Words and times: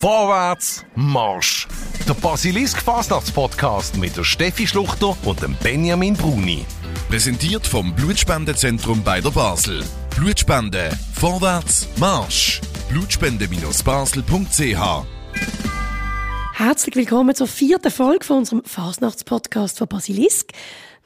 Vorwärts 0.00 0.84
Marsch! 0.94 1.66
Der 2.06 2.14
Basilisk 2.14 2.80
Fastnachts-Podcast 2.80 3.96
mit 3.96 4.16
der 4.16 4.22
Steffi 4.22 4.64
Schluchter 4.64 5.16
und 5.24 5.42
dem 5.42 5.56
Benjamin 5.60 6.14
Bruni. 6.14 6.64
Präsentiert 7.08 7.66
vom 7.66 7.92
Blutspendezentrum 7.96 9.02
bei 9.02 9.20
der 9.20 9.30
Basel. 9.30 9.82
Blutspende. 10.14 10.96
Vorwärts 11.14 11.88
Marsch. 11.96 12.60
Blutspende-basel.ch 12.88 15.04
Herzlich 16.54 16.94
willkommen 16.94 17.34
zur 17.34 17.48
vierten 17.48 17.90
Folge 17.90 18.24
von 18.24 18.38
unserem 18.38 18.62
Fastnachts-Podcast 18.64 19.78
von 19.78 19.88
Basilisk. 19.88 20.52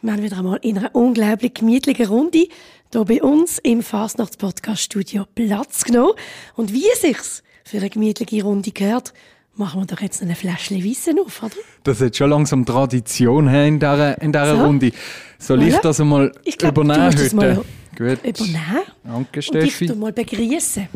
Wir 0.03 0.13
haben 0.13 0.23
wieder 0.23 0.37
einmal 0.37 0.59
in 0.61 0.77
einer 0.77 0.95
unglaublich 0.95 1.55
gemütlichen 1.55 2.09
Runde 2.09 2.47
hier 2.93 3.05
bei 3.07 3.23
uns 3.23 3.59
im 3.59 3.83
Fastnachts-Podcast-Studio 3.83 5.25
Platz 5.35 5.85
genommen. 5.85 6.13
Und 6.57 6.75
wie 6.75 6.85
es 6.93 7.01
sich's 7.01 7.43
für 7.65 7.79
eine 7.79 7.91
gemütliche 7.91 8.43
Runde 8.45 8.71
gehört, 8.73 9.13
machen 9.55 9.81
wir 9.83 9.87
doch 9.87 10.01
jetzt 10.01 10.23
noch 10.23 10.29
ein 10.31 10.37
Fläschchen 10.37 10.83
Wissen 10.83 11.19
auf, 11.21 11.43
oder? 11.43 11.55
Das 11.85 12.01
hat 12.01 12.17
schon 12.17 12.31
langsam 12.31 12.65
Tradition 12.65 13.49
in 13.49 13.79
dieser, 13.79 14.21
in 14.23 14.33
dieser 14.33 14.57
So. 14.57 14.65
Runde. 14.65 14.93
Soll 15.39 15.63
ich 15.65 15.75
Voilà. 15.75 15.81
das 15.83 16.01
einmal 16.01 16.33
Ich 16.45 16.57
glaub, 16.59 16.75
du 16.75 16.81
übernehmen 16.83 17.11
das 17.13 17.23
heute? 17.25 17.37
mal 17.37 17.55
Gut. 17.97 18.19
Übernehmen. 18.25 18.83
Danke, 19.05 19.37
Und 19.39 19.43
Steffi. 19.45 19.85
ich 19.85 19.91
tu 19.91 19.97
mal 19.97 20.13
begrüßen. 20.13 20.89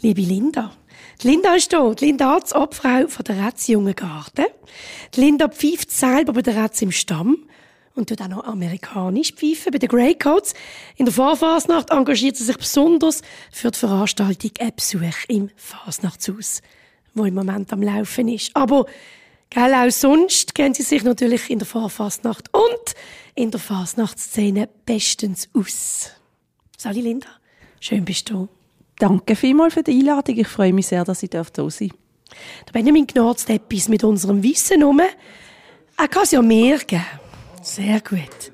Liebe 0.00 0.20
Linda. 0.20 0.72
Die 1.22 1.28
Linda 1.28 1.54
ist 1.54 1.70
hier. 1.70 1.94
Die 1.94 2.04
Linda 2.06 2.36
ist 2.36 2.52
die 2.52 2.56
Obfrau 2.56 3.06
von 3.08 3.24
der 3.24 3.46
Retz 3.46 3.68
Jungen 3.68 3.94
Garten. 3.94 4.46
Die 5.14 5.20
Linda 5.20 5.48
pfeift 5.48 5.90
selber 5.90 6.32
bei 6.32 6.42
der 6.42 6.62
Retz 6.62 6.82
im 6.82 6.90
Stamm 6.90 7.38
und 7.94 8.08
tut 8.08 8.20
auch 8.20 8.28
noch 8.28 8.44
amerikanisch 8.44 9.32
pfeifen 9.32 9.72
bei 9.72 9.78
den 9.78 9.88
Greycoats. 9.88 10.54
In 10.96 11.04
der 11.04 11.14
Vorfasnacht 11.14 11.90
engagiert 11.90 12.36
sie 12.36 12.44
sich 12.44 12.56
besonders 12.56 13.22
für 13.52 13.70
die 13.70 13.78
Veranstaltung 13.78 14.50
«Ein 14.58 14.72
Besuch 14.74 15.24
im 15.28 15.50
Fasnachtshaus», 15.56 16.60
wo 17.14 17.24
im 17.24 17.34
Moment 17.34 17.72
am 17.72 17.82
Laufen 17.82 18.28
ist. 18.28 18.50
Aber 18.54 18.86
Gell, 19.50 19.72
auch 19.72 19.90
sonst 19.90 20.56
kennen 20.56 20.74
sie 20.74 20.82
sich 20.82 21.04
natürlich 21.04 21.48
in 21.48 21.60
der 21.60 21.66
Vorfasnacht 21.66 22.52
und 22.52 22.94
in 23.36 23.52
der 23.52 23.60
Fasnachtsszene 23.60 24.68
bestens 24.84 25.48
aus. 25.54 26.10
Sali 26.76 27.00
Linda, 27.00 27.28
schön 27.78 28.04
bist 28.04 28.30
du. 28.30 28.48
Danke 28.98 29.36
vielmals 29.36 29.74
für 29.74 29.84
die 29.84 29.92
Einladung. 29.92 30.38
Ich 30.38 30.48
freue 30.48 30.72
mich 30.72 30.88
sehr, 30.88 31.04
dass 31.04 31.22
ich 31.22 31.30
da 31.30 31.44
sein 31.44 31.52
darf. 31.52 31.88
Der 32.66 32.72
Benjamin 32.72 33.06
knarzt 33.06 33.48
etwas 33.48 33.88
mit 33.88 34.02
unserem 34.02 34.42
Wissen 34.42 34.82
um. 34.82 35.00
Er 35.00 36.08
kann 36.08 36.24
es 36.24 36.32
ja 36.32 36.42
mehr 36.42 36.78
geben. 36.78 37.04
Sehr 37.64 37.98
gut. 38.02 38.52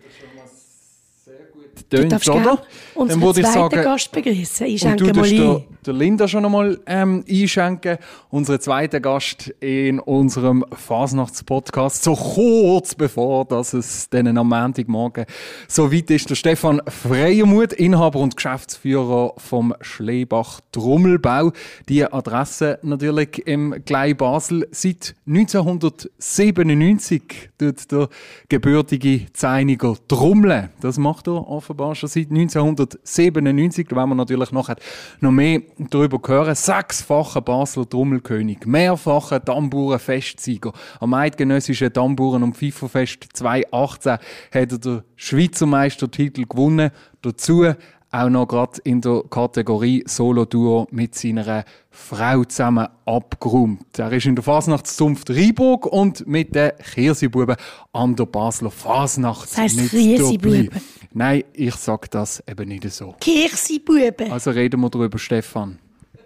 Tönt, 1.91 2.29
oder? 2.29 2.63
Dann 2.95 3.21
würde 3.21 3.41
ich 3.41 3.47
sagen, 3.49 3.83
Gast 3.83 4.13
begrüßen. 4.13 4.65
Ich 4.67 4.87
und 4.87 5.01
du 5.01 5.11
darfst 5.11 5.33
der, 5.33 5.63
der 5.85 5.93
Linda 5.93 6.29
schon 6.29 6.45
einmal 6.45 6.79
ähm, 6.87 7.25
einschenken. 7.29 7.99
Unseren 8.31 8.61
zweiten 8.61 9.03
Gast 9.03 9.49
in 9.59 9.99
unserem 9.99 10.65
Fasnachts-Podcast. 10.71 12.05
So 12.05 12.15
kurz 12.15 12.95
bevor 12.95 13.45
dass 13.45 13.73
es 13.73 14.09
dann 14.09 14.39
am 14.39 14.49
Montagmorgen 14.49 15.27
so 15.67 15.93
weit 15.93 16.11
ist. 16.11 16.31
Der 16.31 16.37
Stefan 16.37 16.81
Freiermuth, 16.87 17.73
Inhaber 17.73 18.21
und 18.21 18.37
Geschäftsführer 18.37 19.33
vom 19.37 19.75
Schleebach 19.81 20.61
Trommelbau. 20.71 21.51
Die 21.89 22.05
Adresse 22.05 22.79
natürlich 22.83 23.45
im 23.47 23.83
Glei 23.85 24.15
Basel. 24.15 24.69
Seit 24.71 25.17
1997 25.27 27.51
tut 27.59 27.91
der 27.91 28.09
gebürtige 28.49 29.27
Zeiniger 29.33 29.97
trommeln. 30.07 30.69
Das 30.81 30.97
macht 30.97 31.27
er 31.27 31.49
offenbar 31.49 31.80
schon 31.95 32.09
seit 32.09 32.31
1997. 32.31 33.89
Da 33.89 33.97
werden 33.97 34.11
wir 34.11 34.15
natürlich 34.15 34.53
nachher 34.53 34.77
noch 35.21 35.31
mehr 35.31 35.63
darüber 35.79 36.21
hören. 36.27 36.55
Sechsfacher 36.55 37.41
Basler 37.41 37.89
Trommelkönig, 37.89 38.67
mehrfacher 38.67 39.45
Tamburenfestsieger. 39.45 40.73
Am 41.01 41.15
eidgenössischen 41.15 41.93
Tamburen- 41.93 42.43
und 42.43 42.57
Pfeiferfest 42.57 43.29
2018 43.33 44.13
hat 44.13 44.21
er 44.53 44.67
den 44.67 45.03
Schweizer 45.17 45.67
Meistertitel 45.67 46.45
gewonnen. 46.47 46.91
Dazu 47.23 47.75
auch 48.13 48.29
noch 48.29 48.47
gerade 48.47 48.81
in 48.85 49.01
der 49.01 49.23
Kategorie 49.31 50.03
Solo-Duo 50.07 50.89
mit 50.91 51.15
seiner 51.15 51.65
Frau 51.91 52.45
zusammen 52.45 52.89
abgeräumt. 53.05 53.99
Er 53.99 54.13
ist 54.13 54.27
in 54.27 54.35
der 54.35 54.43
Fasnachtszunft 54.43 55.31
Rheinburg 55.31 55.87
und 55.87 56.27
mit 56.27 56.55
den 56.55 56.73
Kirsibuben 56.93 57.57
an 57.93 58.17
der 58.17 58.27
Basler 58.27 58.71
Fasnacht 58.71 59.51
Das 59.51 59.59
heisst 59.59 59.93
mit 59.93 60.19
dabei. 60.19 60.71
Nein, 61.13 61.45
ich 61.53 61.75
sag 61.77 62.11
das 62.11 62.43
eben 62.49 62.69
nicht 62.69 62.91
so. 62.91 63.15
Kirsi-Buben. 63.21 64.31
Also 64.31 64.51
reden 64.51 64.81
wir 64.81 64.91
darüber, 64.91 65.19
Stefan. 65.19 65.79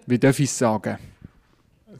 Wie 0.07 0.19
darf 0.19 0.39
ich 0.39 0.49
es 0.49 0.57
sagen? 0.57 0.97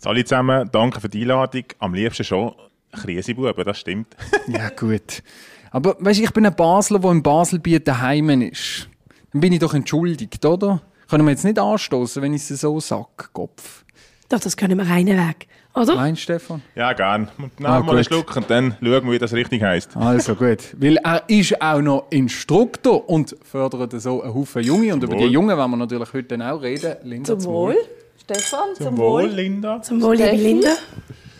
Alle 0.03 0.23
zusammen, 0.23 0.69
danke 0.71 0.99
für 0.99 1.09
die 1.09 1.21
Einladung. 1.21 1.63
Am 1.79 1.93
liebsten 1.93 2.23
schon 2.23 2.53
Krisebuben, 2.91 3.65
das 3.65 3.79
stimmt. 3.79 4.15
Ja, 4.47 4.69
gut. 4.69 5.23
Aber 5.71 5.95
weißt, 5.99 6.21
ich 6.21 6.31
bin 6.31 6.45
ein 6.45 6.55
Basler, 6.55 6.99
der 6.99 7.11
in 7.11 7.23
Baselbiet 7.23 7.87
daheim 7.87 8.29
ist. 8.41 8.87
Dann 9.35 9.41
bin 9.41 9.51
ich 9.51 9.59
doch 9.59 9.73
entschuldigt, 9.73 10.45
oder? 10.45 10.81
Können 11.09 11.25
wir 11.25 11.31
jetzt 11.31 11.43
nicht 11.43 11.59
anstoßen, 11.59 12.21
wenn 12.23 12.33
ich 12.33 12.49
es 12.49 12.61
so 12.61 12.79
sage, 12.79 13.05
Kopf. 13.33 13.83
Doch, 14.29 14.39
das 14.39 14.55
können 14.55 14.77
wir 14.77 14.87
einen 14.89 15.17
Weg, 15.17 15.49
oder? 15.73 16.09
Du, 16.09 16.15
Stefan? 16.15 16.61
Ja, 16.73 16.93
gern. 16.93 17.27
Nehmen 17.37 17.51
Ah, 17.65 17.81
mal 17.81 17.95
einen. 17.95 18.05
Schluck 18.05 18.33
und 18.37 18.49
dann 18.49 18.77
schauen 18.81 19.03
wir, 19.05 19.11
wie 19.11 19.19
das 19.19 19.33
richtig 19.33 19.61
heisst. 19.61 19.97
Also 19.97 20.35
gut. 20.35 20.59
Weil 20.77 20.95
er 21.03 21.21
ist 21.27 21.61
auch 21.61 21.81
noch 21.81 22.05
Instruktor 22.11 23.09
und 23.09 23.35
fördert 23.43 23.99
so 24.01 24.21
einen 24.23 24.33
Haufen 24.33 24.63
Junge. 24.63 24.93
Und 24.93 25.03
über 25.03 25.11
Wohl. 25.17 25.27
die 25.27 25.33
Jungen 25.33 25.57
werden 25.57 25.69
wir 25.71 25.75
natürlich 25.77 26.13
heute 26.13 26.37
dann 26.37 26.41
auch 26.41 26.61
reden. 26.61 26.95
Linda, 27.03 27.37
Zum 27.37 27.43
Wohl. 27.51 27.75
Stefan, 28.23 28.69
zum, 28.75 28.97
Wohl, 28.97 29.23
Wohl. 29.23 29.29
Linda. 29.31 29.81
Zum 29.81 30.01
Wohl, 30.01 30.15
liebe. 30.15 30.31
Linda. 30.31 30.75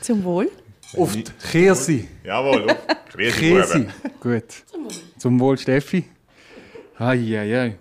Zum 0.02 0.22
Wohl. 0.26 0.52
Auf 0.98 1.14
die 1.14 1.24
Kirsi. 1.50 2.10
Jawohl, 2.26 2.70
auf. 2.72 2.78
Kirsi. 3.16 3.40
Krisebuben. 3.40 3.94
Gut. 4.20 4.44
Zum 5.18 5.40
Wohl, 5.40 5.58
Steffi. 5.58 6.04
Ai, 7.00 7.38
ai, 7.40 7.58
ai. 7.62 7.76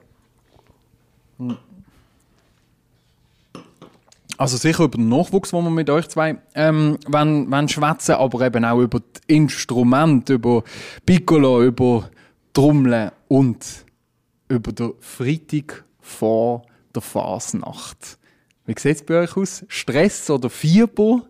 Also 4.37 4.56
sicher 4.56 4.84
über 4.84 4.99
den 4.99 5.09
Nachwuchs, 5.09 5.50
den 5.50 5.62
wir 5.62 5.71
mit 5.71 5.88
euch 5.91 6.09
zwei 6.09 6.37
ähm, 6.55 6.99
wollen, 7.06 7.50
wollen 7.50 7.69
schwätzen, 7.69 8.16
aber 8.16 8.44
eben 8.44 8.65
auch 8.65 8.81
über 8.81 9.00
die 9.00 9.37
Instrumente, 9.37 10.34
über 10.34 10.65
Piccolo, 11.06 11.62
über 11.62 12.10
Trommeln 12.53 13.12
und 13.28 13.84
über 14.49 14.72
den 14.72 14.93
Freitag 15.00 15.84
vor 16.00 16.62
der 16.94 17.03
Fasnacht. 17.03 18.19
Wie 18.66 18.75
sieht 18.78 18.97
es 18.97 19.05
bei 19.05 19.21
euch 19.21 19.37
aus? 19.37 19.65
Stress 19.69 20.28
oder 20.31 20.50
Fieber? 20.50 21.22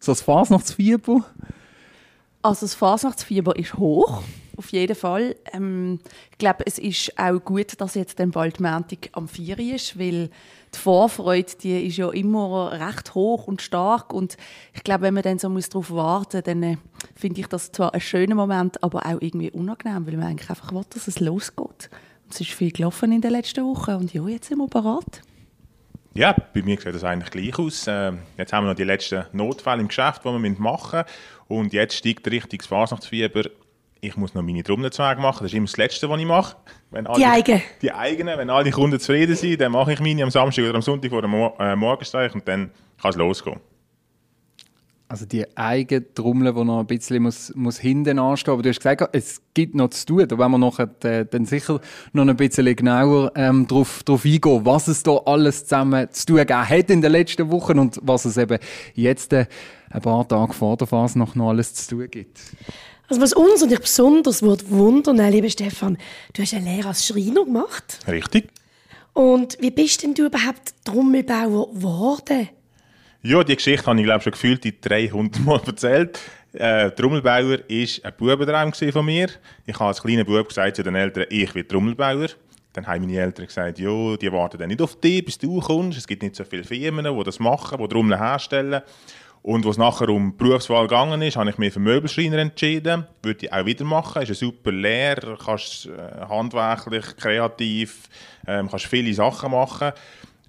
So 0.00 0.12
das 0.12 0.22
Fasnachtsfieber? 0.22 1.24
Also 2.42 2.66
das 2.66 2.74
Fasnachtsfieber 2.74 3.56
ist 3.56 3.74
hoch, 3.74 4.22
auf 4.56 4.70
jeden 4.72 4.96
Fall. 4.96 5.36
Ähm, 5.52 6.00
ich 6.30 6.38
glaube, 6.38 6.64
es 6.66 6.78
ist 6.78 7.18
auch 7.18 7.38
gut, 7.40 7.80
dass 7.80 7.94
jetzt 7.94 8.18
dann 8.18 8.30
bald 8.30 8.60
Montag 8.60 9.10
am 9.12 9.28
4 9.28 9.58
ist, 9.58 9.98
weil 9.98 10.30
die 10.74 10.78
Vorfreude, 10.78 11.52
die 11.62 11.86
ist 11.86 11.96
ja 11.96 12.10
immer 12.10 12.72
recht 12.72 13.14
hoch 13.14 13.46
und 13.46 13.62
stark 13.62 14.12
und 14.12 14.36
ich 14.72 14.82
glaube, 14.84 15.02
wenn 15.02 15.14
man 15.14 15.22
dann 15.22 15.38
so 15.38 15.48
darauf 15.48 15.90
warten 15.90 16.38
muss, 16.38 16.44
dann 16.44 16.62
äh, 16.62 16.76
finde 17.14 17.40
ich 17.40 17.46
das 17.46 17.72
zwar 17.72 17.94
ein 17.94 18.00
schöner 18.00 18.34
Moment, 18.34 18.82
aber 18.82 19.06
auch 19.06 19.20
irgendwie 19.20 19.50
unangenehm, 19.50 20.06
weil 20.06 20.16
man 20.16 20.28
eigentlich 20.28 20.50
einfach 20.50 20.72
will, 20.72 20.84
dass 20.90 21.08
es 21.08 21.20
losgeht. 21.20 21.90
Es 22.30 22.40
ist 22.40 22.50
viel 22.50 22.72
gelaufen 22.72 23.12
in 23.12 23.20
den 23.20 23.30
letzten 23.30 23.64
Wochen 23.64 23.92
und 23.92 24.12
ja, 24.12 24.26
jetzt 24.26 24.48
sind 24.48 24.58
wir 24.58 24.66
bereit. 24.66 25.22
Ja, 26.16 26.32
bei 26.32 26.62
mir 26.62 26.80
sieht 26.80 26.94
das 26.94 27.02
eigentlich 27.02 27.30
gleich 27.30 27.58
aus. 27.58 27.86
Ähm, 27.88 28.20
jetzt 28.38 28.52
haben 28.52 28.64
wir 28.64 28.70
noch 28.70 28.76
die 28.76 28.84
letzten 28.84 29.24
Notfälle 29.32 29.80
im 29.80 29.88
Geschäft, 29.88 30.22
die 30.24 30.28
wir 30.28 30.38
machen 30.38 30.98
müssen. 30.98 31.04
Und 31.48 31.72
jetzt 31.72 31.96
steigt 31.96 32.26
richtig 32.30 32.60
das 32.60 32.68
Fasnachtsfieber. 32.68 33.50
Ich 34.04 34.18
muss 34.18 34.34
noch 34.34 34.42
meine 34.42 34.62
Trommelzweige 34.62 35.18
machen. 35.18 35.44
Das 35.44 35.52
ist 35.52 35.56
immer 35.56 35.64
das 35.64 35.78
Letzte, 35.78 36.10
was 36.10 36.20
ich 36.20 36.26
mache. 36.26 36.56
Wenn 36.90 37.06
alle, 37.06 37.18
Die 37.18 37.24
eigenen? 37.24 37.62
Die 37.80 37.92
eigenen. 37.92 38.38
Wenn 38.38 38.50
alle 38.50 38.70
Kunden 38.70 39.00
zufrieden 39.00 39.34
sind, 39.34 39.62
dann 39.62 39.72
mache 39.72 39.94
ich 39.94 40.00
meine 40.00 40.22
am 40.22 40.30
Samstag 40.30 40.64
oder 40.64 40.74
am 40.74 40.82
Sonntag 40.82 41.10
vor 41.10 41.22
dem 41.22 41.30
Mor 41.30 41.58
äh, 41.58 41.74
Morgenstreich 41.74 42.34
und 42.34 42.46
dann 42.46 42.70
kann 43.00 43.12
es 43.12 43.16
losgehen. 43.16 43.60
Also 45.08 45.24
die 45.24 45.46
eigene 45.56 46.12
Trommel, 46.12 46.52
die 46.52 46.64
noch 46.64 46.80
ein 46.80 46.86
bisschen 46.86 47.22
muss, 47.22 47.54
muss 47.54 47.78
hinten 47.78 48.18
anstehen. 48.18 48.52
Aber 48.52 48.62
du 48.62 48.68
hast 48.68 48.78
gesagt, 48.78 49.08
es 49.12 49.40
gibt 49.54 49.74
noch 49.74 49.88
zu 49.88 50.04
tun. 50.04 50.28
Da 50.28 50.36
werden 50.36 50.52
wir 50.52 50.58
nachher 50.58 50.90
äh, 51.04 51.24
dann 51.24 51.46
sicher 51.46 51.80
noch 52.12 52.26
ein 52.26 52.36
bisschen 52.36 52.76
genauer 52.76 53.32
ähm, 53.36 53.66
drauf, 53.66 54.02
drauf 54.02 54.26
eingehen, 54.26 54.66
was 54.66 54.86
es 54.88 55.02
da 55.02 55.16
alles 55.24 55.64
zusammen 55.64 56.10
zu 56.10 56.26
tun 56.26 56.36
gegeben 56.36 56.68
hat 56.68 56.90
in 56.90 57.00
den 57.00 57.12
letzten 57.12 57.50
Wochen 57.50 57.78
und 57.78 57.98
was 58.02 58.26
es 58.26 58.36
eben 58.36 58.58
jetzt 58.92 59.32
äh, 59.32 59.46
ein 59.88 60.02
paar 60.02 60.28
Tage 60.28 60.52
vor 60.52 60.76
der 60.76 60.86
Phase 60.86 61.18
noch, 61.18 61.34
noch 61.34 61.48
alles 61.48 61.72
zu 61.72 61.96
tun 61.96 62.10
gibt. 62.10 62.38
Also 63.08 63.20
was 63.20 63.32
uns 63.34 63.62
und 63.62 63.70
ich 63.70 63.80
besonders 63.80 64.42
würde 64.42 64.68
wundern, 64.70 65.18
äh, 65.18 65.30
lieber 65.30 65.50
Stefan, 65.50 65.98
du 66.32 66.42
hast 66.42 66.54
eine 66.54 66.74
Lehre 66.74 66.88
als 66.88 67.06
Schreiner 67.06 67.44
gemacht. 67.44 67.98
Richtig? 68.08 68.48
Und 69.12 69.58
wie 69.60 69.70
bist 69.70 70.02
denn 70.02 70.14
du 70.14 70.26
überhaupt 70.26 70.74
Trommelbauer 70.84 71.72
geworden? 71.72 72.48
Ja, 73.22 73.44
die 73.44 73.56
Geschichte 73.56 73.86
habe 73.86 73.98
ich 73.98 74.04
glaube 74.04 74.22
schon 74.22 74.32
gefühlt 74.32 74.64
die 74.64 74.80
300 74.80 75.44
Mal 75.44 75.60
erzählt. 75.66 76.18
Äh, 76.52 76.90
Trommelbauer 76.92 77.50
war 77.50 77.58
ein 77.58 78.12
Bubentraum 78.16 78.72
von 78.72 79.06
mir. 79.06 79.28
Ich 79.66 79.74
habe 79.74 79.86
als 79.86 80.02
kleiner 80.02 80.24
Bub 80.24 80.48
gesagt 80.48 80.76
zu 80.76 80.82
den 80.82 80.94
Eltern, 80.94 81.26
ich 81.28 81.54
will 81.54 81.64
Trommelbauer. 81.64 82.28
Dann 82.72 82.86
haben 82.86 83.06
meine 83.06 83.20
Eltern 83.20 83.46
gesagt, 83.46 83.78
ja, 83.78 84.16
die 84.16 84.32
warten 84.32 84.58
dann 84.58 84.68
nicht 84.68 84.82
auf 84.82 84.98
dich, 84.98 85.24
bis 85.24 85.38
du 85.38 85.60
kommst. 85.60 85.98
Es 85.98 86.06
gibt 86.06 86.22
nicht 86.22 86.34
so 86.34 86.44
viele 86.44 86.64
Firmen, 86.64 87.04
die 87.04 87.24
das 87.24 87.38
machen, 87.38 87.78
die 87.78 87.88
Trommeln 87.88 88.18
herstellen. 88.18 88.82
Und 89.44 89.66
was 89.66 89.76
nachher 89.76 90.08
um 90.08 90.30
die 90.30 90.42
Berufswahl 90.42 90.88
gegangen 90.88 91.20
ist, 91.20 91.36
habe 91.36 91.50
ich 91.50 91.58
mich 91.58 91.74
für 91.74 91.78
Möbelschreiner 91.78 92.38
entschieden. 92.38 93.06
Würde 93.22 93.44
ich 93.44 93.52
auch 93.52 93.66
wieder 93.66 93.84
machen. 93.84 94.22
Ist 94.22 94.28
eine 94.28 94.36
super 94.36 94.72
Lehre, 94.72 95.36
kannst 95.36 95.84
äh, 95.84 95.90
handwerklich, 96.26 97.04
kreativ, 97.18 98.08
ähm, 98.46 98.70
kannst 98.70 98.86
viele 98.86 99.12
Sachen 99.12 99.50
machen. 99.50 99.92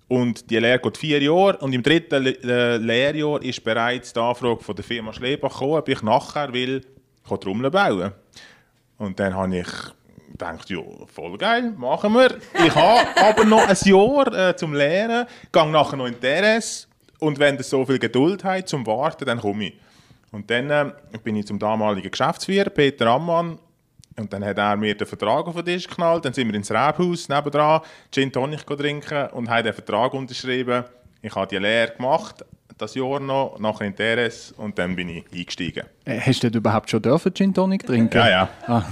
Und 0.07 0.49
die 0.49 0.59
Lehre 0.59 0.79
geht 0.79 0.97
vier 0.97 1.21
Jahre 1.21 1.57
und 1.57 1.73
im 1.73 1.83
dritten 1.83 2.23
Le 2.23 2.37
äh, 2.41 2.77
Lehrjahr 2.77 3.41
ist 3.41 3.61
bereits 3.65 4.13
die 4.13 4.19
Anfrage 4.21 4.63
von 4.63 4.75
der 4.77 4.85
Firma 4.85 5.11
Schlebach 5.11 5.51
gekommen, 5.51 5.73
ob 5.73 5.89
ich 5.89 6.01
nachher 6.01 6.53
will, 6.53 6.81
Trommeln 7.27 7.73
bauen. 7.73 8.13
Und 8.97 9.19
dann 9.19 9.35
habe 9.35 9.57
ich 9.57 9.67
gedacht, 10.31 10.69
ja, 10.69 10.79
voll 11.13 11.37
geil, 11.37 11.73
machen 11.75 12.13
wir. 12.13 12.37
Ich 12.65 12.73
habe 12.73 13.09
aber 13.21 13.43
noch 13.43 13.67
ein 13.67 13.77
Jahr 13.83 14.51
äh, 14.51 14.55
zum 14.55 14.73
Lehren, 14.73 15.27
gehe 15.51 15.67
nachher 15.69 15.97
noch 15.97 16.07
in 16.07 16.15
die 16.17 16.27
RS 16.27 16.87
und 17.19 17.39
wenn 17.39 17.57
ihr 17.57 17.63
so 17.63 17.85
viel 17.85 17.99
Geduld 17.99 18.43
habt 18.43 18.69
zum 18.69 18.85
Warten, 18.85 19.25
dann 19.25 19.39
komme 19.39 19.65
ich. 19.67 19.73
Und 20.31 20.49
dann 20.49 20.69
äh, 20.69 20.91
bin 21.23 21.35
ich 21.35 21.47
zum 21.47 21.59
damaligen 21.59 22.11
Geschäftsführer, 22.11 22.69
Peter 22.69 23.07
Ammann, 23.07 23.57
und 24.17 24.31
dann 24.31 24.45
hat 24.45 24.57
er 24.57 24.77
mir 24.77 24.95
den 24.95 25.07
Vertrag 25.07 25.45
auf 25.45 25.55
den 25.55 25.65
Tisch 25.65 25.87
geknallt. 25.87 26.23
Dann 26.23 26.33
sind 26.33 26.47
wir 26.47 26.55
ins 26.55 26.71
Rebhaus 26.71 27.27
nebendran, 27.27 27.81
Gin 28.11 28.31
Tonic 28.31 28.65
trinken 28.65 29.27
und 29.31 29.49
haben 29.49 29.63
den 29.65 29.73
Vertrag 29.73 30.13
unterschrieben. 30.13 30.85
Ich 31.21 31.35
habe 31.35 31.47
die 31.47 31.57
Lehre 31.57 31.91
gemacht, 31.91 32.45
das 32.77 32.95
Jahr 32.95 33.19
noch, 33.19 33.57
nachher 33.59 33.87
in 33.87 33.95
TRS 33.95 34.53
und 34.57 34.77
dann 34.79 34.95
bin 34.95 35.09
ich 35.09 35.25
eingestiegen. 35.33 35.85
Äh, 36.05 36.19
Hast 36.19 36.43
du 36.43 36.49
denn 36.49 36.59
überhaupt 36.59 36.89
schon 36.89 37.01
dürfen 37.01 37.33
Gin 37.33 37.53
Tonic 37.53 37.85
trinken? 37.85 38.17
Ja, 38.17 38.29
ja. 38.29 38.49
Ah, 38.67 38.83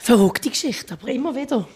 Verrückte 0.00 0.48
Geschichte, 0.50 0.94
aber 0.94 1.08
immer 1.08 1.34
wieder. 1.34 1.66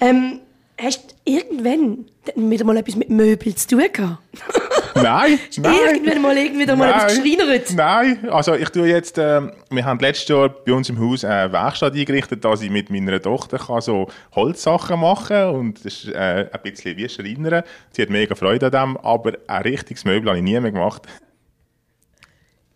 Ähm, 0.00 0.40
hast 0.78 1.10
du 1.10 1.14
irgendwann 1.32 2.06
wieder 2.36 2.64
mal 2.64 2.76
etwas 2.76 2.96
mit 2.96 3.10
Möbeln 3.10 3.56
zu 3.56 3.68
tun 3.68 3.84
gehabt? 3.92 4.18
Nein, 4.94 5.38
Irgendwann 5.56 6.22
mal 6.22 6.36
irgendwie 6.36 6.62
wieder 6.62 6.76
mal 6.76 6.90
etwas 6.90 7.18
geschreinert? 7.18 7.72
Nein, 7.74 8.28
also 8.30 8.54
ich 8.54 8.68
tue 8.70 8.88
jetzt, 8.88 9.18
ähm, 9.18 9.52
wir 9.70 9.84
haben 9.84 9.98
letztes 10.00 10.28
Jahr 10.28 10.48
bei 10.48 10.72
uns 10.72 10.88
im 10.88 10.98
Haus 10.98 11.24
eine 11.24 11.52
Werkstatt 11.52 11.94
eingerichtet, 11.94 12.44
dass 12.44 12.62
ich 12.62 12.70
mit 12.70 12.90
meiner 12.90 13.20
Tochter 13.20 13.58
kann 13.58 13.80
so 13.80 14.08
Holzsachen 14.34 15.00
machen 15.00 15.28
kann 15.28 15.54
und 15.54 15.84
das 15.84 16.04
ist 16.04 16.08
äh, 16.08 16.48
ein 16.52 16.60
bisschen 16.62 16.96
wie 16.96 17.08
Schreinern. 17.08 17.62
Sie 17.92 18.02
hat 18.02 18.10
mega 18.10 18.34
Freude 18.34 18.66
an 18.66 18.72
dem, 18.72 18.96
aber 18.98 19.32
ein 19.46 19.62
richtiges 19.62 20.04
Möbel 20.04 20.28
habe 20.28 20.38
ich 20.38 20.44
nie 20.44 20.58
mehr 20.58 20.72
gemacht. 20.72 21.06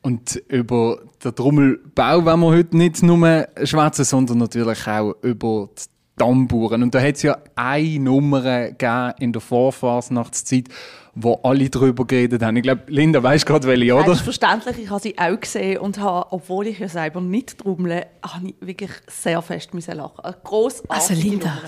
Und 0.03 0.37
über 0.49 0.99
den 1.25 1.35
Trommelbau 1.35 2.27
wollen 2.27 2.41
wir 2.41 2.49
heute 2.49 2.77
nicht 2.77 3.03
nur 3.03 3.49
schwätzen, 3.63 4.05
sondern 4.05 4.37
natürlich 4.37 4.87
auch 4.87 5.15
über 5.23 5.71
die 5.79 5.94
Tamburen. 6.17 6.83
Und 6.83 6.95
da 6.95 7.01
hat 7.01 7.17
es 7.17 7.23
ja 7.23 7.39
eine 7.57 7.99
Nummer 7.99 8.43
gegeben 8.43 9.13
in 9.19 9.33
der 9.33 9.41
Vorfasnachtszeit, 9.41 10.69
wo 11.15 11.35
alle 11.43 11.71
drüber 11.71 12.07
geredet 12.07 12.43
haben. 12.43 12.57
Ich 12.57 12.63
glaube, 12.63 12.83
Linda, 12.89 13.23
weißt 13.23 13.47
gerade 13.47 13.67
welche, 13.67 13.95
oder? 13.95 14.07
Selbstverständlich, 14.07 14.79
ich 14.79 14.91
habe 14.91 15.01
sie 15.01 15.17
auch 15.19 15.39
gesehen 15.39 15.79
und 15.79 15.99
habe, 15.99 16.33
obwohl 16.33 16.67
ich 16.67 16.79
ja 16.79 16.89
selber 16.89 17.21
nicht 17.21 17.59
trommle, 17.59 18.07
habe 18.23 18.49
ich 18.49 18.55
wirklich 18.61 18.91
sehr 19.07 19.41
fest 19.43 19.75
müssen 19.75 19.97
lachen. 19.97 20.25
Eine 20.25 20.37
Grossartige 20.43 20.93
Also 20.93 21.15
Linda, 21.15 21.59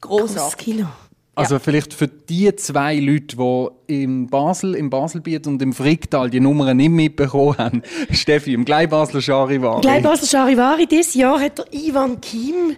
Grossartig. 0.00 0.56
Kino. 0.58 0.86
Also 1.34 1.60
vielleicht 1.60 1.94
für 1.94 2.08
die 2.08 2.54
zwei 2.56 2.96
Leute, 2.96 3.36
die 3.36 4.02
in 4.02 4.26
Basel, 4.26 4.74
im 4.74 4.90
Baselbiet 4.90 5.46
und 5.46 5.62
im 5.62 5.72
Fricktal 5.72 6.30
die 6.30 6.40
Nummern 6.40 6.76
nicht 6.76 6.90
mitbekommen 6.90 7.56
haben. 7.58 7.82
Steffi, 8.10 8.54
im 8.54 8.64
Gleibasler 8.64 9.20
Charivari. 9.20 9.82
Gleibasler 9.82 10.26
Charivari, 10.26 10.86
dieses 10.86 11.14
Jahr 11.14 11.38
hat 11.38 11.58
der 11.58 11.66
Ivan 11.72 12.20
Kim 12.20 12.76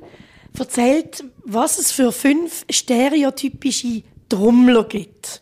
erzählt, 0.58 1.24
was 1.44 1.78
es 1.78 1.92
für 1.92 2.12
fünf 2.12 2.64
stereotypische 2.70 4.02
Trommler 4.28 4.84
gibt. 4.84 5.40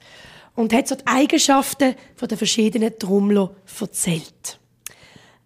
Und 0.55 0.73
hat 0.73 0.89
so 0.89 0.97
die 0.97 1.07
Eigenschaften 1.07 1.95
von 2.17 2.29
den 2.29 2.37
verschiedenen 2.37 2.99
Trommler 2.99 3.55
erzählt. 3.81 4.59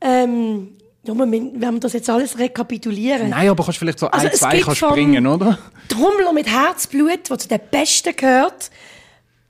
Ähm, 0.01 0.77
ja, 1.05 1.19
wenn 1.19 1.61
wir 1.61 1.81
das 1.81 1.93
jetzt 1.93 2.09
alles 2.09 2.39
rekapitulieren. 2.39 3.31
Nein, 3.31 3.49
aber 3.49 3.65
kannst 3.65 3.79
vielleicht 3.79 3.99
so 3.99 4.07
Also, 4.07 4.29
ein, 4.29 4.35
zwei 4.35 4.61
kannst 4.61 4.79
springen, 4.79 5.27
oder? 5.27 5.59
Trommler 5.89 6.33
mit 6.33 6.47
Herzblut, 6.47 7.29
der 7.29 7.39
zu 7.39 7.49
den 7.49 7.61
Besten 7.71 8.15
gehört, 8.17 8.71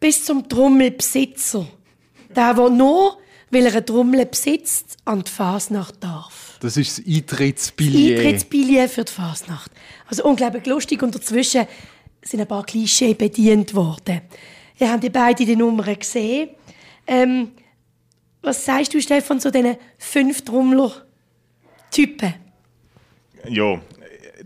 bis 0.01 0.25
zum 0.25 0.49
Trommelbesitzer. 0.49 1.67
Der, 2.35 2.55
der 2.55 2.71
nur, 2.71 3.19
weil 3.51 3.67
er 3.67 3.73
eine 3.73 3.85
Trommel 3.85 4.25
besitzt, 4.27 4.97
an 5.05 5.23
die 5.23 5.31
Fasnacht 5.31 6.03
darf. 6.03 6.52
Das 6.63 6.77
ist 6.77 6.99
das 6.99 7.07
Eintrittsbillett. 7.07 8.21
Eintrittsbillett 8.21 8.89
für 8.89 9.05
die 9.05 9.13
Fasnacht. 9.13 9.73
Also 10.07 10.23
unglaublich 10.23 10.65
lustig 10.67 11.03
und 11.03 11.13
dazwischen 11.13 11.67
sind 12.23 12.41
ein 12.41 12.47
paar 12.47 12.65
Klischee 12.65 13.15
bedient 13.15 13.75
worden. 13.75 14.21
Ihr 14.79 14.93
habt 14.93 15.03
die 15.03 15.11
beiden 15.11 15.45
die 15.45 15.57
Nummern 15.57 15.99
gesehen. 15.99 16.51
Ähm, 17.05 17.51
was 18.43 18.65
sagst 18.65 18.95
du, 18.95 19.01
Stefan, 19.01 19.41
zu 19.41 19.51
diesen 19.51 19.77
fünf 19.99 20.43
Trommler-Typen? 20.43 22.35
Ja, 23.49 23.81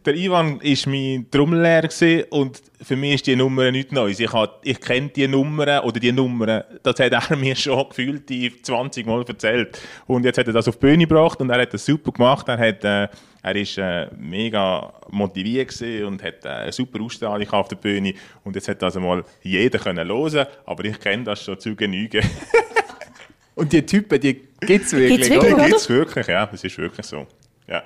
der 0.06 0.14
Ivan 0.14 0.58
war 0.58 0.90
mein 0.90 1.26
Trommellehrer 1.30 2.24
und 2.30 2.62
für 2.82 2.96
mich 2.96 3.14
ist 3.14 3.26
die 3.26 3.36
Nummer 3.36 3.70
nichts 3.70 3.92
Neues. 3.92 4.20
Ich, 4.20 4.32
hab- 4.32 4.60
ich 4.64 4.80
kenne 4.80 5.08
die 5.08 5.26
Nummern 5.26 5.80
oder 5.84 5.98
die 5.98 6.12
Nummern, 6.12 6.62
das 6.82 6.98
hat 7.00 7.12
er 7.30 7.36
mir 7.36 7.56
schon 7.56 7.88
gefühlt 7.88 8.28
die 8.28 8.60
20 8.62 9.06
Mal 9.06 9.24
erzählt. 9.26 9.80
Und 10.06 10.24
jetzt 10.24 10.38
hat 10.38 10.46
er 10.46 10.52
das 10.52 10.68
auf 10.68 10.76
die 10.76 10.86
Bühne 10.86 11.06
gebracht 11.06 11.40
und 11.40 11.50
er 11.50 11.60
hat 11.62 11.72
das 11.74 11.84
super 11.86 12.12
gemacht. 12.12 12.48
Er 12.48 12.58
hat, 12.58 12.84
äh, 12.84 13.08
er 13.42 13.56
ist 13.56 13.78
äh, 13.78 14.08
mega 14.18 14.92
motiviert 15.10 15.72
und 16.04 16.22
hat 16.22 16.44
äh, 16.44 16.48
eine 16.48 16.72
super 16.72 17.00
Ausstrahlung 17.00 17.48
auf 17.50 17.68
der 17.68 17.76
Bühne. 17.76 18.14
Und 18.44 18.54
jetzt 18.56 18.68
hat 18.68 18.82
das 18.82 18.96
einmal 18.96 19.24
jeder 19.42 19.78
können 19.78 20.08
hören, 20.08 20.46
aber 20.66 20.84
ich 20.84 20.98
kenne 21.00 21.24
das 21.24 21.44
schon 21.44 21.58
zu 21.58 21.74
Genüge. 21.74 22.20
Und 23.54 23.72
die 23.72 23.86
Typen, 23.86 24.20
die 24.20 24.34
gibt 24.60 24.84
es 24.84 24.92
wirklich, 24.92 25.12
Gibt's 25.22 25.30
wirklich, 25.30 25.48
oder? 25.50 25.54
oder? 25.56 25.64
Gibt 25.64 25.76
es 25.78 25.88
wirklich, 25.88 26.26
ja, 26.26 26.44
das 26.44 26.62
ist 26.62 26.76
wirklich 26.76 27.06
so. 27.06 27.26
Ja. 27.66 27.82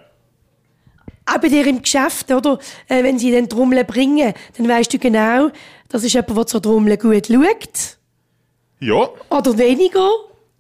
Auch 1.33 1.41
bei 1.41 1.49
dir 1.49 1.67
im 1.67 1.83
Geschäft, 1.83 2.31
oder? 2.31 2.59
Äh, 2.89 3.05
wenn 3.05 3.19
sie 3.19 3.31
den 3.31 3.49
Trommel 3.49 3.85
bringen, 3.85 4.33
dann 4.57 4.69
weißt 4.69 4.93
du 4.93 4.99
genau, 4.99 5.51
das 5.89 6.05
ist 6.05 6.15
jemand, 6.15 6.37
der 6.37 6.47
zur 6.47 6.63
Trommel 6.63 6.97
gut 6.97 7.27
schaut. 7.27 7.99
Ja, 8.81 9.09
Oder 9.29 9.59
weniger. 9.59 10.09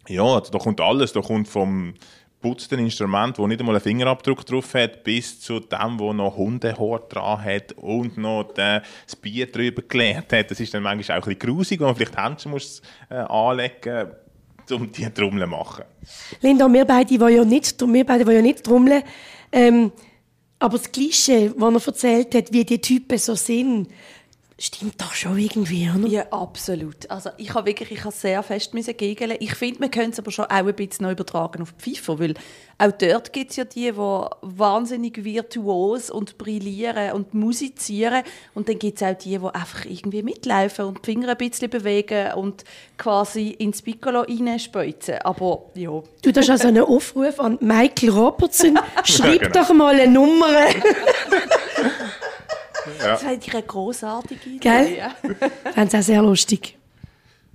Ja, 0.08 0.24
also 0.24 0.52
da 0.52 0.58
kommt 0.58 0.80
alles. 0.80 1.12
Da 1.12 1.20
kommt 1.20 1.48
vom 1.48 1.94
putzten 2.40 2.78
Instrument, 2.78 3.38
wo 3.38 3.46
nicht 3.46 3.60
einmal 3.60 3.76
einen 3.76 3.82
Fingerabdruck 3.82 4.44
drauf 4.46 4.74
hat, 4.74 5.04
bis 5.04 5.40
zu 5.40 5.60
dem, 5.60 5.98
wo 5.98 6.12
noch 6.12 6.36
Hundehaar 6.36 7.00
dran 7.08 7.44
hat 7.44 7.72
und 7.72 8.16
noch 8.18 8.52
das 8.54 9.16
Bier 9.20 9.50
drüber 9.50 9.82
geleert 9.82 10.32
hat. 10.32 10.50
Das 10.50 10.60
ist 10.60 10.72
dann 10.72 10.82
manchmal 10.82 11.18
auch 11.18 11.26
ein 11.26 11.36
bisschen 11.36 11.54
grusig, 11.54 11.80
wo 11.80 11.84
man 11.84 11.96
vielleicht 11.96 12.16
Händchen 12.16 12.50
muss 12.50 12.82
äh, 13.08 13.14
anlegen 13.14 14.10
um 14.70 14.92
die 14.92 15.10
Trommel 15.10 15.42
zu 15.42 15.48
machen. 15.48 15.84
Linda, 16.42 16.72
wir 16.72 16.84
beide, 16.84 17.18
die 17.18 17.34
ja 17.34 17.44
nicht, 17.44 17.80
wir 17.80 18.06
beide, 18.06 18.24
die 18.24 18.32
ja 18.32 18.40
nicht 18.40 18.62
trommeln, 18.62 19.02
ähm, 19.50 19.90
aber 20.60 20.78
das 20.78 20.92
Klischee, 20.92 21.50
das 21.56 21.58
er 21.58 21.86
erzählt 21.88 22.34
hat, 22.34 22.52
wie 22.52 22.64
die 22.64 22.80
Typen 22.80 23.18
so 23.18 23.34
sind, 23.34 23.88
stimmt 24.60 25.00
doch 25.00 25.14
schon 25.14 25.38
irgendwie, 25.38 25.88
oder? 25.88 26.06
Ja, 26.06 26.26
absolut. 26.30 27.10
Also 27.10 27.30
ich 27.38 27.54
habe 27.54 27.66
wirklich, 27.66 27.90
ich 27.90 28.04
habe 28.04 28.14
sehr 28.14 28.42
fest 28.42 28.74
müssen 28.74 28.96
gegeln. 28.96 29.36
Ich 29.40 29.54
finde, 29.54 29.80
man 29.80 29.90
könnte 29.90 30.10
es 30.10 30.18
aber 30.18 30.30
schon 30.30 30.44
auch 30.44 30.50
ein 30.50 30.74
bisschen 30.74 31.04
noch 31.04 31.12
übertragen 31.12 31.62
auf 31.62 31.72
die 31.72 31.94
Pfeifer, 31.94 32.18
weil 32.18 32.34
auch 32.78 32.92
dort 32.92 33.32
gibt 33.32 33.50
es 33.50 33.56
ja 33.56 33.64
die, 33.64 33.90
die 33.90 33.96
wahnsinnig 33.96 35.24
virtuos 35.24 36.10
und 36.10 36.38
brillieren 36.38 37.12
und 37.12 37.34
musizieren 37.34 38.22
und 38.54 38.68
dann 38.68 38.78
gibt 38.78 39.00
es 39.00 39.06
auch 39.06 39.16
die, 39.16 39.38
die 39.38 39.54
einfach 39.54 39.84
irgendwie 39.86 40.22
mitlaufen 40.22 40.84
und 40.86 40.98
die 40.98 41.12
Finger 41.12 41.30
ein 41.30 41.36
bisschen 41.36 41.70
bewegen 41.70 42.32
und 42.34 42.64
quasi 42.98 43.48
ins 43.48 43.82
Piccolo 43.82 44.20
reinspeuzen. 44.20 45.18
Aber 45.22 45.70
ja, 45.74 46.02
Du, 46.22 46.32
das 46.32 46.44
ist 46.44 46.50
also 46.50 46.68
ein 46.68 46.78
Aufruf 46.78 47.40
an 47.40 47.56
Michael 47.60 48.10
Robertson. 48.10 48.78
Schreib 49.04 49.40
genau. 49.40 49.52
doch 49.54 49.72
mal 49.72 49.98
eine 49.98 50.10
Nummer. 50.10 50.46
das 53.02 53.20
finde 53.22 53.38
ich 53.46 53.52
eine 53.54 53.62
grossartige 53.62 54.48
Idee. 54.50 54.58
Gell? 54.58 54.96
Ja. 54.98 55.10
Ich 55.68 55.72
fände 55.74 55.88
es 55.88 55.94
auch 55.94 56.02
sehr 56.06 56.22
lustig. 56.22 56.76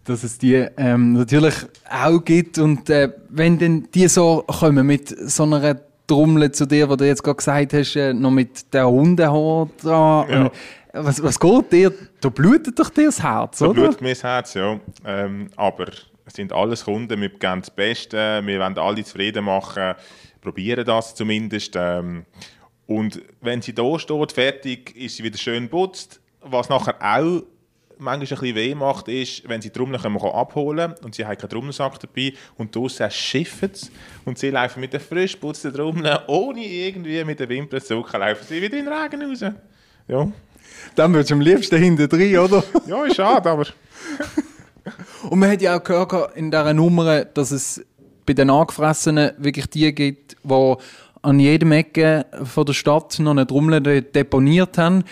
dass 0.05 0.23
es 0.23 0.37
die 0.37 0.53
ähm, 0.77 1.13
natürlich 1.13 1.55
auch 1.89 2.19
gibt. 2.23 2.57
Und 2.59 2.89
äh, 2.89 3.09
wenn 3.29 3.57
dann 3.57 3.87
die 3.93 4.07
so 4.07 4.43
kommen 4.47 4.85
mit 4.85 5.09
so 5.29 5.43
einer 5.43 5.79
Trommel 6.07 6.51
zu 6.51 6.65
dir, 6.67 6.87
wo 6.89 6.95
du 6.95 7.05
jetzt 7.07 7.23
gerade 7.23 7.37
gesagt 7.37 7.73
hast, 7.73 7.95
äh, 7.95 8.13
noch 8.13 8.31
mit 8.31 8.71
der 8.73 8.87
Hundehaar 8.89 9.67
dran. 9.81 10.29
Ja. 10.29 10.45
Äh, 10.45 10.49
was, 10.93 11.21
was 11.21 11.39
geht 11.39 11.71
dir? 11.73 11.93
Da 12.21 12.29
blutet 12.29 12.77
doch 12.79 12.89
dir 12.89 13.07
das 13.07 13.21
Herz, 13.21 13.57
So 13.57 13.65
oder? 13.69 13.81
blutet 13.81 14.01
mir 14.01 14.09
das 14.09 14.23
Herz, 14.23 14.53
ja. 14.53 14.79
Ähm, 15.05 15.49
aber 15.57 15.87
es 16.25 16.33
sind 16.35 16.53
alles 16.53 16.85
Kunden, 16.85 17.19
wir 17.19 17.29
geben 17.29 17.61
das 17.61 17.69
Beste, 17.69 18.41
wir 18.45 18.59
wollen 18.59 18.77
alle 18.77 19.03
zufrieden 19.03 19.43
machen, 19.45 19.93
probieren 20.41 20.85
das 20.85 21.13
zumindest. 21.15 21.73
Ähm, 21.75 22.25
und 22.87 23.21
wenn 23.41 23.61
sie 23.61 23.73
da 23.73 23.97
steht, 23.97 24.31
fertig, 24.31 24.95
ist 24.95 25.17
sie 25.17 25.23
wieder 25.23 25.37
schön 25.37 25.69
putzt. 25.69 26.19
Was 26.41 26.69
nachher 26.69 26.95
auch 27.01 27.43
manchmal 27.97 28.15
ein 28.15 28.19
bisschen 28.19 28.55
weh 28.55 28.75
macht, 28.75 29.07
ist, 29.07 29.47
wenn 29.47 29.61
sie 29.61 29.69
die 29.69 29.77
Trommel 29.77 29.99
können 29.99 30.15
wir 30.15 30.35
abholen 30.35 30.93
und 31.03 31.15
sie 31.15 31.25
haben 31.25 31.37
keinen 31.37 31.49
Trommelsack 31.49 31.99
dabei 31.99 32.33
und 32.57 32.75
draussen 32.75 33.09
schiffen 33.09 33.69
sie 33.73 33.89
und 34.25 34.37
sie 34.37 34.49
laufen 34.49 34.81
mit 34.81 34.93
der 34.93 34.99
frisch 34.99 35.33
geputzten 35.33 35.73
Trommel, 35.73 36.19
ohne 36.27 36.65
irgendwie 36.65 37.23
mit 37.23 37.39
den 37.39 37.49
Wimpern 37.49 37.81
zu 37.81 37.87
zucken, 37.87 38.19
laufen 38.19 38.45
sie 38.47 38.61
wieder 38.61 38.77
in 38.77 38.85
den 38.85 38.93
Regen 38.93 39.21
raus. 39.23 39.53
Ja. 40.07 40.31
Dann 40.95 41.13
würdest 41.13 41.31
du 41.31 41.35
am 41.35 41.41
liebsten 41.41 41.77
hinten 41.77 42.09
drin, 42.09 42.37
oder? 42.37 42.63
Ja, 42.87 43.05
ist 43.05 43.15
schade, 43.15 43.49
aber... 43.49 43.65
Und 45.29 45.39
man 45.39 45.49
hat 45.49 45.61
ja 45.61 45.77
auch 45.77 45.83
gehört 45.83 46.35
in 46.35 46.51
dieser 46.51 46.73
Nummer, 46.73 47.25
dass 47.25 47.49
es 47.49 47.83
bei 48.25 48.33
den 48.33 48.49
Angefressenen 48.49 49.31
wirklich 49.37 49.67
die 49.67 49.93
gibt, 49.93 50.35
die 50.43 50.75
an 51.25 51.39
jedem 51.39 51.71
Ecke 51.71 52.25
von 52.43 52.65
der 52.65 52.73
Stadt 52.73 53.17
noch 53.19 53.31
eine 53.31 53.45
Trommel 53.47 53.81
de- 53.81 54.01
deponiert 54.01 54.77
haben. 54.77 55.03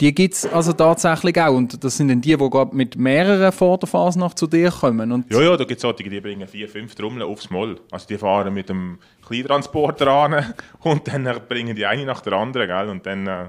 Die 0.00 0.14
gibt 0.14 0.34
es 0.34 0.44
also 0.46 0.74
tatsächlich 0.74 1.40
auch. 1.40 1.54
Und 1.54 1.82
das 1.82 1.96
sind 1.96 2.08
dann 2.08 2.20
die, 2.20 2.36
die 2.36 2.50
gerade 2.50 2.76
mit 2.76 2.96
mehreren 2.96 3.50
vor 3.50 3.78
der 3.78 3.88
Fasnacht 3.88 4.38
zu 4.38 4.46
dir 4.46 4.70
kommen. 4.70 5.10
Und 5.10 5.32
Ja, 5.32 5.40
ja, 5.40 5.56
da 5.56 5.64
gibt 5.64 5.78
es 5.78 5.82
solche, 5.82 6.02
die 6.10 6.20
bringen 6.20 6.46
vier, 6.46 6.68
fünf 6.68 6.94
Trommeln 6.94 7.22
aufs 7.22 7.48
Moll. 7.48 7.80
Also 7.90 8.06
die 8.06 8.18
fahren 8.18 8.52
mit 8.52 8.68
dem 8.68 8.98
Kleintransporter 9.26 10.06
an 10.08 10.54
und 10.80 11.08
dann 11.08 11.26
bringen 11.48 11.74
die 11.74 11.86
eine 11.86 12.04
nach 12.04 12.20
der 12.20 12.34
anderen, 12.34 12.66
gell? 12.68 12.88
Und 12.90 13.06
dann... 13.06 13.26
Äh, 13.26 13.46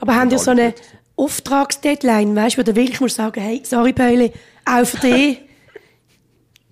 Aber 0.00 0.14
haben 0.14 0.30
ihr 0.30 0.38
so 0.38 0.50
eine 0.52 0.72
Auftragsdeadline, 1.16 2.34
weißt 2.34 2.56
du, 2.56 2.60
wo 2.60 2.64
du 2.64 2.74
wirklich 2.74 3.00
musst 3.00 3.16
sagen, 3.16 3.40
hey, 3.40 3.60
sorry 3.64 3.92
Päuli, 3.92 4.32
auch 4.64 4.84
für 4.86 4.98
dich 5.06 5.40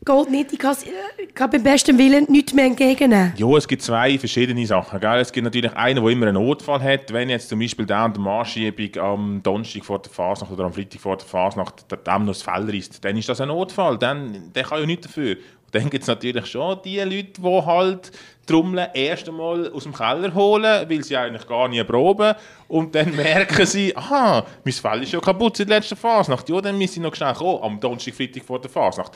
geht 0.04 0.30
nicht, 0.30 0.52
ich 0.52 0.59
kann 0.59 0.76
äh, 0.76 1.26
kann 1.26 1.50
beim 1.50 1.62
besten 1.62 1.97
Willen 1.99 2.26
nichts 2.28 2.52
mehr 2.52 2.66
entgegennehmen. 2.66 3.35
Ja, 3.37 3.56
es 3.56 3.68
gibt 3.68 3.82
zwei 3.82 4.18
verschiedene 4.18 4.66
Sachen. 4.66 5.00
Gell? 5.00 5.21
Es 5.21 5.32
gibt 5.32 5.44
natürlich 5.44 5.73
einen, 5.75 6.02
der 6.02 6.12
immer 6.12 6.26
einen 6.26 6.35
Notfall 6.35 6.82
hat. 6.82 7.12
Wenn 7.12 7.30
jetzt 7.30 7.49
zum 7.49 7.59
Beispiel 7.59 7.87
der 7.87 7.99
an 7.99 8.12
der 8.12 8.23
Marschübung 8.23 9.02
am 9.02 9.42
Donnerstag 9.42 9.85
vor 9.85 10.00
der 10.00 10.11
Fasnacht 10.11 10.52
oder 10.52 10.64
am 10.64 10.73
Freitag 10.73 11.00
vor 11.00 11.16
der 11.16 11.26
Fasnacht 11.26 11.90
der 11.90 11.99
Damm 11.99 12.25
noch 12.25 12.32
das 12.32 12.42
Fell 12.42 12.68
reißt, 12.68 13.04
dann 13.04 13.16
ist 13.16 13.28
das 13.28 13.40
ein 13.40 13.49
Notfall. 13.49 13.99
Dann, 13.99 14.52
der 14.52 14.64
kann 14.64 14.80
ja 14.80 14.87
nichts 14.87 15.06
dafür. 15.06 15.37
Und 15.37 15.75
dann 15.75 15.88
gibt 15.88 16.02
es 16.02 16.09
natürlich 16.09 16.47
schon 16.47 16.78
die 16.85 16.99
Leute, 16.99 17.40
die 17.40 17.66
halt 17.66 18.12
Trommeln 18.44 18.88
erst 18.92 19.28
einmal 19.28 19.71
aus 19.73 19.85
dem 19.85 19.94
Keller 19.94 20.35
holen, 20.35 20.90
weil 20.90 21.04
sie 21.04 21.16
eigentlich 21.16 21.47
gar 21.47 21.68
nie 21.68 21.82
proben. 21.85 22.35
Und 22.66 22.94
dann 22.94 23.14
merken 23.16 23.64
sie, 23.66 23.97
aha, 23.97 24.44
mein 24.64 24.75
Fell 24.75 25.02
ist 25.04 25.12
ja 25.12 25.21
kaputt 25.21 25.56
seit 25.56 25.68
letzter 25.68 25.97
Fasnacht. 25.97 26.49
Ja, 26.49 26.61
dann 26.61 26.76
müssen 26.76 26.94
sie 26.94 27.00
noch 27.00 27.14
schnell 27.14 27.35
kommen, 27.35 27.62
am 27.62 27.80
Donnerstag, 27.80 28.14
Freitag 28.14 28.44
vor 28.44 28.61
der 28.61 28.71
Fasnacht. 28.71 29.12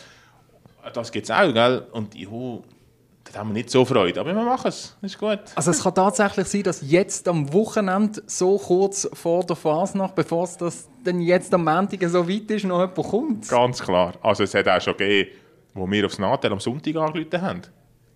Das 0.92 1.12
gibt 1.12 1.24
es 1.24 1.30
auch, 1.30 1.52
gell? 1.52 1.86
Und 1.92 2.14
juhu, 2.14 2.62
da 3.32 3.40
haben 3.40 3.50
wir 3.50 3.54
nicht 3.54 3.70
so 3.70 3.84
Freude. 3.84 4.20
Aber 4.20 4.34
wir 4.34 4.42
machen 4.42 4.68
es. 4.68 4.96
Ist 5.02 5.18
gut. 5.18 5.40
Also 5.54 5.70
es 5.70 5.82
kann 5.82 5.94
tatsächlich 5.94 6.46
sein, 6.46 6.62
dass 6.62 6.80
jetzt 6.82 7.28
am 7.28 7.52
Wochenende, 7.52 8.22
so 8.26 8.58
kurz 8.58 9.08
vor 9.12 9.44
der 9.44 9.56
Fasnacht, 9.56 10.14
bevor 10.14 10.44
es 10.44 10.56
das 10.56 10.88
dann 11.04 11.20
jetzt 11.20 11.52
am 11.54 11.64
Montag 11.64 12.02
so 12.08 12.28
weit 12.28 12.50
ist, 12.50 12.64
noch 12.64 12.80
jemand 12.80 12.94
kommt. 12.94 13.48
Ganz 13.48 13.82
klar. 13.82 14.14
Also 14.22 14.44
es 14.44 14.54
hat 14.54 14.68
auch 14.68 14.80
schon 14.80 14.96
gegeben, 14.96 15.30
wo 15.74 15.90
wir 15.90 16.06
aufs 16.06 16.18
Nachteil 16.18 16.52
am 16.52 16.60
Sonntag 16.60 16.96
angerufen 16.96 17.42
haben. 17.42 17.62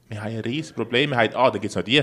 Wir 0.09 0.23
haben 0.23 0.33
ein 0.33 0.41
riesiges 0.41 0.73
Problem. 0.73 1.11
Wir 1.11 1.19
haben, 1.19 1.35
ah, 1.35 1.51
da 1.51 1.59
gibt 1.59 1.71
es 1.71 1.77
noch 1.77 1.85
die, 1.85 2.03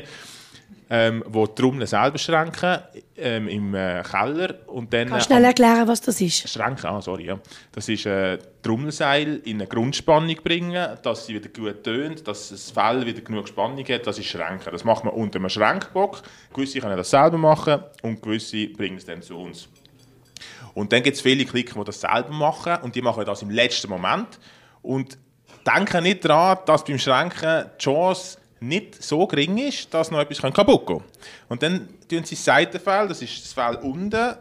ähm, 0.90 1.24
die 1.28 1.46
Trommeln 1.56 1.86
selber 1.86 2.18
schränken 2.18 2.80
ähm, 3.18 3.48
im 3.48 3.76
äh, 3.76 4.04
Keller. 4.04 4.56
Und 4.68 4.94
dann, 4.94 5.10
Kannst 5.10 5.30
du 5.30 5.34
schnell 5.34 5.44
erklären, 5.44 5.88
was 5.88 6.02
das 6.02 6.22
ist? 6.22 6.50
Schränken, 6.50 6.86
ah, 6.86 7.02
sorry, 7.02 7.26
ja. 7.26 7.40
Das 7.72 7.90
ist 7.90 8.06
äh, 8.06 8.38
Trommelseil 8.62 9.42
in 9.44 9.58
eine 9.58 9.68
Grundspannung 9.68 10.36
bringen, 10.44 10.98
dass 11.02 11.26
sie 11.26 11.36
wieder 11.36 11.50
gut 11.50 11.84
tönt, 11.84 12.28
dass 12.28 12.50
das 12.50 12.72
Fell 12.72 13.06
wieder 13.06 13.22
genug 13.22 13.48
Spannung 13.48 13.86
hat, 13.86 14.08
das 14.08 14.18
ist 14.18 14.28
Schränken. 14.28 14.72
Das 14.72 14.84
macht 14.84 15.04
man 15.04 15.14
unter 15.14 15.40
einem 15.40 15.50
Schränkbock. 15.50 16.22
Gewisse 16.54 16.80
können 16.80 16.98
das 16.98 17.10
selber 17.10 17.38
machen 17.38 17.80
und 18.02 18.22
gewisse 18.22 18.68
bringen 18.68 18.98
es 18.98 19.06
dann 19.06 19.22
zu 19.22 19.38
uns. 19.38 19.68
Und 20.74 20.94
dann 20.94 21.04
gibt 21.04 21.16
es 21.16 21.22
viele 21.22 21.44
Klicker, 21.44 21.80
die 21.80 21.86
das 21.86 22.02
selber 22.02 22.32
machen 22.32 22.78
und 22.84 22.96
die 22.96 23.02
machen 23.02 23.26
das 23.26 23.42
im 23.42 23.50
letzten 23.50 23.90
Moment 23.90 24.40
und 24.82 25.18
denken 25.66 26.04
nicht 26.04 26.24
daran, 26.24 26.60
dass 26.66 26.86
beim 26.86 27.00
Schränken 27.00 27.66
die 27.80 27.84
Chance 27.84 28.38
nicht 28.60 29.02
so 29.02 29.28
gering 29.28 29.58
ist, 29.58 29.94
dass 29.94 30.12
noch 30.12 30.20
etwas 30.20 30.42
kaputt 30.54 30.88
gehen 30.88 31.00
kann. 31.00 31.08
Und 31.50 31.64
dann 31.64 31.90
tun 32.10 32.24
sie 32.24 32.36
das 32.36 32.46
Seitenfell, 32.46 33.08
das 33.08 33.22
ist 33.22 33.44
das 33.44 33.54
Fell 33.54 33.76
unten, 33.78 34.36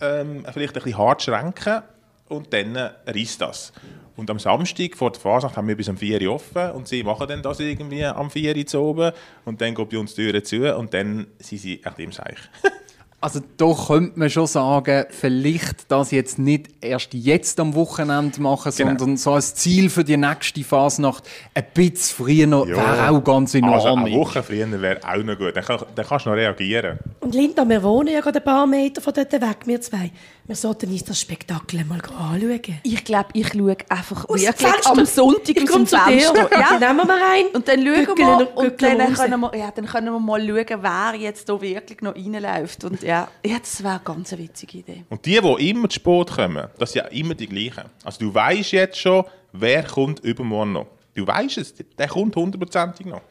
ähm, 0.00 0.44
vielleicht 0.52 0.76
ein 0.76 0.82
bisschen 0.82 0.98
hart 0.98 1.22
schränken 1.22 1.82
und 2.28 2.52
dann 2.52 2.76
reißt 2.76 3.40
das. 3.40 3.72
Und 4.16 4.30
am 4.30 4.38
Samstag 4.38 4.94
vor 4.96 5.10
der 5.10 5.20
Fasnacht 5.20 5.56
haben 5.56 5.68
wir 5.68 5.76
bis 5.76 5.88
um 5.88 5.96
4 5.96 6.20
Uhr 6.22 6.34
offen 6.34 6.70
und 6.72 6.86
sie 6.86 7.02
machen 7.02 7.26
dann 7.28 7.42
das 7.42 7.60
irgendwie 7.60 8.04
am 8.04 8.30
4 8.30 8.56
Uhr 8.56 8.66
zu 8.66 8.80
oben 8.80 9.12
und 9.44 9.60
dann 9.60 9.74
geht 9.74 9.88
bei 9.88 9.98
uns 9.98 10.14
die 10.14 10.24
Türen 10.24 10.44
zu 10.44 10.76
und 10.76 10.92
dann 10.92 11.28
sind 11.38 11.58
sie 11.58 11.82
echt 11.82 11.98
im 11.98 12.12
Seich. 12.12 12.38
Also 13.22 13.40
da 13.56 13.72
könnte 13.86 14.18
man 14.18 14.28
schon 14.30 14.48
sagen, 14.48 15.04
vielleicht 15.10 15.90
das 15.90 16.10
jetzt 16.10 16.40
nicht 16.40 16.68
erst 16.80 17.14
jetzt 17.14 17.60
am 17.60 17.74
Wochenende 17.76 18.40
machen, 18.42 18.72
Genau. 18.76 18.88
sondern 18.98 19.16
so 19.16 19.32
als 19.34 19.54
Ziel 19.54 19.88
für 19.90 20.02
die 20.02 20.16
nächste 20.16 20.64
Fasnacht 20.64 21.22
ein 21.54 21.64
bisschen 21.72 22.16
früher 22.16 22.66
wäre 22.66 23.10
auch 23.10 23.22
ganz 23.22 23.54
in 23.54 23.64
Also 23.64 23.86
Ordnung. 23.90 24.06
eine 24.06 24.16
Woche 24.16 24.42
früher 24.42 24.80
wäre 24.82 24.98
auch 25.08 25.22
noch 25.22 25.38
gut. 25.38 25.54
Dann, 25.54 25.64
kann, 25.64 25.78
dann 25.94 26.04
kannst 26.06 26.26
du 26.26 26.30
noch 26.30 26.36
reagieren. 26.36 26.98
Und 27.20 27.32
Linda, 27.34 27.68
wir 27.68 27.80
wohnen 27.84 28.12
ja 28.12 28.20
gerade 28.20 28.40
ein 28.40 28.44
paar 28.44 28.66
Meter 28.66 29.00
von 29.00 29.14
dort 29.14 29.32
weg, 29.32 29.58
wir 29.66 29.80
zwei. 29.80 30.10
Wir 30.44 30.56
sollten 30.56 30.90
uns 30.90 31.04
das 31.04 31.20
Spektakel 31.20 31.84
mal 31.84 32.00
anschauen. 32.00 32.60
Ich 32.82 33.04
glaube, 33.04 33.28
ich 33.32 33.48
schaue 33.52 33.76
einfach 33.88 34.28
Aus 34.28 34.42
wirklich 34.42 34.86
am 34.86 35.04
Sonntag 35.06 35.56
Ich 35.56 35.62
aus 35.62 35.76
dem 35.76 35.86
zu 35.86 35.96
dir. 35.96 36.02
Fenster. 36.02 36.48
Dann 36.50 36.80
nehmen 36.80 36.96
wir 36.96 37.04
mal 37.04 37.22
rein. 37.22 37.44
Und 37.54 37.68
dann 37.68 37.86
schauen 37.86 38.18
wir 38.18 38.56
und 38.56 38.82
dann 38.82 39.00
raus. 39.00 39.18
können 39.18 39.40
wir, 39.40 39.56
ja, 39.56 39.70
dann 39.70 39.86
können 39.86 40.12
wir 40.12 40.18
mal 40.18 40.40
schauen, 40.40 40.82
wer 40.82 41.14
jetzt 41.20 41.48
da 41.48 41.60
wirklich 41.60 42.00
noch 42.00 42.16
reinläuft. 42.16 42.82
Und 42.84 43.02
ja, 43.02 43.28
ja 43.46 43.58
das 43.60 43.84
wäre 43.84 43.94
eine 43.94 44.02
ganz 44.04 44.32
witzige 44.32 44.78
Idee. 44.78 45.04
Und 45.08 45.24
die, 45.24 45.40
die 45.40 45.70
immer 45.70 45.88
zu 45.88 45.94
spät 45.94 46.30
kommen, 46.32 46.66
das 46.76 46.92
sind 46.92 47.04
ja 47.04 47.08
immer 47.10 47.34
die 47.34 47.46
gleichen. 47.46 47.88
Also 48.02 48.18
du 48.18 48.34
weißt 48.34 48.72
jetzt 48.72 48.98
schon, 48.98 49.24
wer 49.52 49.84
kommt 49.84 50.20
übermorgen 50.20 50.72
noch. 50.72 50.86
Du 51.14 51.24
weißt 51.24 51.58
es, 51.58 51.74
der 51.96 52.08
kommt 52.08 52.34
hundertprozentig 52.34 53.06
noch. 53.06 53.22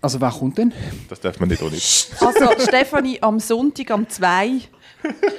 Also 0.00 0.20
wer 0.20 0.30
kommt 0.30 0.58
denn? 0.58 0.72
Das 1.08 1.20
darf 1.20 1.38
man 1.40 1.48
nicht 1.48 1.62
auch 1.62 1.70
nicht. 1.70 2.10
Also 2.20 2.50
Stefanie, 2.62 3.18
am 3.22 3.40
Sonntag 3.40 3.90
um 3.90 4.08
zwei 4.08 4.60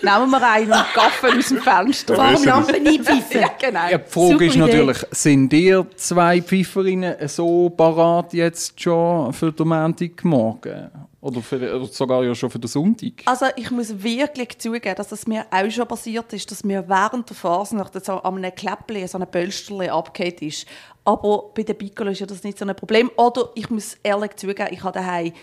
nehmen 0.02 0.30
wir 0.32 0.50
einen 0.52 0.72
und 0.72 0.86
gaffen 0.94 1.38
aus 1.38 1.48
dem 1.48 1.58
Fenster. 1.62 2.16
Vor 2.16 2.34
dem 2.34 2.44
Lampen 2.44 2.88
einpfeifen. 2.88 3.42
Ja, 3.42 3.50
genau. 3.60 3.90
Ja, 3.90 3.98
die 3.98 4.10
Frage 4.10 4.32
Super 4.32 4.46
ist 4.46 4.56
Idee. 4.56 4.60
natürlich, 4.60 4.98
sind 5.12 5.54
ihr 5.54 5.88
zwei 5.96 6.42
Pfeiferinnen 6.42 7.28
so 7.28 7.70
parat 7.70 8.34
jetzt 8.34 8.80
schon 8.80 9.34
für 9.34 9.52
den 9.52 9.68
Montagmorgen? 9.68 10.92
Oder, 11.22 11.42
für, 11.42 11.56
oder 11.76 11.86
sogar 11.88 12.24
ja 12.24 12.36
schon 12.36 12.52
für 12.52 12.60
den 12.60 12.68
Sonntag? 12.68 13.14
Also 13.26 13.48
ich 13.56 13.72
muss 13.72 14.04
wirklich 14.04 14.60
zugeben, 14.60 14.96
dass 14.96 15.12
es 15.12 15.26
mir 15.26 15.46
auch 15.50 15.72
schon 15.72 15.88
passiert 15.88 16.32
ist, 16.34 16.52
dass 16.52 16.64
mir 16.64 16.88
während 16.88 17.28
der 17.28 17.36
Fasnacht 17.36 18.06
so 18.06 18.22
an 18.22 18.38
einem 18.38 18.54
Kläppchen, 18.54 19.08
so 19.08 19.18
einem 19.18 19.32
Pölsterli 19.32 19.90
abgehakt 19.90 20.44
ist. 20.44 20.68
Aber 21.04 21.46
bei 21.56 21.64
den 21.64 21.76
Piccolo 21.78 22.12
ist 22.12 22.20
ja 22.20 22.28
das 22.28 22.44
nicht 22.44 22.60
so 22.60 22.66
ein 22.66 22.76
Problem. 22.76 23.10
Oder 23.16 23.50
ich 23.56 23.72
muss 23.72 23.98
ehrlich 24.04 24.36
zugeben, 24.36 24.70
ich 24.70 24.84
habe 24.84 25.00
daheim 25.00 25.34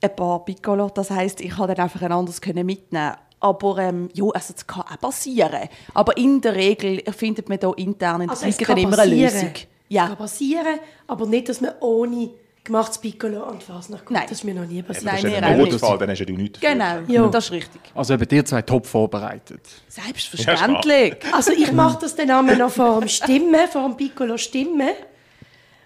ein 0.00 0.16
paar 0.16 0.44
Piccolo, 0.44 0.88
das 0.88 1.10
heisst, 1.10 1.40
ich 1.40 1.56
konnte 1.56 1.74
dann 1.74 1.84
einfach 1.84 2.02
ein 2.02 2.12
anderes 2.12 2.40
können 2.40 2.66
mitnehmen. 2.66 3.16
Aber 3.42 3.76
ähm, 3.78 4.08
ja, 4.14 4.24
also 4.32 4.52
das 4.52 4.66
kann 4.66 4.82
auch 4.82 5.00
passieren. 5.00 5.68
Aber 5.94 6.16
in 6.16 6.40
der 6.40 6.54
Regel 6.54 7.02
findet 7.12 7.48
man 7.48 7.58
da 7.58 7.72
intern 7.72 8.20
in 8.22 8.28
der 8.28 8.30
Also 8.36 8.46
es 8.46 8.56
kann 8.58 8.76
immer 8.78 8.98
eine. 8.98 9.14
Lösung. 9.14 9.50
Es 9.54 9.66
Ja. 9.88 10.06
kann 10.06 10.16
passieren, 10.16 10.78
aber 11.08 11.26
nicht, 11.26 11.48
dass 11.48 11.60
man 11.60 11.72
ohne 11.80 12.30
gemachtes 12.64 12.98
Piccolo 12.98 13.42
an 13.42 13.58
die 13.58 13.64
Fasnacht 13.64 14.04
kommt. 14.04 14.16
Nein. 14.20 14.26
Das 14.28 14.38
ist 14.38 14.44
mir 14.44 14.54
noch 14.54 14.64
nie 14.64 14.80
passiert. 14.82 15.06
Das 15.06 15.14
ist 15.16 15.22
Nein, 15.24 15.32
ja 15.32 15.40
wir 15.40 15.46
ein 15.48 15.54
auch 15.54 15.64
nicht. 15.64 15.72
Notfall, 15.72 15.98
dann 15.98 16.10
hast 16.10 16.18
ja 16.20 16.24
du 16.24 16.32
nichts. 16.34 16.60
Genau, 16.60 16.98
Ja. 17.08 17.26
das 17.26 17.44
ist 17.46 17.50
richtig. 17.50 17.80
Also 17.94 18.14
eben 18.14 18.28
ihr 18.30 18.44
zwei 18.44 18.62
top 18.62 18.86
vorbereitet. 18.86 19.60
Selbstverständlich. 19.88 21.16
Also 21.32 21.50
ich 21.52 21.72
mache 21.72 21.98
das 22.00 22.14
dann 22.14 22.30
einmal 22.30 22.56
noch 22.56 22.70
vor 22.70 23.00
dem 23.00 23.08
Stimmen, 23.08 23.68
vor 23.70 23.82
dem 23.82 23.96
Piccolo 23.96 24.36
Stimmen. 24.38 24.90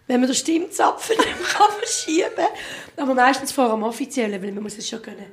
Wenn 0.07 0.21
man 0.21 0.29
den 0.29 0.37
Stimmzapfen 0.37 1.17
nicht 1.19 1.27
mehr 1.27 1.49
kann 1.49 1.71
verschieben 1.79 2.47
Aber 2.99 3.15
meistens 3.15 3.51
vor 3.51 3.71
dem 3.71 3.83
Offiziellen, 3.83 4.41
weil 4.43 4.53
man 4.53 4.63
muss 4.63 4.77
es 4.79 4.89
schon 4.89 5.03
können 5.03 5.25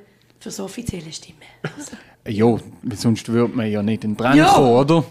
für 0.44 0.48
das 0.50 0.60
offizielle 0.60 1.12
Stimmen. 1.12 1.42
Ja, 2.26 2.46
weil 2.46 2.96
sonst 2.96 3.28
würde 3.28 3.54
man 3.54 3.70
ja 3.70 3.82
nicht 3.82 4.02
in 4.02 4.12
den 4.12 4.16
Brenn 4.16 4.38
Ja. 4.38 4.50
kommen, 4.54 4.72
oder? 4.76 5.04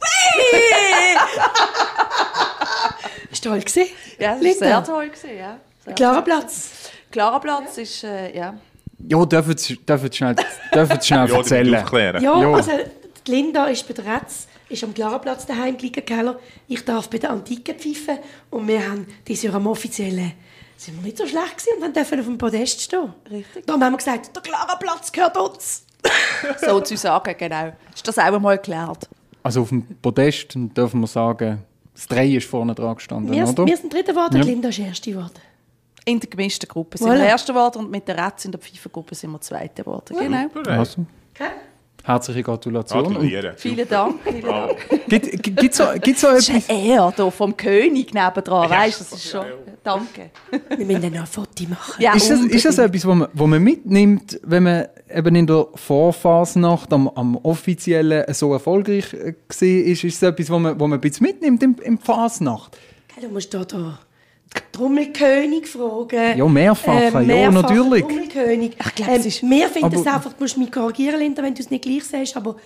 Ist 3.30 3.44
toll 3.44 3.60
gesehen? 3.60 3.88
Ja, 4.18 4.30
das 4.30 4.36
war 4.36 4.42
Linda? 4.42 4.58
sehr 4.66 4.84
toll. 4.84 5.08
Gewesen, 5.10 5.36
ja. 5.38 5.58
Sehr 5.84 5.94
Klarer 5.94 6.22
Platz. 6.22 6.70
Klarer 7.10 7.40
Platz 7.40 7.76
ist, 7.78 8.04
äh, 8.04 8.34
ja. 8.36 8.54
Ja, 9.08 9.24
dürfen 9.26 9.56
Sie 9.58 9.76
dürfen 9.76 10.10
Sie 10.10 10.16
schnell, 10.16 10.36
dürfen 10.74 11.00
Sie 11.00 11.06
schnell 11.06 11.18
Ja, 11.20 11.26
die 11.26 11.32
erzählen. 11.34 12.22
Ja, 12.22 12.40
Ja. 12.40 12.52
also 12.54 12.70
die 13.26 13.30
Linda 13.30 13.66
ist 13.66 13.86
bei 13.86 13.92
der 13.94 14.04
Retz, 14.06 14.46
ist 14.68 14.82
am 14.84 14.94
Klarenplatz 14.94 15.44
daheim 15.46 15.76
gelegen, 15.76 16.04
Keller. 16.04 16.38
Ich 16.68 16.84
darf 16.84 17.08
bei 17.10 17.18
der 17.18 17.30
Antike 17.30 17.74
pfeifen 17.74 18.18
und 18.50 18.66
wir 18.68 18.88
haben 18.88 19.06
dieses 19.28 19.42
Jahr 19.44 19.54
am 19.56 19.66
offiziellen 19.66 20.32
sind 20.84 20.96
wir 20.96 21.02
nicht 21.04 21.18
so 21.18 21.26
schlecht 21.26 21.58
gewesen 21.58 21.74
und 21.76 21.80
dann 21.82 21.92
dürfen 21.92 22.12
wir 22.12 22.20
auf 22.20 22.26
dem 22.26 22.38
Podest 22.38 22.80
stehen. 22.80 23.12
Richtig. 23.30 23.66
Darum 23.66 23.82
haben 23.82 23.92
wir 23.92 23.98
gesagt, 23.98 24.34
der 24.34 24.42
Klarenplatz 24.42 25.10
gehört 25.12 25.36
uns. 25.36 25.84
So 26.66 26.80
zu 26.80 26.96
sagen, 26.96 27.34
genau. 27.38 27.72
Ist 27.94 28.06
das 28.06 28.18
auch 28.18 28.24
einmal 28.24 28.56
geklärt? 28.56 29.08
Also 29.42 29.62
auf 29.62 29.70
dem 29.70 29.82
Podest 30.02 30.52
dürfen 30.54 31.00
wir 31.00 31.06
sagen, 31.06 31.62
das 31.94 32.06
Drei 32.08 32.26
ist 32.28 32.46
vorne 32.48 32.74
dran 32.74 32.94
gestanden, 32.96 33.32
Wir, 33.32 33.48
oder? 33.48 33.66
wir 33.66 33.76
sind 33.76 33.92
Dritter 33.92 34.12
geworden, 34.12 34.36
Ja. 34.36 34.42
die 34.42 34.50
Linda 34.50 34.68
ist 34.68 34.78
Erste 34.78 35.10
geworden. 35.10 35.32
In 36.04 36.20
der 36.20 36.28
gemischten 36.28 36.68
Gruppe 36.68 36.98
sind 36.98 37.08
Voilà. 37.08 37.18
wir 37.18 37.24
Erste 37.26 37.52
geworden 37.52 37.78
und 37.78 37.90
mit 37.90 38.06
der 38.06 38.18
Retz 38.18 38.44
in 38.44 38.52
der 38.52 38.60
FIFA-Gruppe 38.60 39.14
sind 39.14 39.30
wir 39.32 39.40
Zweite 39.40 39.82
geworden. 39.82 40.14
Genau. 40.18 40.36
Ey. 40.66 40.72
Also, 40.78 41.06
Okay? 41.34 41.50
Herzliche 42.06 42.42
Gratulation. 42.42 43.06
Und 43.06 43.12
Gratulieren. 43.14 43.54
Vielen 43.56 43.88
Dank. 43.88 44.16
Vielen 44.22 44.42
Dank. 44.42 44.76
Gibt 45.08 45.56
gibt 45.56 45.74
so, 45.74 45.84
gibt's 46.02 46.20
so 46.20 46.26
Das 46.28 46.48
etwas? 46.50 46.62
ist 46.64 46.70
er 46.70 46.76
hier 46.76 47.30
vom 47.30 47.56
König 47.56 48.12
nebendran, 48.12 48.68
weißt 48.68 49.00
du? 49.00 49.04
Das 49.04 49.12
ist 49.14 49.30
schon. 49.30 49.46
Danke. 49.82 50.30
Wir 50.76 50.84
müssen 50.84 51.00
dann 51.00 51.12
noch 51.14 51.20
ein 51.20 51.26
Foto 51.26 51.64
machen. 51.68 52.02
Ja, 52.02 52.14
Ist 52.14 52.30
das, 52.30 52.40
ist 52.40 52.64
das 52.66 52.76
etwas, 52.78 53.06
was 53.06 53.14
man, 53.16 53.28
was 53.32 53.46
man 53.46 53.62
mitnimmt, 53.62 54.38
wenn 54.42 54.64
man 54.64 54.86
eben 55.14 55.34
in 55.34 55.46
der 55.46 55.66
Vorphasnacht 55.74 56.92
am, 56.92 57.08
am 57.08 57.36
offiziellen 57.36 58.24
so 58.34 58.52
erfolgreich 58.52 59.12
äh, 59.14 59.32
war? 59.48 59.68
Ist, 59.68 60.04
ist 60.04 60.22
das 60.22 60.30
etwas, 60.30 60.50
was 60.50 60.60
man, 60.60 60.72
was 60.78 60.88
man 60.88 60.92
ein 60.98 61.00
bisschen 61.00 61.26
mitnimmt 61.26 61.62
im, 61.62 61.76
im 61.82 61.98
Fasnacht? 61.98 62.76
Gell, 63.14 63.28
Du 63.28 63.32
musst 63.32 63.52
da 63.54 63.64
den 63.64 63.94
Trommelkönig 64.72 65.66
fragen. 65.66 66.38
Ja, 66.38 66.46
mehrfach, 66.46 67.00
ja, 67.00 67.20
mehrfach 67.20 67.62
natürlich. 67.62 68.02
Trommelkönig. 68.04 68.72
Ich 68.78 68.94
glaub, 68.94 69.08
ähm, 69.08 69.14
es 69.20 69.26
ist- 69.26 69.42
wir 69.42 69.68
finden 69.68 69.94
es 69.94 70.06
einfach, 70.06 70.32
du 70.32 70.42
musst 70.42 70.56
mich 70.58 70.70
korrigieren, 70.72 71.18
Linda, 71.20 71.42
wenn 71.42 71.54
du 71.54 71.62
es 71.62 71.70
nicht 71.70 71.84
gleich 71.84 72.04
sagst, 72.04 72.36
aber 72.36 72.56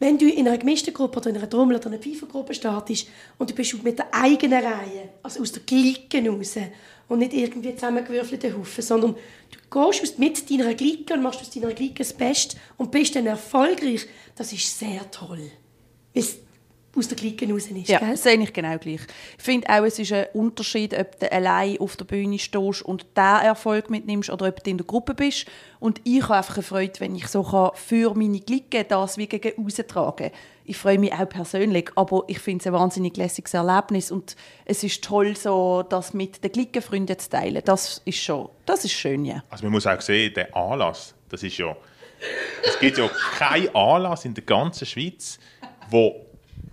wenn 0.00 0.18
du 0.18 0.28
in 0.28 0.46
einer 0.48 0.58
gemischten 0.58 0.92
Gruppe 0.92 1.18
oder 1.20 1.30
in 1.30 1.36
einer 1.36 1.48
Trommel- 1.48 1.76
oder 1.76 1.86
einer 1.86 1.98
Pfeifergruppe 1.98 2.54
startest 2.54 3.06
und 3.38 3.50
du 3.50 3.54
bist 3.54 3.82
mit 3.84 3.98
der 3.98 4.12
eigenen 4.12 4.62
Reihe, 4.64 5.08
also 5.22 5.40
aus 5.42 5.52
der 5.52 5.62
Clique 5.62 6.28
raus 6.28 6.56
und 7.08 7.18
nicht 7.20 7.32
irgendwie 7.32 7.74
zusammengewürfelte 7.74 8.56
Haufen, 8.56 8.82
sondern 8.82 9.14
du 9.70 9.90
gehst 9.90 10.18
mit 10.18 10.50
deiner 10.50 10.74
Clique 10.74 11.14
und 11.14 11.22
machst 11.22 11.40
aus 11.40 11.50
deiner 11.50 11.72
Clique 11.72 11.98
das 11.98 12.12
Beste 12.12 12.56
und 12.76 12.90
bist 12.90 13.14
dann 13.14 13.26
erfolgreich, 13.26 14.06
das 14.36 14.52
ist 14.52 14.78
sehr 14.78 15.08
toll. 15.10 15.50
Es 16.12 16.38
aus 16.96 17.08
der 17.08 17.16
Clique 17.16 17.48
raus 17.50 17.66
ist, 17.66 17.88
Ja, 17.88 17.98
gell? 17.98 18.10
das 18.12 18.22
sehe 18.22 18.36
ich 18.40 18.52
genau 18.52 18.78
gleich. 18.78 19.00
Ich 19.38 19.42
finde 19.42 19.68
auch, 19.68 19.84
es 19.84 19.98
ist 19.98 20.12
ein 20.12 20.26
Unterschied, 20.34 20.92
ob 20.98 21.18
du 21.18 21.30
allein 21.32 21.78
auf 21.78 21.96
der 21.96 22.04
Bühne 22.04 22.38
stehst 22.38 22.82
und 22.82 23.06
diesen 23.16 23.40
Erfolg 23.42 23.90
mitnimmst 23.90 24.30
oder 24.30 24.48
ob 24.48 24.62
du 24.62 24.70
in 24.70 24.78
der 24.78 24.86
Gruppe 24.86 25.14
bist. 25.14 25.46
Und 25.80 26.00
ich 26.04 26.22
habe 26.24 26.36
einfach 26.36 26.54
eine 26.56 26.62
Freude, 26.62 27.00
wenn 27.00 27.14
ich 27.14 27.26
so 27.28 27.42
kann 27.42 27.70
für 27.74 28.14
meine 28.14 28.40
Clique 28.40 28.84
das 28.84 29.18
wie 29.18 29.26
gegen 29.26 29.64
austragen 29.66 30.30
Ich 30.64 30.76
freue 30.76 30.98
mich 30.98 31.12
auch 31.12 31.28
persönlich, 31.28 31.90
aber 31.96 32.24
ich 32.28 32.38
finde 32.38 32.62
es 32.62 32.66
ein 32.66 32.72
wahnsinnig 32.72 33.16
lässiges 33.16 33.54
Erlebnis 33.54 34.10
und 34.10 34.36
es 34.64 34.82
ist 34.82 35.04
toll, 35.04 35.36
so 35.36 35.82
das 35.82 36.14
mit 36.14 36.42
den 36.42 36.52
Cliquenfreunden 36.52 37.18
zu 37.18 37.28
teilen. 37.28 37.62
Das 37.64 38.00
ist 38.04 38.18
schon, 38.18 38.48
das 38.64 38.84
ist 38.84 38.92
schön, 38.92 39.24
ja. 39.24 39.42
Also 39.50 39.64
man 39.64 39.72
muss 39.72 39.86
auch 39.86 40.00
sehen, 40.00 40.32
der 40.34 40.54
Anlass, 40.56 41.14
das 41.28 41.42
ist 41.42 41.58
ja... 41.58 41.76
Es 42.66 42.78
gibt 42.78 42.96
ja 42.96 43.10
keinen 43.36 43.74
Anlass 43.74 44.24
in 44.24 44.32
der 44.32 44.44
ganzen 44.44 44.86
Schweiz, 44.86 45.38
wo 45.90 46.23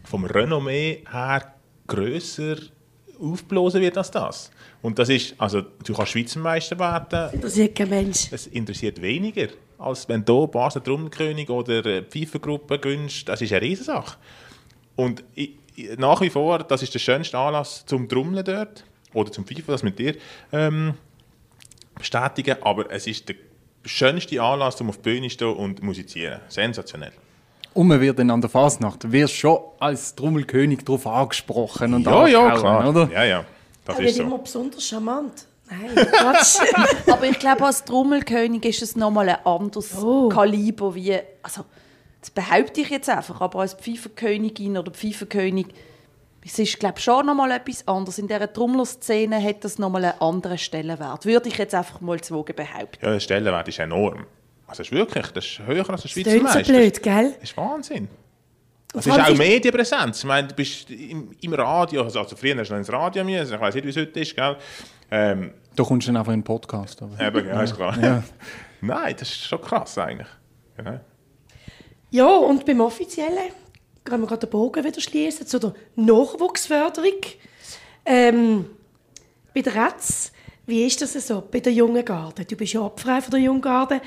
vom 0.04 0.26
Renommee 0.26 1.04
her 1.12 1.54
grösser 1.88 2.58
aufblasen 3.20 3.82
wird 3.82 3.98
als 3.98 4.12
das. 4.12 4.52
Und 4.82 4.98
das 4.98 5.10
ist, 5.10 5.36
also 5.38 5.62
du 5.62 5.94
kannst 5.94 6.12
Schweizer 6.12 6.40
Meister 6.40 6.80
werden, 6.80 7.40
Das 7.40 7.58
ist 7.58 7.76
kein 7.76 7.90
Mensch. 7.90 8.28
es 8.32 8.48
interessiert 8.48 9.02
weniger, 9.02 9.48
als 9.78 10.10
wenn 10.10 10.26
du 10.26 10.48
Basel 10.48 10.82
Trommelkönig 10.82 11.50
oder 11.50 11.86
äh, 11.86 12.02
Pfeiffergruppe 12.04 12.80
gönnst. 12.80 13.30
Das 13.30 13.42
ist 13.42 13.52
eine 13.52 13.62
Riesensache. 13.62 14.18
Und 14.96 15.24
ich, 15.36 15.52
nach 15.98 16.22
wie 16.22 16.30
vor, 16.30 16.60
das 16.60 16.82
ist 16.84 16.94
der 16.94 17.00
schönste 17.00 17.38
Anlass 17.38 17.86
zum 17.86 18.10
Trommeln 18.10 18.44
dort, 18.44 18.86
oder 19.14 19.32
zum 19.32 19.46
Pfeifen, 19.46 19.68
das 19.68 19.84
mit 19.84 20.00
dir 20.00 20.16
ähm, 20.52 20.96
bestätigen, 21.96 22.56
aber 22.62 22.90
es 22.92 23.08
ist 23.08 23.30
der 23.30 23.36
schönste 23.86 24.42
Anlass, 24.42 24.80
um 24.82 24.90
auf 24.90 24.98
die 24.98 25.04
Bühne 25.04 25.28
zu 25.28 25.34
stehen 25.34 25.56
und 25.56 25.84
musizieren. 25.84 26.40
Sensationell. 26.48 27.12
Und 27.74 27.88
man 27.88 28.02
wird 28.02 28.20
dann 28.20 28.30
an 28.30 28.42
der 28.42 28.50
Fasnacht 28.50 29.10
wirst 29.12 29.34
schon 29.36 29.58
als 29.80 30.14
Trommelkönig 30.16 30.84
darauf 30.84 31.08
angesprochen 31.08 31.94
und 31.94 32.06
Ja, 32.06 32.28
ja, 32.28 32.52
klar. 32.58 32.90
oder? 32.90 33.10
Ja, 33.12 33.24
ja, 33.24 33.46
das 33.86 33.98
Er 33.98 34.06
ist 34.06 34.16
wird 34.18 34.26
immer 34.28 34.38
so. 34.38 34.42
besonders 34.44 34.84
charmant. 34.88 35.46
Nein, 35.70 36.06
Quatsch. 36.12 36.58
Aber 37.10 37.24
ich 37.26 37.40
glaube, 37.40 37.66
als 37.66 37.86
Trommelkönig 37.86 38.66
ist 38.66 38.82
es 38.82 38.96
nochmal 38.98 39.30
ein 39.30 39.46
anderes 39.46 39.98
Oh. 40.04 40.28
Kaliber 40.28 40.94
wie. 40.96 41.18
Also, 41.42 41.64
das 42.20 42.30
behaupte 42.30 42.82
ich 42.82 42.90
jetzt 42.90 43.10
einfach, 43.10 43.42
aber 43.42 43.62
als 43.62 43.74
Pfeifferkönigin 43.74 44.78
oder 44.78 44.92
Pfeifferkönig, 44.92 45.68
es 46.46 46.60
ist, 46.60 46.80
glaube 46.80 46.96
ich, 47.00 47.04
schon 47.04 47.26
nochmal 47.26 47.50
etwas 47.52 47.88
anderes. 47.88 48.20
In 48.20 48.28
dieser 48.28 48.52
Trommlerszene 48.52 49.42
hat 49.42 49.64
das 49.64 49.80
nochmal 49.80 50.06
einen 50.06 50.22
anderen 50.22 50.58
Stellenwert. 50.60 51.26
Würde 51.26 51.50
ich 51.50 51.58
jetzt 51.58 51.74
einfach 51.74 52.00
mal 52.02 52.20
zu 52.22 52.36
Wogen 52.36 52.56
behaupten. 52.56 53.04
Ja, 53.04 53.12
der 53.14 53.20
Stellenwert 53.22 53.68
ist 53.70 53.80
enorm. 53.80 54.26
Also 54.72 54.84
das 54.84 54.88
ist 54.88 54.92
wirklich, 54.94 55.28
das 55.28 55.46
ist 55.46 55.60
höher 55.66 55.90
als 55.90 56.02
der 56.04 56.08
Schweizer 56.10 56.30
Tönt 56.32 56.48
so 56.50 56.54
Meister. 56.58 56.74
blöd, 56.74 57.04
gell? 57.04 57.34
Das 57.40 57.50
ist 57.50 57.58
Wahnsinn. 57.58 58.08
Es 58.94 59.06
vor 59.06 59.18
ist 59.18 59.24
auch 59.24 59.30
ist- 59.30 59.38
Medienpräsenz. 59.38 60.20
Ich 60.20 60.24
meine, 60.26 60.48
du 60.48 60.56
bist 60.56 60.90
im, 60.90 61.32
im 61.42 61.54
Radio, 61.54 62.04
also 62.04 62.20
also 62.20 62.36
früher 62.38 62.56
hast 62.58 62.70
du 62.70 62.74
noch 62.74 62.80
ins 62.80 62.92
Radio 62.92 63.24
müssen, 63.24 63.54
ich 63.54 63.60
weiß 63.60 63.76
nicht, 63.76 63.86
wie 63.86 63.90
es 63.90 63.98
heute 63.98 64.20
ist, 64.20 64.36
gell? 64.36 64.56
Ähm, 65.12 65.52
Da 65.76 65.84
kommst 65.84 66.08
du 66.08 66.12
dann 66.12 66.18
einfach 66.22 66.32
in 66.34 66.40
den 66.40 66.46
Podcast. 66.46 67.02
Aber. 67.02 67.20
eben, 67.20 67.48
ja, 67.48 67.62
ist 67.64 67.76
klar. 67.76 67.96
Nein, 68.82 69.16
das 69.20 69.30
ist 69.30 69.44
schon 69.46 69.62
krass 69.62 69.98
eigentlich. 69.98 70.28
Ja. 70.84 71.02
Ja, 72.12 72.28
und 72.28 72.66
beim 72.66 72.80
Offiziellen 72.82 73.52
können 74.04 74.24
wir 74.24 74.28
gerade 74.28 74.48
den 74.48 74.50
Bogen 74.50 74.84
wieder 74.84 75.00
schließen 75.02 75.46
zu 75.48 75.60
der 75.60 75.74
Nachwuchsförderung. 75.96 77.12
Ähm, 78.06 78.66
bei 79.54 79.62
der 79.62 79.76
RATS, 79.76 80.32
wie 80.66 80.86
ist 80.86 81.02
das 81.02 81.14
so 81.28 81.42
bei 81.50 81.60
der 81.60 81.74
jungen 81.74 82.04
Garde? 82.04 82.46
Du 82.46 82.56
bist 82.56 82.74
ja 82.74 82.82
Obfrau 82.82 83.20
von 83.22 83.32
der 83.32 83.40
jungen 83.42 83.62
Garde. 83.62 84.02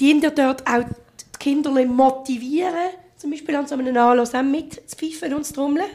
Ihr 0.00 0.30
dort 0.30 0.66
auch 0.66 0.84
die 0.84 1.38
Kinder 1.38 1.70
motivieren, 1.70 2.90
zum 3.16 3.30
Beispiel 3.30 3.56
an 3.56 3.66
so 3.66 3.74
einem 3.74 3.96
Anlass 3.96 4.34
auch 4.34 4.42
mit 4.42 4.88
zu 4.88 4.96
pfeifen 4.96 5.34
und 5.34 5.44
zu 5.44 5.54
trommeln? 5.54 5.86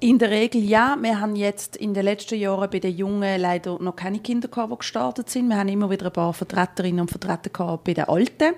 In 0.00 0.18
der 0.18 0.30
Regel 0.30 0.62
ja. 0.62 0.96
Wir 1.00 1.18
haben 1.18 1.34
jetzt 1.34 1.76
in 1.76 1.92
den 1.92 2.04
letzten 2.04 2.38
Jahren 2.38 2.70
bei 2.70 2.78
den 2.78 2.96
Jungen 2.96 3.40
leider 3.40 3.78
noch 3.80 3.96
keine 3.96 4.20
Kinder 4.20 4.46
gehabt, 4.46 4.72
die 4.72 4.78
gestartet 4.78 5.28
sind. 5.28 5.48
Wir 5.48 5.56
haben 5.56 5.68
immer 5.68 5.90
wieder 5.90 6.06
ein 6.06 6.12
paar 6.12 6.32
Vertreterinnen 6.32 7.00
und 7.00 7.10
Vertreter 7.10 7.50
gehabt 7.50 7.84
bei 7.84 7.94
den 7.94 8.04
Alten. 8.04 8.54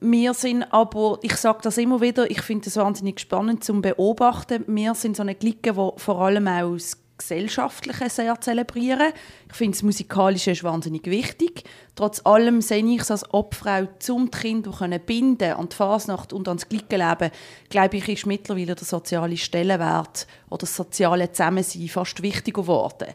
Wir 0.00 0.34
sind 0.34 0.64
aber, 0.72 1.18
ich 1.22 1.36
sage 1.36 1.60
das 1.62 1.78
immer 1.78 2.00
wieder, 2.00 2.30
ich 2.30 2.42
finde 2.42 2.68
es 2.68 2.76
wahnsinnig 2.76 3.20
spannend 3.20 3.64
zum 3.64 3.82
Beobachten. 3.82 4.64
Wir 4.66 4.94
sind 4.94 5.16
so 5.16 5.22
eine 5.22 5.34
Clique, 5.34 5.72
die 5.72 5.90
vor 5.96 6.20
allem 6.20 6.46
auch 6.46 6.74
das 6.74 7.01
Gesellschaftliche 7.22 8.10
sehr 8.10 8.40
zelebrieren. 8.40 9.12
Ich 9.48 9.56
finde 9.56 9.76
das 9.76 9.82
Musikalische 9.82 10.50
ist 10.50 10.64
wahnsinnig 10.64 11.06
wichtig. 11.06 11.64
Trotz 11.94 12.20
allem 12.24 12.60
sehe 12.60 12.84
ich 12.84 13.00
es 13.00 13.10
als 13.10 13.32
Obfrau 13.32 13.88
zum 13.98 14.30
die 14.30 14.38
Kinder 14.38 14.72
können 14.72 15.00
binden 15.00 15.52
an 15.52 15.68
die 15.68 15.76
Fasnacht 15.76 16.32
und 16.32 16.48
ans 16.48 16.68
Glickenleben, 16.68 17.30
glaube 17.70 17.96
ich, 17.96 18.08
ist 18.08 18.26
mittlerweile 18.26 18.74
der 18.74 18.84
soziale 18.84 19.36
Stellenwert 19.36 20.26
oder 20.48 20.58
das 20.58 20.76
soziale 20.76 21.30
Zusammensein 21.30 21.88
fast 21.88 22.22
wichtiger 22.22 22.62
geworden. 22.62 23.08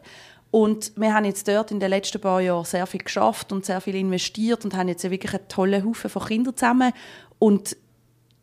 Und 0.50 0.92
wir 0.96 1.12
haben 1.12 1.26
jetzt 1.26 1.46
dort 1.46 1.70
in 1.70 1.80
den 1.80 1.90
letzten 1.90 2.20
paar 2.20 2.40
Jahren 2.40 2.64
sehr 2.64 2.86
viel 2.86 3.02
geschafft 3.02 3.52
und 3.52 3.66
sehr 3.66 3.80
viel 3.80 3.96
investiert 3.96 4.64
und 4.64 4.74
haben 4.74 4.88
jetzt 4.88 5.08
wirklich 5.08 5.34
einen 5.34 5.48
tollen 5.48 5.84
Haufen 5.84 6.08
von 6.08 6.24
Kindern 6.24 6.56
zusammen. 6.56 6.92
Und 7.38 7.76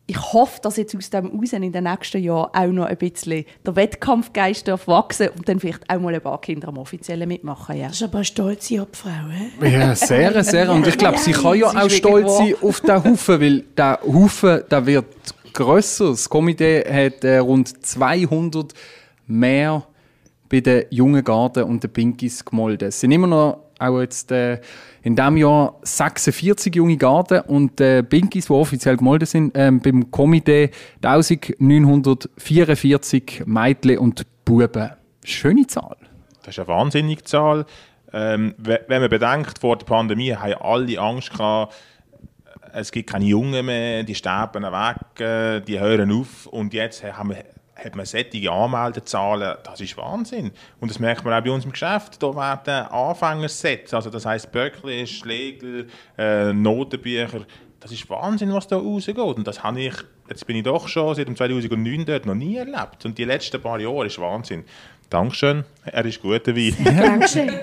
ich 0.08 0.32
hoffe, 0.32 0.60
dass 0.62 0.76
jetzt 0.76 0.96
aus 0.96 1.10
dem 1.10 1.26
raus 1.26 1.52
in 1.52 1.72
den 1.72 1.84
nächsten 1.84 2.22
Jahren 2.22 2.50
auch 2.52 2.72
noch 2.72 2.86
ein 2.86 2.96
bisschen 2.96 3.44
der 3.64 3.74
Wettkampfgeist 3.74 4.68
darf 4.68 4.86
wachsen 4.86 5.30
und 5.36 5.48
dann 5.48 5.58
vielleicht 5.58 5.90
auch 5.90 5.98
mal 5.98 6.14
ein 6.14 6.20
paar 6.20 6.40
Kinder 6.40 6.68
am 6.68 6.78
Offiziellen 6.78 7.28
mitmachen. 7.28 7.76
Ja. 7.76 7.88
Das 7.88 7.96
ist 7.96 8.02
aber 8.04 8.18
eine 8.18 8.24
stolze 8.24 8.80
Obfrau, 8.80 9.10
hä? 9.10 9.68
Ja, 9.68 9.96
sehr, 9.96 10.44
sehr. 10.44 10.70
Und 10.70 10.86
ich 10.86 10.96
glaube, 10.96 11.18
sie 11.18 11.32
kann 11.32 11.58
ja 11.58 11.66
auch 11.66 11.90
stolz 11.90 12.36
sein 12.36 12.54
auf 12.62 12.80
diesen 12.80 13.04
Haufen, 13.04 13.40
weil 13.40 13.60
der 13.76 13.98
Haufen 14.02 14.62
der 14.70 14.86
wird 14.86 15.34
grösser. 15.52 16.10
Das 16.10 16.28
Komitee 16.28 16.84
hat 16.88 17.24
äh, 17.24 17.38
rund 17.38 17.84
200 17.84 18.74
mehr 19.26 19.82
bei 20.48 20.60
den 20.60 20.84
jungen 20.90 21.24
Garden 21.24 21.64
und 21.64 21.82
den 21.82 21.92
Pinkies 21.92 22.44
gemolden. 22.44 22.88
Es 22.88 23.00
sind 23.00 23.10
immer 23.10 23.26
noch 23.26 23.65
auch 23.78 24.00
jetzt 24.00 24.32
äh, 24.32 24.60
in 25.02 25.14
diesem 25.16 25.36
Jahr 25.36 25.74
46 25.82 26.74
junge 26.74 26.96
Garden 26.96 27.40
und 27.42 27.80
äh, 27.80 28.02
Pinkies, 28.02 28.46
die 28.46 28.52
offiziell 28.52 28.96
gemolden 28.96 29.26
sind, 29.26 29.52
ähm, 29.54 29.80
beim 29.80 30.10
Komitee 30.10 30.70
1944 31.02 33.42
Mädchen 33.46 33.98
und 33.98 34.26
Buben. 34.44 34.90
Schöne 35.24 35.66
Zahl. 35.66 35.96
Das 36.42 36.54
ist 36.54 36.58
eine 36.60 36.68
wahnsinnige 36.68 37.24
Zahl. 37.24 37.66
Ähm, 38.12 38.54
we- 38.58 38.80
wenn 38.88 39.00
man 39.00 39.10
bedenkt, 39.10 39.58
vor 39.58 39.76
der 39.76 39.86
Pandemie 39.86 40.32
haben 40.34 40.54
alle 40.60 40.98
Angst 41.00 41.32
gehabt, 41.32 41.74
es 42.72 42.92
gibt 42.92 43.10
keine 43.10 43.24
Jungen 43.24 43.66
mehr, 43.66 44.02
die 44.04 44.14
sterben 44.14 44.62
weg, 44.62 45.20
äh, 45.20 45.60
die 45.60 45.80
hören 45.80 46.12
auf. 46.12 46.46
Und 46.46 46.72
jetzt 46.74 47.02
haben 47.04 47.30
wir, 47.30 47.44
hat 47.76 47.94
man 47.94 48.06
solche 48.06 48.50
Anmeldezahlen, 48.50 49.56
das 49.62 49.80
ist 49.80 49.96
Wahnsinn. 49.96 50.50
Und 50.80 50.90
das 50.90 50.98
merkt 50.98 51.24
man 51.24 51.34
auch 51.34 51.44
bei 51.44 51.50
uns 51.50 51.64
im 51.64 51.72
Geschäft. 51.72 52.22
Da 52.22 52.34
werden 52.34 52.90
Anfängersets, 52.90 53.92
also 53.92 54.10
das 54.10 54.24
heisst 54.24 54.50
Böckli, 54.50 55.06
Schlegel, 55.06 55.88
äh, 56.16 56.52
Notenbücher, 56.52 57.42
das 57.80 57.92
ist 57.92 58.08
Wahnsinn, 58.08 58.52
was 58.52 58.66
da 58.66 58.76
rausgeht. 58.76 59.16
Und 59.16 59.46
das 59.46 59.62
habe 59.62 59.80
ich, 59.80 59.94
jetzt 60.28 60.46
bin 60.46 60.56
ich 60.56 60.64
doch 60.64 60.88
schon 60.88 61.14
seit 61.14 61.28
dem 61.28 61.36
2009 61.36 62.04
dort 62.04 62.26
noch 62.26 62.34
nie 62.34 62.56
erlebt. 62.56 63.04
Und 63.04 63.18
die 63.18 63.24
letzten 63.24 63.60
paar 63.60 63.78
Jahre 63.78 64.06
ist 64.06 64.18
Wahnsinn. 64.18 64.64
Dankeschön, 65.10 65.64
er 65.84 66.04
ist 66.04 66.20
gut 66.20 66.48
dabei. 66.48 66.72
Dankeschön. 66.82 67.52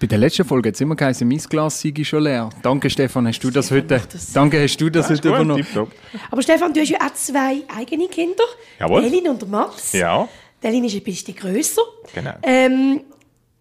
Bei 0.00 0.06
der 0.06 0.16
letzten 0.16 0.46
Folge 0.46 0.70
hat 0.70 0.76
es 0.76 0.80
immer 0.80 0.96
geheißen, 0.96 1.28
mein 1.28 1.36
Glas 1.36 1.78
sei 1.82 1.92
schon 2.04 2.22
leer. 2.22 2.48
Danke, 2.62 2.88
Stefan, 2.88 3.26
hast 3.26 3.40
du 3.40 3.50
das 3.50 3.70
heute, 3.70 4.00
das. 4.10 4.32
danke, 4.32 4.62
hast 4.62 4.78
du 4.78 4.88
das 4.88 5.10
ist 5.10 5.18
heute 5.18 5.28
gut, 5.28 5.36
übernommen. 5.36 5.62
tipptopp. 5.62 5.92
Aber 6.30 6.40
Stefan, 6.42 6.72
du 6.72 6.80
hast 6.80 6.88
ja 6.88 6.98
auch 7.06 7.12
zwei 7.12 7.62
eigene 7.76 8.08
Kinder. 8.08 8.44
Jawohl. 8.78 9.04
Elin 9.04 9.28
und 9.28 9.42
der 9.42 9.48
Mats. 9.48 9.92
Ja, 9.92 10.26
Der 10.62 10.70
Elin 10.70 10.84
ist 10.84 10.94
ein 10.94 11.02
bisschen 11.02 11.36
grösser. 11.36 11.82
Genau. 12.14 12.32
Ähm, 12.42 13.02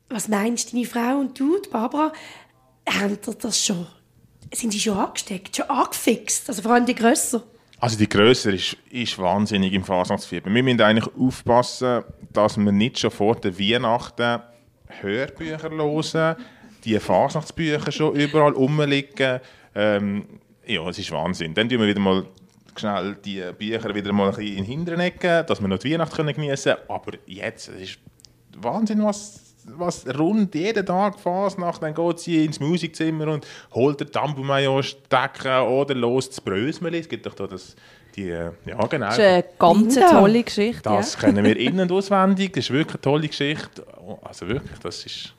was 0.09 0.29
meinst 0.29 0.71
deine 0.71 0.85
Frau 0.85 1.19
und 1.19 1.37
du, 1.37 1.59
die 1.59 1.69
Barbara, 1.69 2.13
haben 2.87 3.17
das 3.41 3.65
schon 3.65 3.85
sind 4.53 4.73
die 4.73 4.79
schon 4.79 4.97
angesteckt, 4.97 5.55
schon 5.57 5.69
angefixt? 5.69 6.49
Also 6.49 6.61
vor 6.61 6.71
allem 6.71 6.85
die 6.85 6.95
grösser. 6.95 7.43
Also 7.79 7.97
die 7.97 8.09
Größe 8.09 8.51
ist, 8.51 8.77
ist 8.89 9.17
wahnsinnig 9.19 9.73
im 9.73 9.83
Fasnachtsfieber. 9.83 10.51
Wir 10.53 10.63
müssen 10.63 10.81
eigentlich 10.81 11.07
aufpassen, 11.17 12.03
dass 12.33 12.57
wir 12.57 12.71
nicht 12.71 12.99
schon 12.99 13.11
vor 13.11 13.35
der 13.35 13.57
Weihnachten 13.59 14.41
Hörbücher 14.89 15.69
hören, 15.69 16.35
die 16.83 16.99
Fasnachtsbücher 16.99 17.91
schon 17.91 18.15
überall 18.15 18.53
rumliegen. 18.53 19.39
Ähm, 19.75 20.25
ja, 20.65 20.87
es 20.89 20.99
ist 20.99 21.11
Wahnsinn. 21.11 21.53
Dann 21.53 21.69
tun 21.69 21.79
wir 21.79 21.87
wieder 21.87 21.99
mal 21.99 22.25
schnell 22.75 23.17
die 23.23 23.43
Bücher 23.57 23.93
wieder 23.93 24.13
mal 24.13 24.29
ein 24.29 24.35
bisschen 24.35 24.57
in 24.57 24.63
den 24.63 24.65
hinteren 24.65 24.99
Ecken, 25.01 25.45
dass 25.45 25.61
wir 25.61 25.67
noch 25.67 25.79
die 25.79 25.93
Weihnacht 25.93 26.15
geniessen 26.15 26.73
können. 26.73 26.89
Aber 26.89 27.11
jetzt, 27.25 27.69
es 27.69 27.81
ist 27.81 27.99
Wahnsinn, 28.57 29.03
was 29.03 29.49
was 29.77 30.05
rund 30.17 30.55
jeden 30.55 30.85
Tag 30.85 31.19
Fasnacht, 31.19 31.83
dann 31.83 31.93
geht 31.93 32.19
sie 32.19 32.45
ins 32.45 32.59
Musikzimmer 32.59 33.27
und 33.27 33.45
holt 33.73 33.99
den 33.99 34.11
Tambumayo 34.11 34.81
stecken 34.81 35.61
oder 35.67 35.95
los 35.95 36.29
das 36.29 36.41
Brösmeli. 36.41 36.99
Es 36.99 37.09
gibt 37.09 37.25
doch 37.25 37.33
da 37.33 37.47
das, 37.47 37.75
die, 38.15 38.27
ja 38.27 38.51
genau. 38.65 39.07
Das 39.07 39.17
ist 39.17 39.23
eine 39.23 39.45
ganz 39.57 39.95
tolle 39.95 40.43
Geschichte. 40.43 40.81
Das 40.83 41.13
ja. 41.13 41.19
kennen 41.19 41.43
wir 41.43 41.57
innen 41.59 41.81
und 41.81 41.91
auswendig. 41.91 42.53
Das 42.53 42.65
ist 42.65 42.71
wirklich 42.71 42.95
eine 42.95 43.01
tolle 43.01 43.27
Geschichte. 43.27 43.85
Also 44.23 44.47
wirklich, 44.47 44.79
das 44.79 45.05
ist... 45.05 45.33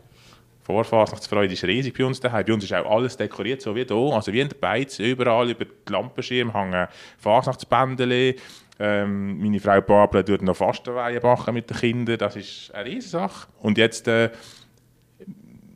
Vorfasnachtsfreude 0.63 1.53
ist 1.53 1.65
riesig 1.65 1.97
bei 1.97 2.05
uns 2.05 2.21
daheim. 2.21 2.45
Bei 2.47 2.53
uns 2.53 2.65
ist 2.65 2.73
auch 2.73 2.89
alles 2.89 3.17
dekoriert, 3.17 3.61
so 3.61 3.75
wie 3.75 3.85
hier. 3.85 4.15
Also 4.15 4.33
wie 4.33 4.41
in 4.41 4.49
der 4.49 4.57
Beiz, 4.57 4.99
überall 4.99 5.51
über 5.51 5.65
die 5.65 5.93
Lampenschirme 5.93 6.53
hängen 6.53 6.87
Fasnachtsbändeli. 7.19 8.37
Ähm, 8.79 9.41
meine 9.41 9.59
Frau 9.59 9.81
Barbara 9.81 10.23
tut 10.23 10.43
noch 10.43 10.57
Fastenweihen 10.57 11.21
backen 11.21 11.55
mit 11.55 11.69
den 11.71 11.77
Kindern. 11.77 12.19
Das 12.19 12.37
ist 12.37 12.73
eine 12.75 12.85
riesige 12.89 13.11
Sache. 13.11 13.49
Und 13.61 13.79
jetzt 13.79 14.07
äh, 14.07 14.31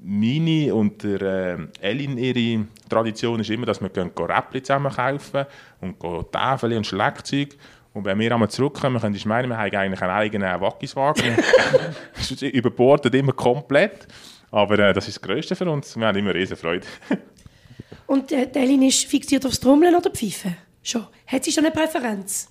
meine 0.03 0.75
und 0.75 1.03
der 1.03 1.23
äh, 1.23 1.59
Elin, 1.81 2.17
ihre 2.19 2.67
Tradition 2.89 3.41
ist 3.41 3.51
immer, 3.51 3.67
dass 3.67 3.81
wir 3.81 3.91
Räppli 3.91 4.63
zusammen 4.63 4.93
kaufen 4.93 5.47
und 5.81 5.99
Täfeli 6.31 6.77
und 6.77 6.87
Schlagzeug. 6.87 7.57
Und 7.95 8.05
wenn 8.05 8.19
wir 8.19 8.33
einmal 8.33 8.51
zurückkommen, 8.51 9.01
können 9.01 9.15
Sie 9.15 9.27
meinen, 9.27 9.49
wir 9.49 9.57
haben 9.57 9.73
eigentlich 9.75 10.03
einen 10.03 10.11
eigenen 10.11 10.61
Wackiswagen. 10.61 11.37
Überbordet 12.41 13.15
immer 13.15 13.33
komplett. 13.33 14.09
Aber 14.51 14.79
äh, 14.81 14.93
das 14.93 15.07
ist 15.07 15.19
das 15.19 15.23
Größte 15.23 15.55
für 15.55 15.71
uns. 15.71 15.97
Wir 15.97 16.07
haben 16.09 16.19
immer 16.19 16.35
riesen 16.35 16.57
Freude. 16.57 16.87
Und 18.07 18.33
äh, 18.33 18.49
die 18.51 18.59
Elin 18.59 18.83
ist 18.83 19.05
fixiert 19.05 19.47
aufs 19.47 19.61
Trommeln 19.61 19.95
oder 19.95 20.11
Pfeifen? 20.11 20.57
Schon. 20.83 21.07
Hat 21.27 21.45
sie 21.45 21.53
schon 21.53 21.65
eine 21.65 21.73
Präferenz? 21.73 22.49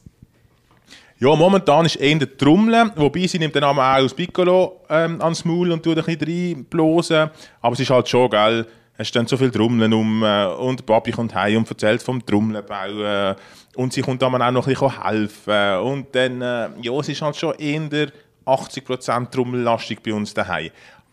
Ja, 1.19 1.35
momentan 1.35 1.85
ist 1.85 1.97
eher 1.97 2.17
der 2.17 2.37
Trommeln, 2.37 2.91
wobei 2.95 3.27
sie 3.27 3.37
nimmt 3.37 3.53
den 3.53 3.61
Namen 3.61 3.79
auch 3.79 4.03
aus 4.03 4.13
Piccolo 4.13 4.81
ähm, 4.89 5.21
ans 5.21 5.45
Maul 5.45 5.71
und 5.71 5.83
tut 5.83 5.97
ein 5.97 6.03
bisschen 6.03 6.55
reinblasen. 6.55 7.29
Aber 7.61 7.73
es 7.73 7.79
ist 7.81 7.89
halt 7.89 8.07
schon, 8.07 8.29
gell, 8.29 8.65
es 8.97 9.07
stehen 9.07 9.27
so 9.27 9.37
viele 9.37 9.51
Trommeln 9.51 9.93
um 9.93 10.23
äh, 10.23 10.45
und 10.45 10.85
Papi 10.85 11.11
kommt 11.11 11.33
heim 11.33 11.57
und 11.57 11.69
erzählt 11.69 12.03
vom 12.03 12.23
Trommelbau 12.25 13.31
äh, 13.31 13.35
und 13.75 13.93
sie 13.93 14.01
kommt 14.01 14.21
dann 14.21 14.41
auch 14.41 14.51
noch 14.51 14.67
ein 14.67 14.73
bisschen 14.73 15.03
helfen. 15.03 15.77
Und 15.79 16.13
dann, 16.13 16.41
äh, 16.41 16.69
ja, 16.81 16.93
es 16.99 17.09
ist 17.09 17.21
halt 17.21 17.35
schon 17.35 17.55
eher 17.55 18.09
80% 18.45 19.31
Trommellastig 19.31 20.03
bei 20.03 20.13
uns 20.13 20.33
daheim. 20.33 20.69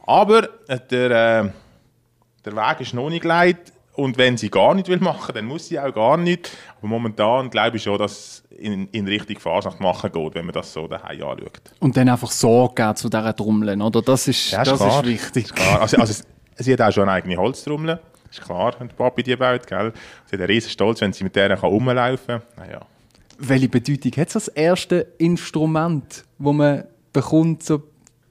Aber 0.07 0.49
äh, 0.69 0.79
der, 0.91 1.53
der 2.45 2.57
Weg 2.57 2.81
ist 2.81 2.95
noch 2.95 3.09
nicht 3.09 3.23
geleitet. 3.23 3.73
Und 3.95 4.17
wenn 4.17 4.37
sie 4.37 4.51
gar 4.51 4.75
nicht 4.75 4.89
will 4.89 5.01
machen, 5.01 5.35
dann 5.35 5.45
muss 5.45 5.69
sie 5.69 5.79
auch 5.79 5.93
gar 5.93 6.17
nicht. 6.17 6.51
Aber 6.79 6.89
momentan 6.89 7.51
glaube 7.51 7.77
ich 7.77 7.83
schon, 7.83 7.99
dass 7.99 8.13
es 8.13 8.45
in, 8.57 8.89
in 8.89 9.07
Richtung 9.07 9.39
Fasnacht 9.39 9.81
machen 9.81 10.11
geht, 10.13 10.35
wenn 10.35 10.47
man 10.47 10.55
das 10.55 10.73
so 10.73 10.87
daheim 10.87 11.23
anschaut. 11.23 11.61
Und 11.81 11.97
dann 11.97 12.09
einfach 12.09 12.31
Sorge 12.31 12.95
zu 12.95 13.09
dieser 13.09 13.35
Trommeln, 13.35 13.83
oder? 13.83 14.01
Das 14.01 14.29
ist, 14.29 14.53
Ja, 14.53 14.63
ist 14.63 14.71
das 14.71 14.81
ist 14.81 15.05
wichtig. 15.05 15.55
Klar. 15.55 15.83
Also, 15.83 15.97
also, 15.99 16.25
sie 16.61 16.73
hat 16.73 16.81
auch 16.81 16.93
schon 16.93 17.05
eine 17.05 17.13
eigene 17.13 17.37
Holztrommel. 17.37 17.99
Ist 18.31 18.43
klar, 18.43 18.75
wenn 18.79 18.89
der 18.89 18.95
Papi 18.95 19.23
die 19.23 19.35
baut, 19.35 19.67
gell? 19.67 19.93
Sie 20.27 20.37
hat 20.37 20.41
einen 20.41 20.51
riesen 20.51 20.71
Stolz, 20.71 21.01
wenn 21.01 21.13
sie 21.13 21.25
mit 21.25 21.35
der 21.35 21.57
kann 21.57 21.71
rumlaufen 21.71 22.41
kann. 22.41 22.43
Naja. 22.57 22.81
Welche 23.39 23.69
Bedeutung 23.69 24.13
hat 24.17 24.35
das 24.35 24.49
erste 24.49 25.07
Instrument, 25.19 26.25
das 26.39 26.53
man 26.53 26.85
bekommt 27.13 27.65
so 27.65 27.83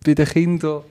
bei 0.06 0.14
den 0.14 0.26
Kindern? 0.26 0.84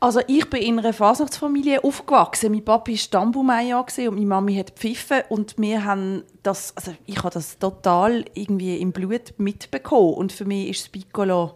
Also 0.00 0.20
ich 0.26 0.48
bin 0.50 0.62
in 0.62 0.78
einer 0.80 0.92
Fasnachtsfamilie 0.92 1.84
aufgewachsen. 1.84 2.50
Mein 2.50 2.64
Papa 2.64 2.90
war 2.90 2.96
Stammbaumeier 2.96 3.78
und 3.78 4.14
meine 4.14 4.26
Mami 4.26 4.56
hat 4.56 4.74
gepfiffen 4.74 5.22
und 5.28 5.54
wir 5.58 5.84
haben 5.84 6.24
das, 6.42 6.76
also 6.76 6.92
ich 7.06 7.18
habe 7.18 7.30
das 7.30 7.58
total 7.58 8.24
irgendwie 8.34 8.78
im 8.78 8.90
Blut 8.90 9.34
mitbekommen 9.38 10.14
und 10.14 10.32
für 10.32 10.44
mich 10.44 10.70
ist 10.70 10.82
das 10.82 10.88
Piccolo 10.88 11.52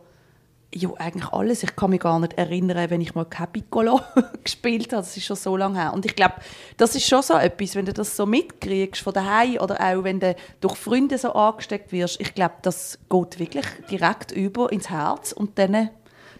ja 0.76 0.90
eigentlich 0.98 1.32
alles. 1.32 1.62
Ich 1.62 1.74
kann 1.76 1.90
mich 1.90 2.00
gar 2.00 2.18
nicht 2.20 2.34
erinnern, 2.34 2.90
wenn 2.90 3.00
ich 3.00 3.14
mal 3.14 3.24
kein 3.24 3.50
Piccolo 3.50 4.00
gespielt 4.44 4.92
habe. 4.92 5.02
Das 5.02 5.16
ist 5.16 5.24
schon 5.24 5.36
so 5.36 5.56
lange 5.56 5.80
her. 5.80 5.92
Und 5.92 6.06
ich 6.06 6.14
glaube, 6.14 6.34
das 6.76 6.94
ist 6.94 7.06
schon 7.06 7.22
so 7.22 7.34
etwas, 7.34 7.74
wenn 7.74 7.86
du 7.86 7.92
das 7.92 8.16
so 8.16 8.26
mitkriegst 8.26 9.02
von 9.02 9.12
daheim 9.12 9.58
oder 9.58 9.80
auch 9.80 10.04
wenn 10.04 10.20
du 10.20 10.34
durch 10.60 10.76
Freunde 10.76 11.18
so 11.18 11.32
angesteckt 11.32 11.92
wirst. 11.92 12.20
Ich 12.20 12.34
glaube, 12.34 12.54
das 12.62 12.98
geht 13.08 13.38
wirklich 13.38 13.66
direkt 13.90 14.32
über 14.32 14.70
ins 14.72 14.90
Herz 14.90 15.32
und 15.32 15.58
dann 15.58 15.90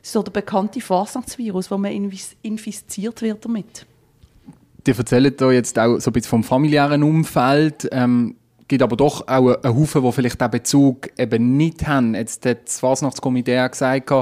so 0.03 0.23
der 0.23 0.33
bekannte 0.33 0.81
Fasnachtsvirus, 0.81 1.71
wo 1.71 1.79
man 1.79 1.93
infiziert 2.43 3.23
wird 3.23 3.45
damit. 3.45 3.87
Die 4.87 4.93
erzählen 4.93 5.35
da 5.37 5.51
jetzt 5.51 5.79
auch 5.79 5.99
so 5.99 6.11
ein 6.11 6.13
bisschen 6.13 6.31
vom 6.31 6.45
familiären 6.45 7.03
Umfeld. 7.03 7.89
Ähm, 7.91 8.37
gibt 8.69 8.83
aber 8.83 8.97
doch 8.97 9.29
auch 9.29 9.63
einen 9.63 9.77
Haufen, 9.77 10.03
die 10.03 10.13
vielleicht 10.13 10.41
den 10.41 10.51
Bezug 10.51 11.09
eben 11.19 11.57
nicht 11.57 11.87
haben. 11.87 12.15
Jetzt 12.15 12.45
hat 12.47 12.67
das 12.67 12.81
Fasnachtskomitee 12.81 13.69
gesagt, 13.69 14.13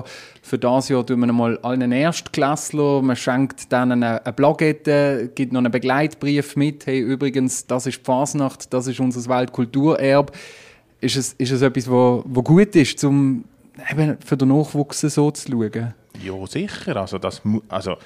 für 0.42 0.58
das 0.58 0.88
Jahr 0.88 1.06
tun 1.06 1.20
wir 1.20 1.32
mal 1.32 1.58
allen 1.62 1.92
Erstklässler, 1.92 3.00
man 3.02 3.16
schenkt 3.16 3.72
denen 3.72 4.02
eine 4.02 4.32
Plakette, 4.32 5.30
gibt 5.34 5.52
noch 5.52 5.60
einen 5.60 5.72
Begleitbrief 5.72 6.56
mit. 6.56 6.86
Hey, 6.86 7.00
übrigens, 7.00 7.66
das 7.66 7.86
ist 7.86 8.00
die 8.00 8.04
Fasnacht, 8.04 8.72
das 8.72 8.86
ist 8.86 9.00
unser 9.00 9.28
Weltkulturerbe. 9.28 10.32
Ist 11.00 11.16
es, 11.16 11.32
ist 11.34 11.50
es 11.50 11.62
etwas, 11.62 11.88
wo 11.88 12.22
gut 12.42 12.76
ist, 12.76 13.02
um 13.04 13.44
eben 13.90 14.18
für 14.24 14.36
den 14.36 14.48
Nachwuchs 14.48 15.00
so 15.00 15.30
zu 15.30 15.50
schauen? 15.50 15.94
Ja, 16.22 16.46
sicher. 16.46 16.96
Also, 16.96 17.18
das, 17.18 17.42
also, 17.68 17.96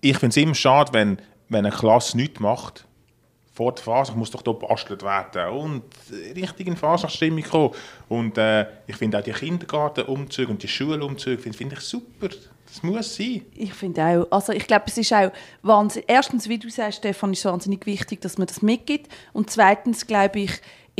ich 0.00 0.18
finde 0.18 0.30
es 0.30 0.36
immer 0.36 0.54
schade, 0.54 0.92
wenn, 0.92 1.18
wenn 1.48 1.64
eine 1.64 1.74
Klasse 1.74 2.16
nichts 2.16 2.40
macht. 2.40 2.86
Vor 3.54 3.72
der 3.72 3.84
Phase 3.84 4.12
muss 4.12 4.30
doch 4.30 4.42
hier 4.42 4.54
gebastelt 4.54 5.02
werden 5.02 5.52
und 5.52 5.82
richtig 6.34 6.66
in 6.66 6.76
Fasnachtsstimmung 6.76 7.42
kommen. 7.42 7.74
Und 8.08 8.38
äh, 8.38 8.66
ich 8.86 8.96
finde 8.96 9.18
auch 9.18 9.22
die 9.22 9.32
Kindergartenumzüge 9.32 10.50
und 10.50 10.62
die 10.62 10.68
Schulumzüge 10.68 11.40
finde 11.40 11.58
find 11.58 11.72
ich 11.74 11.80
super. 11.80 12.28
Das 12.66 12.82
muss 12.82 13.14
sein. 13.14 13.42
Ich 13.54 13.74
finde 13.74 14.02
auch, 14.02 14.26
also 14.30 14.54
ich 14.54 14.66
glaube, 14.66 14.84
es 14.86 14.96
ist 14.96 15.12
auch 15.12 15.30
wahnsinnig, 15.60 16.08
erstens, 16.08 16.48
wie 16.48 16.58
du 16.58 16.70
sagst, 16.70 16.98
Stefan, 16.98 17.32
ist 17.34 17.40
es 17.40 17.44
wahnsinnig 17.44 17.84
wichtig, 17.84 18.22
dass 18.22 18.38
man 18.38 18.46
das 18.46 18.62
mitgibt 18.62 19.12
und 19.34 19.50
zweitens, 19.50 20.06
glaube 20.06 20.40
ich, 20.40 20.52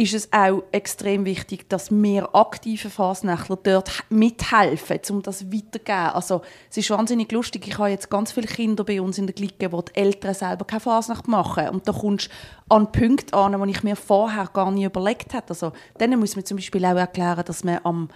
ist 0.02 0.14
es 0.14 0.32
auch 0.32 0.64
extrem 0.72 1.24
wichtig, 1.24 1.68
dass 1.68 1.92
mehr 1.92 2.34
aktive 2.34 2.90
Fasnächtler 2.90 3.56
dort 3.62 3.90
mithelfen, 4.10 4.98
um 5.10 5.22
das 5.22 5.52
weiterzugeben. 5.52 6.10
Also 6.14 6.42
es 6.68 6.78
ist 6.78 6.90
wahnsinnig 6.90 7.30
lustig, 7.30 7.68
ich 7.68 7.78
habe 7.78 7.90
jetzt 7.90 8.10
ganz 8.10 8.32
viele 8.32 8.48
Kinder 8.48 8.82
bei 8.82 9.00
uns 9.00 9.18
in 9.18 9.28
der 9.28 9.34
Clique, 9.34 9.70
wo 9.70 9.80
die 9.80 9.94
Eltern 9.94 10.34
selber 10.34 10.64
keine 10.64 10.80
Fasnacht 10.80 11.28
machen 11.28 11.68
und 11.68 11.86
da 11.86 11.92
kommst 11.92 12.28
du 12.28 12.74
an 12.74 12.90
Punkte 12.90 13.36
an, 13.36 13.62
die 13.62 13.70
ich 13.70 13.84
mir 13.84 13.94
vorher 13.94 14.48
gar 14.52 14.72
nicht 14.72 14.84
überlegt 14.84 15.34
hätte. 15.34 15.50
Also 15.50 15.72
denen 16.00 16.18
muss 16.18 16.34
man 16.34 16.44
zum 16.44 16.56
Beispiel 16.56 16.84
auch 16.84 16.96
erklären, 16.96 17.44
dass 17.46 17.62
man 17.62 17.78
am 17.84 18.08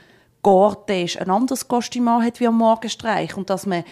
Gortisch 0.42 1.20
ein 1.20 1.30
anderes 1.30 1.68
Kostüm 1.68 2.10
hat 2.10 2.40
wie 2.40 2.48
am 2.48 2.58
Morgenstreich 2.58 3.36
und 3.36 3.48
dass 3.48 3.64
man 3.64 3.84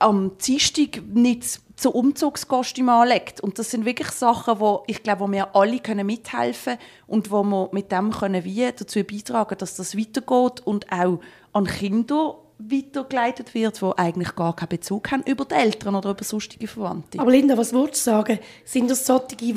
am 0.00 0.36
Dienstag 0.38 1.02
nicht 1.12 1.60
so 1.78 1.90
Umzugskostüm 1.90 2.88
anlegt. 2.88 3.40
Und 3.40 3.58
das 3.58 3.70
sind 3.70 3.84
wirklich 3.84 4.10
Sachen, 4.10 4.58
wo 4.58 4.82
ich 4.86 5.02
glaube, 5.02 5.20
wo 5.20 5.32
wir 5.32 5.54
alle 5.54 5.78
können 5.78 6.06
mithelfen 6.06 6.76
können 6.76 6.88
und 7.06 7.30
wo 7.30 7.42
wir 7.44 7.68
mit 7.72 7.92
dem 7.92 8.10
können 8.10 8.44
wie 8.44 8.70
dazu 8.76 9.02
beitragen, 9.04 9.56
dass 9.58 9.76
das 9.76 9.96
weitergeht 9.96 10.60
und 10.64 10.90
auch 10.92 11.20
an 11.52 11.66
Kinder 11.66 12.38
weitergeleitet 12.58 13.54
wird, 13.54 13.80
die 13.80 13.92
eigentlich 13.96 14.34
gar 14.34 14.56
keinen 14.56 14.70
Bezug 14.70 15.12
haben 15.12 15.22
über 15.24 15.44
die 15.44 15.54
Eltern 15.54 15.94
oder 15.94 16.10
über 16.10 16.24
sonstige 16.24 16.66
Verwandte. 16.66 17.20
Aber 17.20 17.30
Linda, 17.30 17.56
was 17.56 17.72
würdest 17.72 18.06
du 18.06 18.10
sagen? 18.10 18.38
Sind 18.64 18.90
das 18.90 19.06
solche, 19.06 19.36
die 19.36 19.54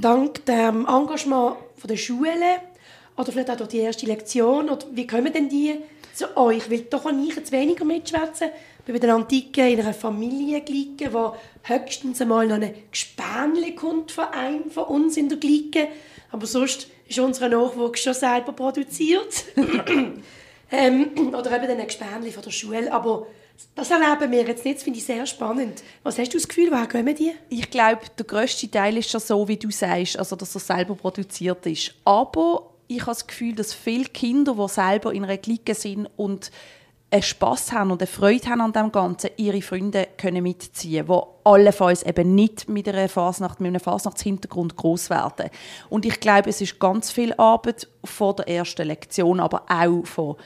dank 0.00 0.44
dem 0.44 0.86
Engagement 0.86 1.56
von 1.76 1.88
der 1.88 1.96
Schule 1.96 2.60
oder 3.16 3.32
vielleicht 3.32 3.50
auch 3.50 3.56
durch 3.56 3.70
die 3.70 3.78
erste 3.78 4.06
Lektion, 4.06 4.68
oder 4.68 4.84
wie 4.92 5.06
kommen 5.06 5.32
denn 5.32 5.48
die 5.48 5.76
zu 6.12 6.36
euch? 6.36 6.70
Weil 6.70 6.80
doch 6.80 7.04
kann 7.04 7.22
ich 7.26 7.34
jetzt 7.34 7.52
weniger 7.52 7.84
mitschwätzen. 7.84 8.48
Bei 8.86 8.98
den 8.98 9.10
Antiken 9.10 9.68
in 9.68 9.80
einer 9.80 9.94
Familie 9.94 10.60
gelegen, 10.62 11.12
wo 11.12 11.34
höchstens 11.62 12.20
einmal 12.20 12.48
noch 12.48 12.56
ein 12.56 12.74
Gespänli 12.90 13.74
kommt 13.76 14.10
von 14.10 14.24
einem 14.26 14.70
von 14.70 14.84
uns 14.84 15.16
in 15.16 15.28
der 15.28 15.38
Clique. 15.38 15.88
Aber 16.32 16.46
sonst 16.46 16.88
ist 17.08 17.18
unser 17.18 17.48
Nachwuchs 17.48 18.02
schon 18.02 18.14
selber 18.14 18.52
produziert. 18.52 19.44
ähm, 20.72 21.10
oder 21.32 21.62
eben 21.62 21.78
ein 21.78 21.86
Gespänli 21.86 22.32
von 22.32 22.42
der 22.42 22.50
Schule. 22.50 22.92
Aber 22.92 23.26
das 23.74 23.90
erleben 23.90 24.32
wir 24.32 24.42
jetzt 24.42 24.64
nicht. 24.64 24.78
Das 24.78 24.82
finde 24.82 24.98
ich 24.98 25.04
sehr 25.04 25.26
spannend. 25.26 25.82
Was 26.02 26.18
hast 26.18 26.32
du 26.34 26.38
das 26.38 26.48
Gefühl, 26.48 26.70
woher 26.70 26.88
kommen 26.88 27.14
die? 27.14 27.32
Ich 27.50 27.70
glaube, 27.70 28.00
der 28.18 28.26
grösste 28.26 28.70
Teil 28.70 28.96
ist 28.96 29.10
schon 29.10 29.20
so, 29.20 29.46
wie 29.46 29.56
du 29.56 29.70
sagst, 29.70 30.18
also 30.18 30.34
dass 30.34 30.54
er 30.54 30.60
selber 30.60 30.94
produziert 30.94 31.64
ist. 31.66 31.94
Aber 32.04 32.70
ich 32.88 33.00
habe 33.02 33.12
das 33.12 33.26
Gefühl, 33.26 33.54
dass 33.54 33.72
viele 33.72 34.04
Kinder, 34.06 34.56
die 34.58 34.68
selber 34.68 35.12
in 35.12 35.24
einer 35.24 35.38
Clique 35.38 35.74
sind 35.74 36.08
und 36.16 36.50
einen 37.12 37.22
Spass 37.22 37.72
haben 37.72 37.90
und 37.90 38.00
eine 38.00 38.06
Freude 38.06 38.48
haben 38.48 38.62
an 38.62 38.72
dem 38.72 38.90
Ganzen, 38.90 39.30
ihre 39.36 39.60
Freunde 39.60 40.08
können 40.16 40.42
mitziehen, 40.42 41.06
die 41.06 41.20
allenfalls 41.44 42.02
eben 42.04 42.34
nicht 42.34 42.68
mit 42.68 42.88
einer 42.88 43.08
Fasnacht, 43.08 43.60
mit 43.60 43.68
einem 43.68 43.80
Fasnachtshintergrund 43.80 44.76
groß 44.76 45.10
werden. 45.10 45.50
Und 45.90 46.06
ich 46.06 46.20
glaube, 46.20 46.48
es 46.48 46.60
ist 46.60 46.80
ganz 46.80 47.10
viel 47.10 47.34
Arbeit 47.34 47.86
vor 48.02 48.34
der 48.36 48.48
ersten 48.48 48.86
Lektion, 48.86 49.40
aber 49.40 49.64
auch 49.68 50.06
von 50.06 50.36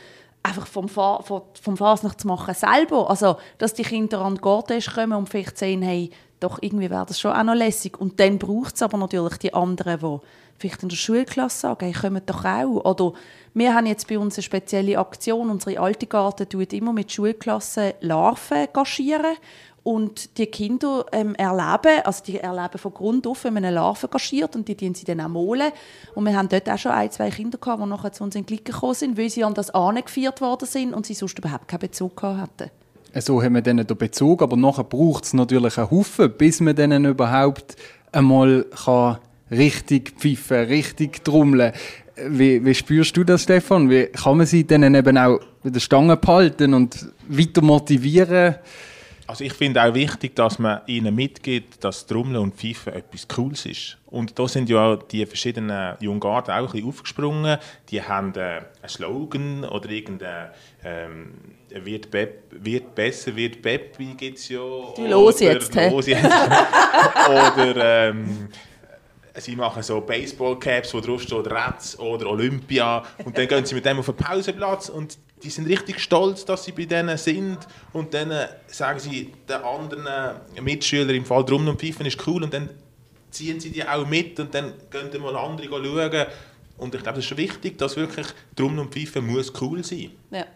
einfach 0.43 0.67
vom, 0.67 0.89
Fa 0.89 1.23
vom, 1.23 1.77
Fasnachtsmachen 1.77 2.55
selber. 2.55 3.11
Also, 3.11 3.37
dass 3.59 3.75
die 3.75 3.83
Kinder 3.83 4.21
an 4.21 4.37
Garten 4.37 4.81
kommen 4.81 5.13
und 5.13 5.29
vielleicht 5.29 5.59
sehen, 5.59 5.83
hey, 5.83 6.11
doch 6.41 6.59
irgendwie 6.61 6.91
wäre 6.91 7.07
das 7.07 7.21
schon 7.21 7.33
auch 7.33 7.43
noch 7.43 7.55
lässig. 7.55 7.99
Und 7.99 8.21
dann 8.21 8.39
braucht 8.39 8.75
es 8.75 8.83
aber 8.83 8.99
natürlich 8.99 9.39
die 9.39 9.55
anderen, 9.55 10.01
die 10.01 10.27
vielleicht 10.59 10.83
in 10.83 10.89
der 10.89 10.97
Schulklasse 10.97 11.61
sagen, 11.61 11.87
hey, 11.87 11.93
kommt 11.93 12.29
doch 12.29 12.45
auch. 12.45 12.85
Oder 12.85 13.13
wir 13.57 13.75
haben 13.75 13.87
jetzt 13.87 14.07
bei 14.07 14.19
uns 14.19 14.37
eine 14.37 14.43
spezielle 14.43 14.99
Aktion. 14.99 15.49
Unsere 15.49 15.81
alte 15.81 16.07
Garten 16.07 16.47
tut 16.47 16.75
immer 16.75 16.93
mit 16.93 17.11
Schulklassen 17.11 17.95
Larven 18.03 18.69
gaschieren. 18.71 19.35
Und 19.83 20.37
die 20.37 20.47
Kinder 20.47 21.07
ähm, 21.11 21.35
erleben, 21.37 22.03
also 22.05 22.23
die 22.23 22.39
erleben 22.39 22.77
von 22.77 22.93
Grund 22.93 23.27
auf, 23.27 23.45
wenn 23.45 23.55
man 23.55 23.65
eine 23.65 23.77
Larve 23.77 24.09
gaschiert 24.09 24.57
und 24.57 24.69
die 24.69 24.93
sie 24.95 25.05
dann 25.07 25.23
auch 25.23 25.29
malen. 25.29 25.73
Und 26.15 26.25
wir 26.27 26.37
haben 26.37 26.51
dort 26.51 26.69
auch 26.69 26.77
schon 26.77 26.93
ein, 26.93 27.11
zwei 27.11 27.31
Kinder 27.31 27.57
gehabt, 27.57 27.83
die 27.83 27.87
nachher 27.89 28.13
zu 28.13 28.25
uns 28.25 28.35
in 28.35 28.45
Glick 28.45 28.67
gekommen 28.67 28.95
sind, 28.95 29.17
weil 29.17 29.31
sie 29.31 29.43
an 29.43 29.55
das 29.55 29.71
angeführt 29.71 30.43
worden 30.43 30.69
sind 30.69 30.93
und 30.93 31.07
sie 31.07 31.15
sonst 31.15 31.39
überhaupt 31.39 31.69
keinen 31.69 31.81
Bezug 31.81 32.23
hatten. 32.23 32.71
So 33.19 33.43
haben 33.43 33.55
wir 33.55 33.63
dann 33.63 33.79
den 33.79 33.97
Bezug, 33.97 34.43
aber 34.43 34.57
nachher 34.57 34.85
braucht 34.85 35.25
es 35.25 35.33
natürlich 35.33 35.79
einen 35.79 35.91
Haufen, 35.91 36.31
bis 36.37 36.61
man 36.61 36.77
dann 36.77 37.07
überhaupt 37.07 37.77
einmal 38.13 38.67
kann 38.85 39.17
richtig 39.51 40.15
pfeifen, 40.19 40.67
richtig 40.67 41.25
trommeln. 41.25 41.73
Wie, 42.29 42.65
wie 42.65 42.75
spürst 42.75 43.17
du 43.17 43.25
das, 43.25 43.43
Stefan? 43.43 43.91
Wie 43.91 44.07
kann 44.07 44.39
man 44.39 44.47
sie 44.47 44.67
dann 44.67 44.95
eben 44.95 45.19
auch 45.19 45.39
mit 45.63 45.75
der 45.75 45.81
Stange 45.81 46.17
behalten 46.17 46.73
und 46.73 47.07
weiter 47.29 47.63
motivieren? 47.63 48.57
Also 49.27 49.43
ich 49.43 49.53
finde 49.55 49.83
auch 49.83 49.93
wichtig, 49.93 50.37
dass 50.37 50.59
man 50.59 50.81
ihnen 50.87 51.15
mitgibt, 51.15 51.83
dass 51.83 52.07
Trommeln 52.07 52.37
und 52.37 52.55
Pfeifen 52.55 52.93
etwas 52.93 53.27
Cooles 53.27 53.67
ist. 53.67 53.99
Und 54.07 54.39
da 54.39 54.47
sind 54.47 54.69
ja 54.69 54.97
die 54.97 55.27
verschiedenen 55.27 55.97
Junggarten 56.01 56.53
auch 56.53 56.59
ein 56.59 56.67
bisschen 56.67 56.89
aufgesprungen. 56.89 57.59
Die 57.91 58.01
haben 58.01 58.33
äh, 58.37 58.39
einen 58.39 58.89
Slogan 58.89 59.65
oder 59.65 59.91
irgendein 59.91 60.51
ähm, 60.85 61.35
wird, 61.71 62.09
wird 62.13 62.95
besser, 62.95 63.35
wird 63.35 63.61
Peppi 63.63 64.15
gibt 64.17 64.39
es 64.39 64.49
ja. 64.49 64.61
Du 64.61 65.07
los 65.09 65.41
jetzt? 65.41 65.75
Los 65.75 66.07
jetzt. 66.07 66.25
oder 66.25 68.09
ähm, 68.11 68.49
sie 69.39 69.57
machen 69.57 69.83
so 69.83 70.01
Baseball-Caps, 70.01 70.95
wo 70.95 71.01
drauf 71.01 71.23
steht 71.23 71.47
Reds 71.47 71.99
oder 71.99 72.27
Olympia. 72.31 73.05
Und 73.25 73.37
dann 73.37 73.49
gehen 73.49 73.65
sie 73.65 73.75
mit 73.75 73.85
dem 73.85 73.99
auf 73.99 74.07
den 74.07 74.17
Pausenplatz 74.17 74.89
und 74.89 75.19
die 75.43 75.51
sind 75.51 75.69
richtig 75.69 76.01
stolz, 76.01 76.45
dass 76.45 76.65
sie 76.65 76.73
bei 76.73 76.87
denen 76.87 77.17
sind. 77.19 77.59
Und 77.93 78.15
dann 78.15 78.33
sagen 78.67 78.99
sie 78.99 79.33
den 79.49 79.57
anderen 79.57 80.07
Mitschülern 80.63 81.15
im 81.15 81.25
Fall 81.25 81.45
Drum 81.45 81.69
und 81.69 81.81
Pfeifen 81.81 82.07
ist 82.07 82.27
cool 82.27 82.43
und 82.43 82.55
dann 82.55 82.71
ziehen 83.31 83.61
sie 83.61 83.71
die 83.71 83.87
auch 83.87 84.07
mit 84.07 84.41
und 84.41 84.55
dann 84.55 84.73
gehen 84.91 85.11
dann 85.13 85.21
mal 85.21 85.37
andere 85.37 85.69
schauen. 85.69 86.27
Und 86.79 86.95
ich 86.95 87.03
glaube, 87.03 87.19
es 87.21 87.31
ist 87.31 87.37
wichtig, 87.37 87.79
dass 87.79 87.97
wirklich 87.97 88.27
Drum 88.55 88.79
und 88.79 88.93
Pfeifen 88.93 89.27
muss 89.27 89.53
cool 89.61 89.83
sein. 89.83 90.11
Ja. 90.31 90.47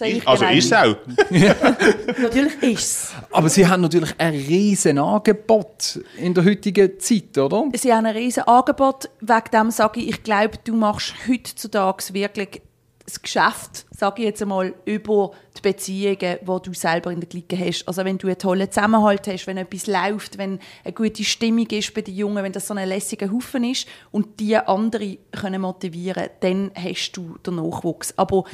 Ist, 0.00 0.26
also 0.26 0.44
ist 0.44 0.64
es 0.66 0.72
auch. 0.72 0.96
natürlich 2.18 2.62
ist 2.62 2.80
es. 2.80 3.12
Aber 3.30 3.48
Sie 3.48 3.66
haben 3.66 3.82
natürlich 3.82 4.14
ein 4.18 4.34
riesen 4.34 4.98
Angebot 4.98 6.00
in 6.16 6.34
der 6.34 6.44
heutigen 6.44 6.98
Zeit, 6.98 7.36
oder? 7.36 7.64
Sie 7.74 7.92
haben 7.92 8.06
ein 8.06 8.16
riesen 8.16 8.44
Angebot. 8.44 9.10
Wegen 9.20 9.50
dem 9.52 9.70
sage 9.70 10.00
ich, 10.00 10.08
ich 10.08 10.22
glaube, 10.22 10.58
du 10.62 10.74
machst 10.74 11.14
heutzutage 11.28 12.14
wirklich 12.14 12.62
das 13.08 13.22
Geschäft, 13.22 13.86
sage 13.90 14.22
ich 14.22 14.26
jetzt 14.26 14.42
einmal, 14.42 14.74
über 14.84 15.32
die 15.56 15.62
Beziehungen, 15.62 16.18
die 16.18 16.62
du 16.62 16.74
selber 16.74 17.10
in 17.10 17.20
der 17.20 17.28
Clique 17.28 17.58
hast. 17.58 17.86
Also 17.88 18.04
wenn 18.04 18.18
du 18.18 18.26
einen 18.26 18.38
tollen 18.38 18.70
Zusammenhalt 18.70 19.26
hast, 19.26 19.46
wenn 19.46 19.56
etwas 19.56 19.86
läuft, 19.86 20.36
wenn 20.36 20.58
eine 20.84 20.92
gute 20.92 21.24
Stimmung 21.24 21.66
ist 21.68 21.94
bei 21.94 22.02
den 22.02 22.14
Jungen, 22.14 22.44
wenn 22.44 22.52
das 22.52 22.66
so 22.66 22.74
ein 22.74 22.88
lässiger 22.88 23.32
Haufen 23.32 23.64
ist 23.64 23.88
und 24.10 24.38
die 24.40 24.56
andere 24.56 25.16
können 25.32 25.62
motivieren, 25.62 26.28
dann 26.40 26.70
hast 26.74 27.12
du 27.12 27.38
den 27.38 27.56
Nachwuchs. 27.56 28.12
Aber 28.18 28.44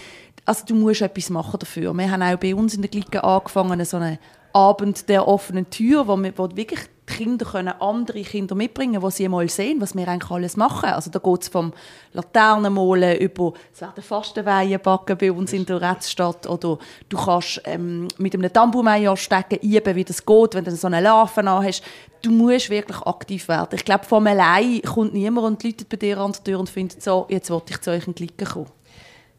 also 0.44 0.64
du 0.66 0.74
musst 0.74 1.02
etwas 1.02 1.30
machen 1.30 1.59
dafür. 1.59 1.94
Wir 1.94 2.11
haben 2.11 2.22
auch 2.22 2.37
bei 2.37 2.54
uns 2.54 2.74
in 2.74 2.83
der 2.83 2.90
Clique 2.90 3.22
angefangen, 3.22 3.85
so 3.85 3.96
einen 3.96 4.18
Abend 4.52 5.09
der 5.09 5.26
offenen 5.26 5.68
Tür, 5.68 6.07
wo, 6.07 6.16
wir, 6.16 6.33
wo 6.37 6.48
wirklich 6.54 6.80
die 7.09 7.12
Kinder 7.12 7.44
können 7.44 7.74
andere 7.80 8.22
Kinder 8.22 8.54
mitbringen 8.54 9.02
wo 9.02 9.11
sie 9.11 9.28
mal 9.28 9.48
sehen, 9.48 9.80
was 9.80 9.96
wir 9.96 10.07
eigentlich 10.07 10.30
alles 10.30 10.57
machen. 10.57 10.90
Also 10.90 11.11
da 11.11 11.18
geht 11.18 11.42
es 11.42 11.48
vom 11.48 11.72
Laternenmalen 12.12 13.18
über, 13.18 13.52
es 13.72 13.80
werden 13.80 14.02
Fastenweihen 14.02 14.80
backen 14.80 15.18
bei 15.18 15.33
uns 15.33 15.52
in 15.52 15.66
der 15.66 15.83
Rätsstadt 15.83 16.46
oder 16.46 16.78
du 17.09 17.16
kannst 17.16 17.62
ähm, 17.64 18.09
mit 18.18 18.35
einem 18.35 18.52
Tambumeier 18.52 19.16
stecken, 19.16 19.59
üben, 19.61 19.96
wie 19.96 20.04
das 20.04 20.24
geht, 20.24 20.54
wenn 20.54 20.64
du 20.64 20.76
so 20.76 20.87
eine 20.87 21.00
Larve 21.00 21.42
hast. 21.44 21.83
Du 22.22 22.30
musst 22.30 22.70
wirklich 22.70 23.02
aktiv 23.02 23.48
werden. 23.48 23.74
Ich 23.74 23.85
glaube, 23.85 24.04
vom 24.04 24.26
allein 24.26 24.80
kommt 24.83 25.14
niemand 25.14 25.46
und 25.46 25.64
läutet 25.64 25.88
bei 25.88 25.96
dir 25.96 26.16
an 26.18 26.33
der 26.33 26.44
Tür 26.44 26.61
und 26.61 26.70
findet 26.70 27.02
so, 27.02 27.26
jetzt 27.28 27.50
wollte 27.50 27.72
ich 27.72 27.80
zu 27.80 27.90
euch 27.90 28.07
in 28.07 28.14
die 28.14 28.26
Clique 28.26 28.46
kommen. 28.46 28.70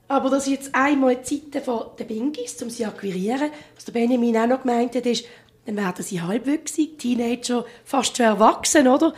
Aber 0.07 0.29
dass 0.29 0.47
jetzt 0.47 0.73
einmal 0.73 1.15
die 1.15 1.23
Zeiten 1.23 1.63
von 1.63 1.87
der 1.97 2.05
Bingis, 2.05 2.61
um 2.61 2.69
sie 2.69 2.83
zu 2.83 2.89
akquirieren, 2.89 3.49
was 3.73 3.85
der 3.85 3.93
Benjamin 3.93 4.37
auch 4.37 4.47
noch 4.47 4.61
gemeint 4.61 4.95
hat, 4.95 5.05
ist, 5.05 5.25
dann 5.65 5.77
werden 5.77 6.03
sie 6.03 6.21
halbwüchsig, 6.21 6.99
Teenager, 6.99 7.65
fast 7.83 8.17
schon 8.17 8.27
erwachsen, 8.27 8.87
oder? 8.87 9.13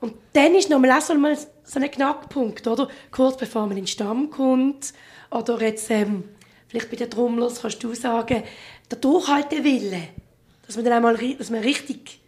Und 0.00 0.14
dann 0.32 0.54
ist 0.54 0.70
nochmal 0.70 0.92
auch 0.92 1.00
so, 1.00 1.14
mal 1.14 1.36
so 1.36 1.80
ein 1.80 1.90
Knackpunkt, 1.90 2.66
oder? 2.68 2.88
Kurz 3.10 3.36
bevor 3.36 3.62
man 3.62 3.72
in 3.72 3.84
den 3.84 3.86
Stamm 3.88 4.30
kommt, 4.30 4.92
oder 5.30 5.60
jetzt, 5.60 5.90
ähm, 5.90 6.24
vielleicht 6.68 6.90
bei 6.90 6.96
den 6.96 7.10
Trommlers 7.10 7.60
kannst 7.60 7.82
du 7.82 7.94
sagen, 7.94 8.44
der 8.90 8.98
Durchhaltewille, 8.98 10.02
dass 10.66 10.76
man 10.76 10.84
dann 10.84 10.94
einmal, 10.94 11.16
dass 11.36 11.50
man 11.50 11.60
richtig 11.60 12.20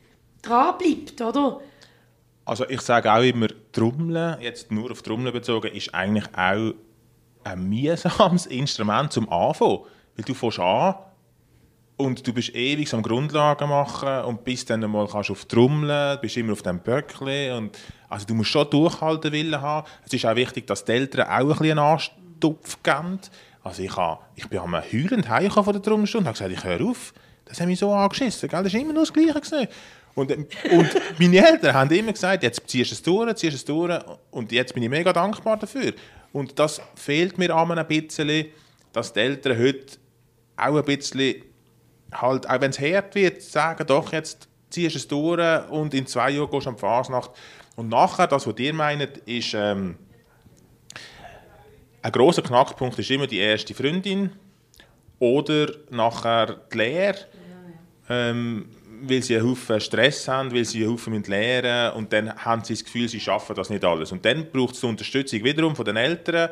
dran 0.42 0.77
bleibt, 0.79 1.20
oder? 1.20 1.61
Also 2.44 2.68
ich 2.68 2.81
sage 2.81 3.12
auch 3.12 3.23
immer, 3.23 3.49
Trommeln, 3.73 4.40
jetzt 4.40 4.73
nur 4.73 4.90
auf 4.90 5.03
Trommeln 5.03 5.33
bezogen, 5.33 5.73
ist 5.73 5.94
eigentlich 5.94 6.27
auch 6.37 6.73
ein 7.44 7.68
mühsames 7.68 8.46
Instrument 8.46 9.12
zum 9.12 9.29
Anfangen. 9.31 9.81
Weil 10.16 10.24
du 10.24 10.35
fängst 10.35 10.59
an 10.59 10.94
und 11.96 12.26
du 12.26 12.33
bist 12.33 12.55
ewig 12.55 12.92
am 12.94 13.03
Grundlagen 13.03 13.68
machen 13.68 14.24
und 14.24 14.42
bis 14.44 14.64
dann 14.64 14.81
mal 14.90 15.07
kannst 15.07 15.31
auf 15.31 15.44
Trommeln, 15.44 16.18
bist 16.20 16.37
immer 16.37 16.53
auf 16.53 16.62
dem 16.62 16.81
Böckli 16.81 17.50
und 17.50 17.79
also 18.09 18.26
du 18.26 18.35
musst 18.35 18.50
schon 18.50 18.68
durchhalten 18.70 19.33
willen 19.33 19.61
haben. 19.61 19.87
Es 20.07 20.12
ist 20.12 20.24
auch 20.24 20.35
wichtig, 20.35 20.66
dass 20.66 20.85
die 20.85 20.92
Eltern 20.92 21.29
auch 21.29 21.61
ein 21.61 21.79
Anstupf 21.79 22.83
geben. 22.83 23.20
Also 23.62 23.83
ich, 23.83 23.94
habe, 23.94 24.20
ich 24.35 24.48
bin 24.48 24.61
einmal 24.61 24.83
heulend 24.83 25.29
heimgekommen 25.29 25.64
von 25.64 25.72
der 25.74 25.83
Trommelstunde 25.83 26.31
und 26.31 26.38
habe 26.38 26.48
gesagt, 26.48 26.64
ich 26.64 26.64
höre 26.64 26.88
auf. 26.88 27.12
Das 27.44 27.61
hat 27.61 27.66
mich 27.66 27.79
so 27.79 27.92
angeschissen. 27.92 28.48
Gell? 28.48 28.62
Das 28.62 28.72
war 28.72 28.81
immer 28.81 28.92
nur 28.92 29.03
das 29.03 29.12
Gleiche. 29.12 29.35
Gewesen. 29.35 29.68
Und, 30.14 30.33
und 30.33 30.90
meine 31.18 31.48
Eltern 31.48 31.74
haben 31.74 31.90
immer 31.90 32.12
gesagt, 32.12 32.42
jetzt 32.42 32.62
ziehst 32.66 32.90
du 32.90 32.94
es 32.94 33.03
durch, 33.03 33.35
ziehst 33.37 33.57
es 33.57 33.64
durch 33.64 34.00
und 34.31 34.50
jetzt 34.53 34.74
bin 34.74 34.83
ich 34.83 34.88
mega 34.88 35.12
dankbar 35.12 35.57
dafür. 35.57 35.92
Und 36.33 36.59
das 36.59 36.81
fehlt 36.95 37.38
mir 37.38 37.55
an 37.55 37.79
ein 37.79 37.87
bisschen, 37.87 38.47
dass 38.93 39.12
die 39.12 39.21
Eltern 39.21 39.59
heute 39.59 39.97
auch 40.57 40.77
ein 40.77 40.85
bisschen, 40.85 41.43
halt, 42.12 42.49
auch 42.49 42.61
wenn 42.61 42.71
es 42.71 42.81
hart 42.81 43.14
wird, 43.14 43.43
sagen, 43.43 43.87
doch, 43.87 44.12
jetzt 44.12 44.49
ziehst 44.69 44.95
du 44.95 44.99
es 44.99 45.09
durch 45.09 45.71
und 45.71 45.95
in 45.95 46.07
zwei 46.07 46.31
Jahren 46.31 46.51
gehst 46.51 46.66
du 46.66 46.71
am 46.71 46.79
Fasnacht. 46.79 47.31
Und 47.77 47.88
nachher, 47.88 48.27
das, 48.27 48.47
was 48.47 48.59
ihr 48.59 48.75
meint, 48.75 49.19
ist, 49.19 49.55
ähm, 49.55 49.97
ein 52.03 52.12
großer 52.12 52.43
Knackpunkt 52.43 52.99
ist 52.99 53.11
immer 53.11 53.27
die 53.27 53.38
erste 53.38 53.75
Freundin 53.75 54.33
oder 55.19 55.71
nachher 55.90 56.61
die 56.73 56.77
Lehre. 56.77 57.27
Ähm, 58.09 58.71
weil 59.02 59.22
sie 59.22 59.36
einen 59.36 59.48
Haufen 59.48 59.80
Stress 59.80 60.28
haben, 60.28 60.52
weil 60.52 60.64
sie 60.64 60.82
einen 60.84 60.92
Haufen 60.92 61.22
lernen 61.22 61.92
und 61.94 62.12
dann 62.12 62.34
haben 62.34 62.64
sie 62.64 62.74
das 62.74 62.84
Gefühl, 62.84 63.08
sie 63.08 63.20
schaffen 63.20 63.54
das 63.54 63.70
nicht 63.70 63.84
alles. 63.84 64.12
Und 64.12 64.24
dann 64.24 64.50
braucht 64.50 64.74
es 64.74 64.84
Unterstützung 64.84 65.42
wiederum 65.44 65.74
von 65.74 65.84
den 65.84 65.96
Eltern, 65.96 66.50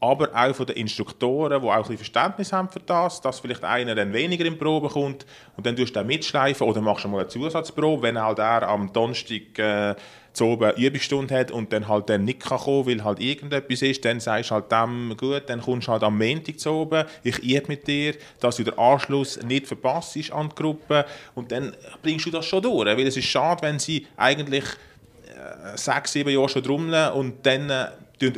aber 0.00 0.30
auch 0.32 0.54
von 0.54 0.66
den 0.66 0.76
Instruktoren, 0.76 1.60
die 1.60 1.66
auch 1.66 1.72
ein 1.72 1.82
bisschen 1.82 1.98
Verständnis 1.98 2.52
haben 2.52 2.68
für 2.68 2.80
das, 2.80 3.20
dass 3.20 3.40
vielleicht 3.40 3.64
einer 3.64 3.94
dann 3.94 4.12
weniger 4.12 4.44
in 4.44 4.54
die 4.54 4.58
Probe 4.58 4.88
kommt 4.88 5.26
und 5.56 5.66
dann 5.66 5.74
tust 5.74 5.96
du 5.96 6.04
mitschleifen 6.04 6.66
oder 6.66 6.80
machst 6.80 7.04
du 7.04 7.08
mal 7.08 7.20
eine 7.20 7.28
Zusatzprobe, 7.28 8.02
wenn 8.02 8.20
halt 8.20 8.38
er 8.38 8.68
am 8.68 8.92
Donnerstag 8.92 9.58
äh, 9.58 9.94
oben 10.40 10.70
Übungsstunde 10.76 11.36
hat 11.36 11.50
und 11.50 11.72
dann 11.72 11.88
halt 11.88 12.08
dann 12.08 12.24
nicht 12.24 12.38
kann 12.40 12.58
kommen, 12.58 12.86
weil 12.86 13.02
halt 13.02 13.18
irgendetwas 13.18 13.82
ist, 13.82 14.04
dann 14.04 14.20
sagst 14.20 14.50
du 14.50 14.54
halt 14.54 14.70
dem, 14.70 15.16
gut, 15.16 15.42
dann 15.46 15.60
kommst 15.60 15.88
du 15.88 15.92
halt 15.92 16.04
am 16.04 16.16
Montag 16.16 16.60
zu 16.60 16.70
oben, 16.70 17.04
ich 17.24 17.38
übe 17.40 17.66
mit 17.66 17.88
dir, 17.88 18.14
dass 18.38 18.56
du 18.56 18.62
den 18.62 18.78
Anschluss 18.78 19.42
nicht 19.42 19.66
verpasst 19.66 20.16
an 20.32 20.48
die 20.50 20.54
Gruppe 20.54 21.06
und 21.34 21.50
dann 21.50 21.74
bringst 22.02 22.26
du 22.26 22.30
das 22.30 22.46
schon 22.46 22.62
durch, 22.62 22.86
weil 22.86 23.06
es 23.06 23.16
ist 23.16 23.24
schade, 23.24 23.62
wenn 23.62 23.80
sie 23.80 24.06
eigentlich 24.16 24.64
äh, 24.64 25.76
sechs, 25.76 26.12
sieben 26.12 26.30
Jahre 26.30 26.48
schon 26.48 26.62
drummeln 26.62 27.12
und 27.14 27.44
dann 27.44 27.70
äh, 27.70 27.86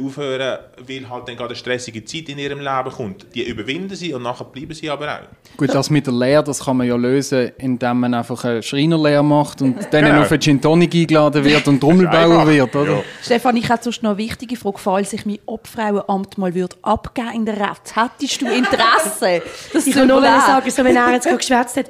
aufhören, 0.05 0.59
weil 0.87 1.09
halt 1.09 1.29
dann 1.29 1.37
gerade 1.37 1.49
eine 1.51 1.57
stressige 1.57 2.05
Zeit 2.05 2.29
in 2.29 2.38
ihrem 2.38 2.59
Leben 2.61 2.90
kommt. 2.95 3.27
Die 3.35 3.43
überwinden 3.49 3.95
sie 3.97 4.12
und 4.12 4.23
nachher 4.23 4.45
bleiben 4.45 4.75
sie 4.75 4.90
aber 4.90 5.09
auch. 5.14 5.57
Gut, 5.57 5.75
das 5.75 5.88
mit 5.90 6.07
der 6.07 6.14
Lehre, 6.14 6.45
das 6.45 6.64
kann 6.64 6.77
man 6.77 6.87
ja 6.87 6.97
lösen, 6.97 7.53
indem 7.59 8.01
man 8.01 8.12
einfach 8.14 8.45
eine 8.45 8.62
Schreinerlehre 8.62 9.23
macht 9.25 9.62
und 9.62 9.77
dann 9.93 10.05
Genau. 10.05 10.21
auf 10.23 10.31
einen 10.31 10.40
Gin 10.40 10.61
Tonic 10.61 10.95
eingeladen 10.95 11.45
wird 11.45 11.66
und 11.69 11.81
Trommelbauer 11.81 12.47
wird, 12.49 12.77
oder? 12.77 12.93
ja. 12.93 13.03
Stefan, 13.23 13.57
ich 13.57 13.69
hätte 13.69 13.85
sonst 13.85 14.03
noch 14.03 14.11
eine 14.11 14.19
wichtige 14.19 14.57
Frage. 14.57 14.79
Falls 14.79 15.12
ich 15.12 15.25
mein 15.27 15.38
Obfrauenamt 15.47 16.37
mal 16.38 16.55
würde 16.55 16.77
abgeben 16.83 17.31
in 17.35 17.45
der 17.47 17.59
Rat, 17.59 17.93
hättest 17.95 18.43
du 18.43 18.47
Interesse? 18.47 19.43
Das 19.73 19.87
Ich 19.87 19.95
kann 19.95 20.09
nur 20.09 20.21
sagen, 20.23 20.71
so, 20.71 20.85
wenn 20.85 20.97
er 20.97 21.12
jetzt 21.12 21.25
gerade 21.25 21.37
geschwätzt 21.38 21.77
hat, 21.77 21.87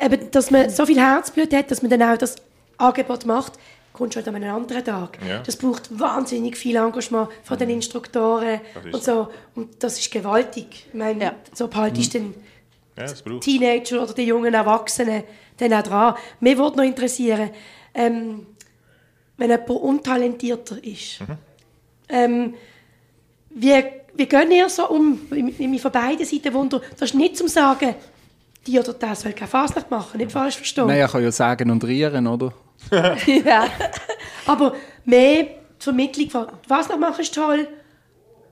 eben, 0.00 0.30
dass 0.30 0.50
man 0.50 0.70
so 0.70 0.86
viel 0.86 0.98
Herzblut 1.00 1.52
hat, 1.52 1.70
dass 1.70 1.82
man 1.82 1.90
dann 1.90 2.02
auch 2.02 2.16
das 2.18 2.36
Angebot 2.78 3.24
macht, 3.26 3.52
kommt 3.94 4.12
schon 4.12 4.26
an 4.26 4.34
einem 4.34 4.54
anderen 4.54 4.84
Tag. 4.84 5.18
Ja. 5.26 5.38
Das 5.38 5.56
braucht 5.56 5.98
wahnsinnig 5.98 6.56
viel 6.58 6.76
Engagement 6.76 7.28
von 7.44 7.56
den 7.58 7.70
Instruktoren 7.70 8.60
Das 8.74 8.84
ist 8.84 8.94
und 8.94 9.04
so. 9.04 9.28
Und 9.54 9.82
das 9.82 9.98
ist 9.98 10.10
gewaltig. 10.10 10.86
Ich 10.88 10.94
meine, 10.94 11.24
Ja. 11.24 11.34
so 11.54 11.68
behaltest 11.68 12.12
du 12.12 12.18
den 12.18 12.34
Ja, 12.98 13.04
das 13.04 13.22
braucht 13.22 13.42
Teenager 13.42 14.02
oder 14.02 14.12
die 14.12 14.24
jungen 14.24 14.52
Erwachsenen 14.52 15.22
dann 15.58 15.72
auch 15.72 15.82
dran. 15.82 16.14
Mir 16.40 16.58
würde 16.58 16.76
noch 16.76 16.84
interessieren, 16.84 17.50
ähm, 17.94 18.46
wenn 19.36 19.50
jemand 19.50 19.70
untalentierter 19.70 20.82
ist, 20.84 21.20
ähm, 22.08 22.54
wie, 23.50 23.84
wie 24.14 24.26
gehen 24.26 24.50
ihr 24.50 24.68
so 24.68 24.88
um? 24.88 25.20
Ich 25.32 25.60
ich 25.60 25.68
mich 25.68 25.80
von 25.80 25.92
beiden 25.92 26.26
Seiten 26.26 26.52
wundern. 26.52 26.82
Das 26.98 27.10
ist 27.10 27.14
nicht 27.14 27.36
zum 27.36 27.46
Sagen, 27.48 27.94
die 28.66 28.78
oder 28.78 28.92
das 28.92 29.20
soll 29.20 29.32
keine 29.32 29.48
Fasnacht 29.48 29.90
machen, 29.90 30.18
nicht 30.18 30.32
falsch 30.32 30.56
verstehen. 30.56 30.86
Nein, 30.88 30.98
er 30.98 31.08
kann 31.08 31.22
ja 31.22 31.30
sagen 31.30 31.70
und 31.70 31.84
rieren, 31.84 32.26
oder? 32.26 32.52
ja. 33.44 33.68
Aber 34.46 34.74
mehr 35.04 35.44
die 35.44 35.50
Vermittlung 35.78 36.30
von 36.30 36.46
Fasnacht 36.66 37.00
machen 37.00 37.20
ist 37.20 37.34
toll. 37.34 37.68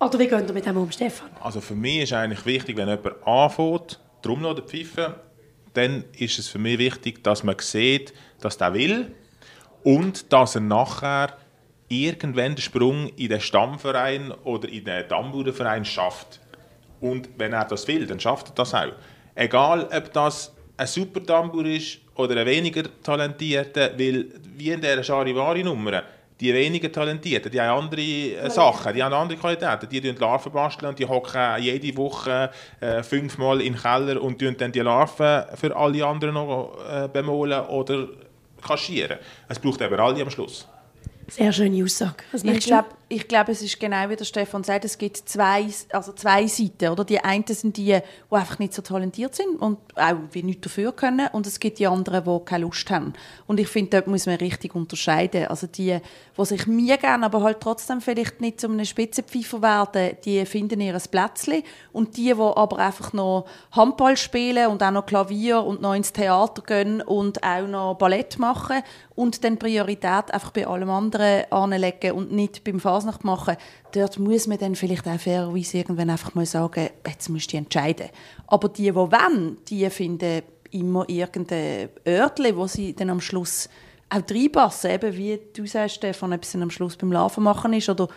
Oder 0.01 0.19
wie 0.19 0.27
gehen 0.27 0.47
ihr 0.47 0.53
mit 0.53 0.67
dem 0.67 0.77
um, 0.77 0.91
Stefan? 0.91 1.31
Also 1.41 1.61
für 1.61 1.75
mich 1.75 2.03
ist 2.03 2.13
eigentlich 2.13 2.45
wichtig, 2.45 2.77
wenn 2.77 2.89
jemand 2.89 3.27
anfängt, 3.27 4.01
drum 4.23 4.45
oder 4.45 4.63
pfeifen, 4.63 5.15
dann 5.75 6.05
ist 6.19 6.39
es 6.39 6.49
für 6.49 6.59
mich 6.59 6.79
wichtig, 6.79 7.23
dass 7.23 7.45
man 7.45 7.57
sieht, 7.59 8.13
dass 8.41 8.59
der 8.59 8.75
will 8.75 9.15
und 9.85 10.33
dass 10.33 10.55
er 10.55 10.61
nachher 10.61 11.37
irgendwann 11.89 12.55
den 12.55 12.63
Sprung 12.63 13.09
in 13.17 13.29
den 13.29 13.41
Stammverein 13.41 14.33
oder 14.45 14.69
in 14.69 14.85
den 14.85 15.07
Dammbauernverein 15.09 15.85
schafft. 15.85 16.41
Und 17.01 17.29
wenn 17.37 17.53
er 17.53 17.65
das 17.65 17.87
will, 17.89 18.07
dann 18.07 18.21
schafft 18.21 18.49
er 18.51 18.55
das 18.55 18.75
auch. 18.75 18.93
Egal, 19.35 19.89
ob 19.93 20.13
das 20.13 20.53
ein 20.83 20.87
super 20.89 21.21
Dammbauer 21.21 21.67
ist 21.67 21.99
oder 22.17 22.37
ein 22.37 22.47
weniger 22.47 22.83
talentierter, 23.03 23.93
weil 23.99 24.27
wie 24.57 24.71
in 24.71 24.81
dieser 24.81 25.03
Charivari-Nummer, 25.03 26.03
die 26.41 26.53
weniger 26.53 26.91
Talentierten, 26.91 27.53
die 27.53 27.61
haben 27.61 27.85
andere 27.85 28.01
äh, 28.01 28.51
Sachen, 28.51 28.93
die 28.93 29.03
haben 29.03 29.15
andere 29.15 29.39
Qualitäten. 29.39 29.89
Die 29.89 30.01
tun 30.01 30.17
Larven 30.19 30.53
basteln 30.53 30.89
und 30.89 30.99
die 30.99 31.07
hocken 31.07 31.63
jede 31.63 31.97
Woche 31.97 32.51
äh, 32.81 33.03
fünfmal 33.03 33.61
in 33.61 33.75
den 33.75 33.83
Keller 33.83 34.21
und 34.21 34.41
tun 34.41 34.57
dann 34.59 34.73
die 34.73 34.81
Larven 34.81 35.45
für 35.55 35.75
alle 35.77 36.05
anderen 36.05 36.35
noch 36.35 36.77
äh, 36.91 37.09
bemolen 37.09 37.61
oder 37.67 38.09
kaschieren. 38.61 39.19
Es 39.49 39.59
braucht 39.59 39.81
eben 39.81 39.95
alle 39.95 40.23
am 40.23 40.31
Schluss. 40.31 40.67
Sehr 41.29 41.53
schöne 41.53 41.83
Aussage. 41.85 42.25
Was 42.33 42.43
Ich 42.43 42.67
glaube, 42.67 42.89
ich 43.13 43.29
glaub, 43.29 43.51
es 43.51 43.61
ist 43.61 43.79
genau 43.79 44.09
wie 44.09 44.17
der 44.17 44.25
Stefan 44.25 44.65
sagt, 44.65 44.87
es 44.87 44.97
gibt 44.97 45.19
zwei, 45.19 45.67
also 45.93 46.13
zwei 46.15 46.47
Seiten. 46.47 46.89
Oder? 46.89 47.05
Die 47.05 47.21
einen 47.21 47.45
sind 47.47 47.77
die, 47.77 47.85
die 47.85 48.35
einfach 48.35 48.59
nicht 48.59 48.73
so 48.73 48.81
talentiert 48.81 49.35
sind 49.35 49.61
und 49.61 49.79
auch 49.97 50.17
wie 50.33 50.43
nichts 50.43 50.63
dafür 50.63 50.93
können. 50.93 51.29
Und 51.33 51.47
es 51.47 51.61
gibt 51.61 51.79
die 51.79 51.87
anderen, 51.87 52.25
die 52.25 52.45
keine 52.47 52.65
Lust 52.65 52.91
haben. 52.91 53.13
Und 53.47 53.61
ich 53.61 53.69
finde, 53.69 53.91
dort 53.91 54.07
muss 54.07 54.25
man 54.25 54.37
richtig 54.37 54.75
unterscheiden. 54.75 55.47
Also 55.49 55.67
die, 55.67 55.99
die 56.39 56.45
sich 56.47 56.67
mir 56.67 56.97
gerne, 56.97 57.27
aber 57.27 57.43
halt 57.43 57.61
trotzdem 57.61 58.01
vielleicht 58.01 58.41
nicht 58.41 58.61
zu 58.61 58.69
einem 58.69 58.85
Spitzenpfeifer 58.85 59.61
werden, 59.61 60.17
die 60.25 60.47
finden 60.47 60.81
ihr 60.81 60.99
Plätzchen. 60.99 61.65
Und 61.93 62.17
die, 62.17 62.33
die 62.33 62.41
aber 62.41 62.79
einfach 62.79 63.13
noch 63.13 63.45
Handball 63.73 64.17
spielen 64.17 64.69
und 64.69 64.83
auch 64.83 64.91
noch 64.91 65.05
Klavier 65.05 65.63
und 65.63 65.83
noch 65.83 65.95
ins 65.95 66.15
Theater 66.15 66.63
gehen 66.63 67.03
und 67.03 67.45
auch 67.45 67.67
noch 67.67 67.95
Ballett 67.95 68.39
machen 68.39 68.83
und 69.15 69.45
dann 69.45 69.59
Priorität 69.59 70.33
einfach 70.33 70.51
bei 70.51 70.67
allem 70.67 70.91
anderen 70.91 71.51
anlegen 71.51 72.13
und 72.13 72.33
nicht 72.33 72.65
beim 72.65 72.81
Fasnacht 73.03 73.25
machen, 73.25 73.57
dort 73.93 74.19
muss 74.19 74.47
man 74.47 74.59
dann 74.59 74.75
vielleicht 74.75 75.07
auch 75.07 75.19
fairerweise 75.19 75.79
irgendwann 75.79 76.11
einfach 76.11 76.35
mal 76.35 76.47
sagen, 76.47 76.91
jetzt 77.07 77.29
musst 77.29 77.53
du 77.53 77.57
entscheiden. 77.57 78.09
Aber 78.47 78.69
die, 78.69 78.85
die 78.85 78.95
wollen, 78.95 79.57
die 79.69 79.89
finden 79.91 80.43
immer 80.71 81.09
irgendein 81.09 81.91
Örtchen, 82.07 82.57
wo 82.57 82.67
sie 82.67 82.95
dann 82.95 83.11
am 83.11 83.21
Schluss 83.21 83.69
auch 84.09 84.23
reinpassen, 84.31 84.91
eben 84.91 85.17
wie 85.17 85.39
du 85.55 85.67
sagst, 85.67 85.97
Stefan, 85.97 86.33
ob 86.33 86.43
es 86.43 86.55
am 86.55 86.71
Schluss 86.71 86.97
beim 86.97 87.13
Laufen 87.13 87.43
machen 87.43 87.73
ist 87.73 87.89
oder 87.89 88.09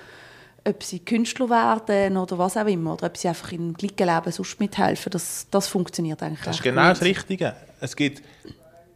ob 0.67 0.83
sie 0.83 0.99
Künstler 0.99 1.49
werden 1.49 2.17
oder 2.17 2.37
was 2.37 2.57
auch 2.57 2.65
immer, 2.65 2.93
oder 2.93 3.07
ob 3.07 3.17
sie 3.17 3.27
einfach 3.27 3.51
im 3.51 3.73
gleichen 3.73 4.13
Leben 4.13 4.31
sonst 4.31 4.59
mithelfen, 4.59 5.11
das, 5.11 5.47
das 5.51 5.67
funktioniert 5.67 6.21
eigentlich 6.23 6.41
Das 6.41 6.57
ist 6.57 6.63
genau 6.63 6.81
gut. 6.81 6.91
das 6.91 7.01
Richtige. 7.01 7.55
Es 7.79 7.95
gibt, 7.95 8.23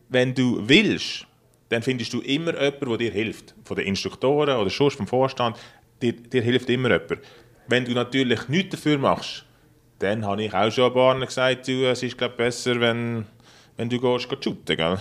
wenn 0.10 0.34
du 0.34 0.68
willst, 0.68 1.28
dann 1.70 1.84
findest 1.84 2.14
du 2.14 2.22
immer 2.22 2.60
jemanden, 2.60 2.90
der 2.90 2.98
dir 2.98 3.12
hilft. 3.12 3.54
Von 3.64 3.78
den 3.78 3.86
Instruktoren 3.86 4.58
oder 4.58 4.70
sonst 4.70 4.96
vom 4.96 5.08
Vorstand, 5.08 5.58
dir, 6.02 6.14
dir 6.14 6.42
hilft 6.42 6.70
immer 6.70 6.90
jemand. 6.90 7.20
Wenn 7.68 7.86
du 7.86 7.92
natürlich 7.92 8.48
nichts 8.48 8.76
dafür 8.76 8.98
machst, 8.98 9.46
dann 10.00 10.26
habe 10.26 10.44
ich 10.44 10.54
auch 10.54 10.72
schon 10.72 10.86
ein 10.86 10.94
paar 10.94 11.20
gesagt, 11.20 11.68
du, 11.68 11.90
es 11.90 12.02
ist 12.04 12.18
glaub, 12.18 12.38
besser, 12.38 12.80
wenn, 12.80 13.26
wenn 13.78 13.90
du 13.90 14.00
gehst, 14.00 14.30
gehst 14.30 14.44
shooten, 14.44 14.78
gell? 14.78 14.98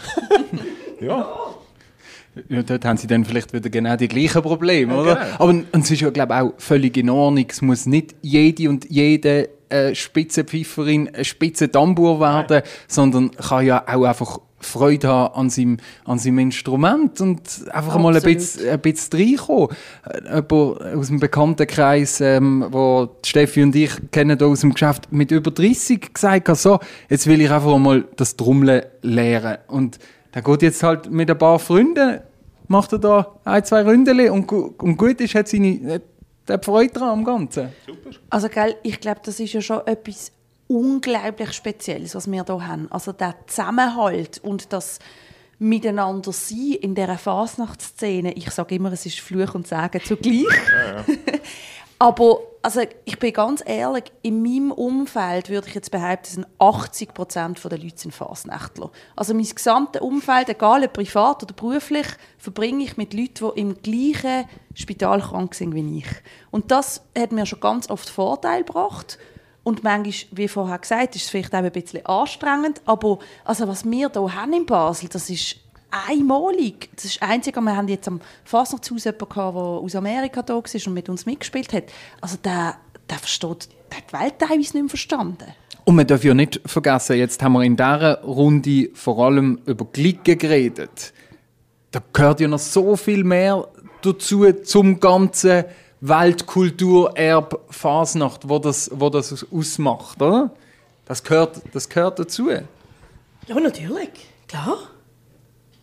ja. 1.01 1.35
Ja, 2.49 2.63
dort 2.63 2.85
haben 2.85 2.97
sie 2.97 3.07
dann 3.07 3.25
vielleicht 3.25 3.53
wieder 3.53 3.69
genau 3.69 3.97
die 3.97 4.07
gleichen 4.07 4.43
Probleme, 4.43 4.95
oder? 4.95 5.17
genau. 5.17 5.35
Aber 5.35 5.49
und 5.51 5.67
es 5.73 5.91
ist 5.91 6.01
ja, 6.01 6.11
glaube 6.11 6.35
ich, 6.35 6.41
auch 6.41 6.53
völlig 6.59 6.97
in 6.97 7.11
Ordnung. 7.11 7.47
Es 7.49 7.63
muss 7.63 7.87
nicht 7.87 8.15
jede 8.23 8.69
und 8.69 8.89
jede 8.89 9.49
äh, 9.71 9.95
Spitzenpfeiferin 9.95 11.15
ein 11.15 11.25
Spitzendambur 11.25 12.21
werden, 12.21 12.63
sondern 12.87 13.31
kann 13.33 13.67
ja 13.67 13.83
auch 13.87 14.05
einfach 14.05 14.39
Freude 14.61 15.09
haben 15.09 15.35
an 15.35 15.51
seinem, 15.51 15.77
an 16.05 16.18
seinem 16.18 16.38
Instrument 16.40 17.21
und 17.21 17.40
einfach 17.71 17.99
mal 17.99 18.11
ein 18.11 18.16
Absolut. 18.16 18.37
bisschen, 18.37 18.71
ein 18.71 18.81
bisschen 18.81 19.21
reinkommen. 19.21 19.68
Äh, 20.05 20.35
Jemand 20.37 20.97
aus 20.97 21.07
dem 21.09 21.21
Bekanntenkreis, 21.21 22.21
ähm, 22.21 22.66
wo 22.71 23.09
Steffi 23.25 23.62
und 23.62 23.75
ich 23.77 23.90
kennen 24.11 24.37
da 24.37 24.47
aus 24.47 24.61
dem 24.61 24.73
Geschäft, 24.73 25.12
mit 25.12 25.31
über 25.31 25.51
30 25.51 26.12
gesagt 26.12 26.49
hat, 26.49 26.59
so, 26.59 26.79
jetzt 27.09 27.27
will 27.27 27.40
ich 27.40 27.51
einfach 27.51 27.77
mal 27.79 28.05
das 28.16 28.37
Trommeln 28.37 28.83
lernen. 29.03 29.59
Und 29.68 29.99
der 30.35 30.42
geht 30.42 30.62
jetzt 30.62 30.83
halt 30.83 31.11
mit 31.11 31.31
ein 31.31 31.38
paar 31.38 31.59
Freunden, 31.59 32.21
macht 32.66 32.92
er 32.92 32.99
da 32.99 33.35
ein, 33.44 33.64
zwei 33.64 33.83
Ründeli 33.83 34.29
und, 34.29 34.51
und 34.51 34.97
gut 34.97 35.21
ist, 35.21 35.35
hat 35.35 35.49
seine, 35.49 36.01
der 36.47 36.62
Freude 36.62 36.92
dran 36.92 37.09
am 37.11 37.25
Ganzen. 37.25 37.68
Also, 38.31 38.49
gell, 38.49 38.75
ich 38.83 39.01
glaube, 39.01 39.21
das 39.25 39.40
ist 39.40 39.53
ja 39.53 39.61
schon 39.61 39.87
etwas 39.87 40.33
unglaublich 40.69 41.53
Spezielles, 41.53 42.15
was 42.15 42.31
wir 42.31 42.45
hier 42.45 42.67
haben. 42.67 42.91
Also 42.93 43.13
der 43.13 43.35
Zusammenhalt 43.47 44.39
und 44.39 44.73
das 44.73 45.01
Miteinander 45.59 46.31
sein 46.31 46.77
in 46.81 46.95
dieser 46.95 47.19
Fasnachtsszene. 47.19 48.33
Ich 48.35 48.51
sage 48.51 48.77
immer, 48.77 48.93
es 48.93 49.07
ist 49.07 49.19
Fluch 49.19 49.55
und 49.55 49.67
Sagen 49.67 50.01
zugleich. 50.05 50.47
Aber 51.99 52.39
also, 52.63 52.81
ich 53.05 53.19
bin 53.19 53.33
ganz 53.33 53.63
ehrlich, 53.65 54.05
in 54.23 54.43
meinem 54.43 54.73
Umfeld 54.73 55.49
würde 55.49 55.69
ich 55.69 55.75
jetzt 55.75 55.91
behaupten, 55.91 56.27
sind 56.27 56.47
80 56.59 57.15
Prozent 57.15 57.65
der 57.65 57.79
Leute 57.79 57.97
sind 57.99 58.15
Fasnächtler. 58.15 58.91
Also 59.17 59.33
mein 59.33 59.49
gesamtes 59.49 60.03
Umfeld, 60.03 60.49
egal 60.49 60.85
ob 60.85 60.93
privat 60.93 61.43
oder 61.43 61.55
beruflich, 61.55 62.07
verbringe 62.37 62.85
ich 62.85 62.97
mit 62.97 63.15
Leuten, 63.15 63.53
die 63.55 63.61
im 63.61 63.83
gleichen 63.83 64.49
Spital 64.75 65.21
krank 65.21 65.55
sind 65.55 65.75
wie 65.75 65.99
ich. 65.99 66.09
Und 66.51 66.71
das 66.71 67.03
hat 67.17 67.33
mir 67.33 67.47
schon 67.47 67.61
ganz 67.61 67.89
oft 67.91 68.09
Vorteil 68.09 68.65
gebracht. 68.65 69.19
Und 69.62 69.85
manchmal, 69.85 70.14
wie 70.31 70.49
vorher 70.49 70.79
gesagt, 70.79 71.16
ist 71.16 71.25
es 71.25 71.31
vielleicht 71.31 71.55
auch 71.55 71.59
ein 71.59 71.71
bisschen 71.71 72.05
anstrengend. 72.07 72.81
Aber 72.87 73.18
also, 73.44 73.68
was 73.68 73.85
wir 73.85 74.11
hier 74.11 74.35
haben 74.35 74.53
in 74.53 74.66
Basel, 74.66 75.09
das 75.09 75.29
ist 75.29 75.57
einmalig. 75.90 76.90
Das 76.94 77.05
ist 77.05 77.23
einzig. 77.23 77.57
Wir 77.57 77.77
haben 77.77 77.88
jetzt 77.88 78.09
am 78.09 78.21
Fasnachtshaus 78.44 79.05
jemanden, 79.05 79.35
der 79.35 79.44
aus 79.44 79.94
Amerika 79.94 80.42
da 80.42 80.55
war 80.55 80.62
und 80.64 80.94
mit 80.94 81.09
uns 81.09 81.27
mitgespielt 81.27 81.73
hat. 81.73 81.85
Also 82.21 82.37
der, 82.37 82.77
der 83.09 83.18
versteht, 83.18 83.68
der 83.90 83.99
hat 83.99 84.11
die 84.11 84.12
Welt 84.12 84.38
teilweise 84.38 84.59
nicht 84.59 84.75
mehr 84.75 84.88
verstanden. 84.88 85.47
Und 85.85 85.97
man 85.97 86.07
darf 86.07 86.23
ja 86.23 86.35
nicht 86.35 86.61
vergessen, 86.66 87.16
jetzt 87.16 87.42
haben 87.42 87.55
wir 87.55 87.62
in 87.62 87.77
dieser 87.77 88.23
Runde 88.23 88.90
vor 88.92 89.25
allem 89.25 89.61
über 89.64 89.87
Glicken 89.87 90.37
geredet. 90.37 91.14
Da 91.90 92.03
gehört 92.12 92.40
ja 92.40 92.49
noch 92.49 92.59
so 92.59 92.94
viel 92.97 93.25
mehr 93.25 93.66
dazu 94.03 94.53
zum 94.53 95.01
ganzen 95.01 95.64
Weltkulturerbe 96.01 97.61
Fasnacht, 97.71 98.49
wo 98.49 98.59
das, 98.59 98.91
wo 98.95 99.11
das 99.11 99.47
ausmacht, 99.53 100.21
oder? 100.23 100.51
Das 101.07 101.23
gehört, 101.23 101.61
das 101.73 101.89
gehört 101.89 102.19
dazu. 102.19 102.51
Ja, 102.51 103.61
natürlich. 103.61 104.11
Klar. 104.47 104.79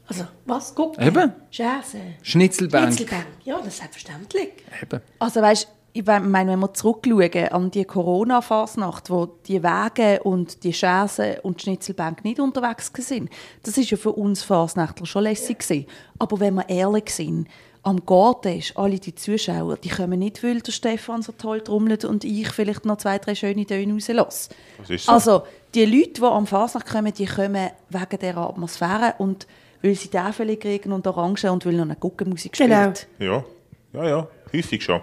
Also, 0.08 0.26
was? 0.46 0.76
Gucken? 0.76 1.04
Eben. 1.06 1.34
Scherze. 1.50 1.98
Schnitzelbank. 2.22 2.94
Schnitzelbank. 2.94 3.26
Ja, 3.44 3.58
das 3.58 3.68
ist 3.68 3.78
selbstverständlich. 3.78 4.50
Eben. 4.82 5.02
Also 5.18 5.42
weißt, 5.42 5.68
ich 5.94 6.06
meine, 6.06 6.52
wenn 6.52 6.60
wir 6.60 6.74
zurückschauen 6.74 7.48
an 7.48 7.72
die 7.72 7.86
Corona-Fasnacht, 7.86 9.10
wo 9.10 9.28
die 9.48 9.64
Wege 9.64 10.22
und 10.24 10.64
die 10.64 10.74
Schersen 10.74 11.40
und 11.42 11.62
die 11.62 11.64
Schnitzelbank 11.64 12.24
nicht 12.26 12.40
unterwegs 12.40 12.92
sind, 12.94 13.30
das 13.64 13.78
ist 13.78 13.90
ja 13.90 13.98
für 13.98 14.12
uns 14.12 14.44
Fasnächtler 14.44 15.06
schon 15.06 15.24
lässig 15.24 15.60
gewesen. 15.60 15.88
Aber 16.20 16.40
wenn 16.40 16.56
wir 16.56 16.68
ehrlich 16.70 17.10
sind, 17.12 17.48
am 17.86 18.04
Garten 18.04 18.58
ist, 18.58 18.76
alle 18.78 19.00
die 19.00 19.14
Zuschauer, 19.14 19.78
die 19.78 19.90
kommen 19.90 20.20
nicht, 20.20 20.44
weil 20.44 20.60
der 20.60 20.72
Stefan 20.72 21.22
so 21.22 21.32
toll 21.32 21.62
trommelt 21.62 22.04
und 22.04 22.24
ich 22.24 22.50
vielleicht 22.50 22.84
noch 22.84 22.98
zwei, 22.98 23.20
drei 23.20 23.36
schöne 23.36 23.66
Töne 23.66 23.94
rauslasse. 23.94 24.50
So. 24.88 25.12
Also, 25.12 25.44
die 25.76 25.86
Leute, 25.86 26.14
die 26.14 26.24
am 26.24 26.48
Fasnacht 26.48 26.88
kommen, 26.88 27.14
die 27.14 27.28
kommen 27.28 27.70
wegen 27.90 28.20
dieser 28.20 28.38
Atmosphäre 28.38 29.14
und 29.20 29.46
weil 29.84 29.94
sie 29.94 30.08
Täfel 30.08 30.58
kriegen 30.58 30.92
und 30.92 31.06
Orangen 31.06 31.50
und 31.52 31.66
weil 31.66 31.74
noch 31.74 31.84
eine 31.84 31.96
Guckenmusik 31.96 32.56
spielt. 32.56 33.08
Genau. 33.20 33.46
Ja, 33.94 34.02
ja, 34.02 34.10
ja, 34.10 34.28
häufig 34.52 34.84
schon. 34.84 35.02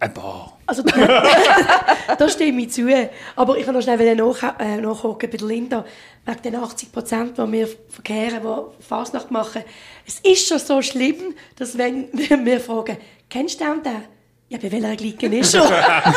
Ein 0.00 0.12
paar. 0.14 0.58
Also, 0.66 0.82
da 2.18 2.28
stimme 2.28 2.62
ich 2.62 2.72
zu. 2.72 2.88
Aber 3.36 3.56
ich 3.58 3.66
kann 3.66 3.74
noch 3.74 3.82
schnell 3.82 4.16
nach, 4.16 4.58
äh, 4.58 4.80
nachhaken 4.80 5.30
bei 5.30 5.36
der 5.36 5.46
Linda. 5.46 5.84
Wegen 6.24 6.42
den 6.42 6.56
80 6.56 6.90
Prozent, 6.90 7.36
die 7.36 7.52
wir 7.52 7.68
verkehren, 7.88 8.40
die 8.42 8.82
Fasnacht 8.82 9.30
machen. 9.30 9.62
Es 10.06 10.20
ist 10.20 10.48
schon 10.48 10.58
so 10.58 10.80
schlimm, 10.80 11.34
dass 11.56 11.76
wenn 11.76 12.08
wir 12.12 12.60
fragen, 12.60 12.96
kennst 13.28 13.60
du 13.60 13.64
den 13.64 13.74
und 13.74 13.84
den? 13.84 14.02
Ja, 14.48 14.56
bei 14.58 14.72
welcher 14.72 14.96
Glieke 14.96 15.26
ist 15.26 15.52
er? 15.54 15.68
Dann 15.68 16.14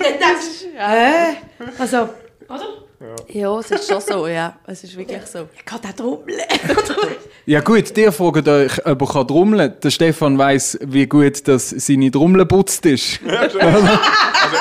denkst 0.00 0.62
du, 0.62 0.66
hä? 0.76 1.36
Also, 1.78 2.08
oder? 2.48 2.85
Ja, 3.28 3.58
es 3.58 3.70
ist 3.70 3.88
schon 3.88 4.00
so, 4.00 4.26
ja. 4.26 4.58
Es 4.66 4.82
ist 4.82 4.96
wirklich 4.96 5.26
so. 5.26 5.48
Ich 5.54 5.64
kann 5.64 5.80
den 5.80 5.94
trommeln. 5.94 6.40
Ja 7.48 7.60
gut, 7.60 7.96
ihr 7.96 8.10
fragt 8.10 8.48
euch, 8.48 8.84
ob 8.84 9.02
er 9.02 9.06
kann 9.06 9.28
trommeln 9.28 9.70
kann. 9.70 9.80
Der 9.80 9.90
Stefan 9.90 10.36
weiss, 10.36 10.76
wie 10.82 11.06
gut 11.06 11.46
dass 11.46 11.70
seine 11.70 12.10
Trommel 12.10 12.44
putzt 12.44 12.84
ist. 12.86 13.20
Also 13.24 13.58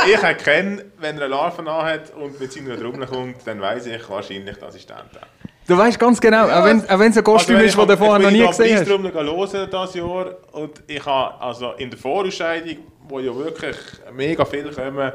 ich 0.07 0.21
erkenne, 0.21 0.85
wenn 0.99 1.17
er 1.17 1.23
eine 1.23 1.27
Larve 1.33 1.61
anhat 1.61 2.13
und 2.15 2.39
mit 2.39 2.51
seiner 2.51 2.79
Trommel 2.79 3.07
kommt, 3.07 3.37
dann 3.45 3.59
weiß 3.59 3.87
ich 3.87 4.07
wahrscheinlich, 4.07 4.57
das 4.57 4.75
der. 4.85 4.97
und 4.97 5.15
der. 5.15 5.21
Du 5.67 5.75
weißt 5.75 5.97
ganz 5.97 6.21
genau, 6.21 6.47
auch 6.47 6.63
wenn 6.63 6.87
auch 6.87 6.99
wenn 6.99 7.09
es 7.09 7.17
ein 7.17 7.23
Kostüm 7.23 7.57
ist, 7.57 7.75
das 7.75 7.87
du 7.87 7.97
vorher 7.97 8.19
noch 8.19 8.29
nie 8.29 8.45
gesehen 8.45 8.75
hast. 8.75 8.83
Ich 8.83 8.89
hören 8.89 9.67
dieses 9.71 9.95
Jahr 9.95 10.27
und 10.51 10.83
ich 10.85 11.03
habe 11.03 11.41
also 11.41 11.71
in 11.77 11.89
der 11.89 11.97
Vorausscheidung, 11.97 12.77
wo 13.07 13.19
ja 13.19 13.35
wirklich 13.35 13.75
mega 14.13 14.45
viel 14.45 14.71
kommen, 14.71 15.11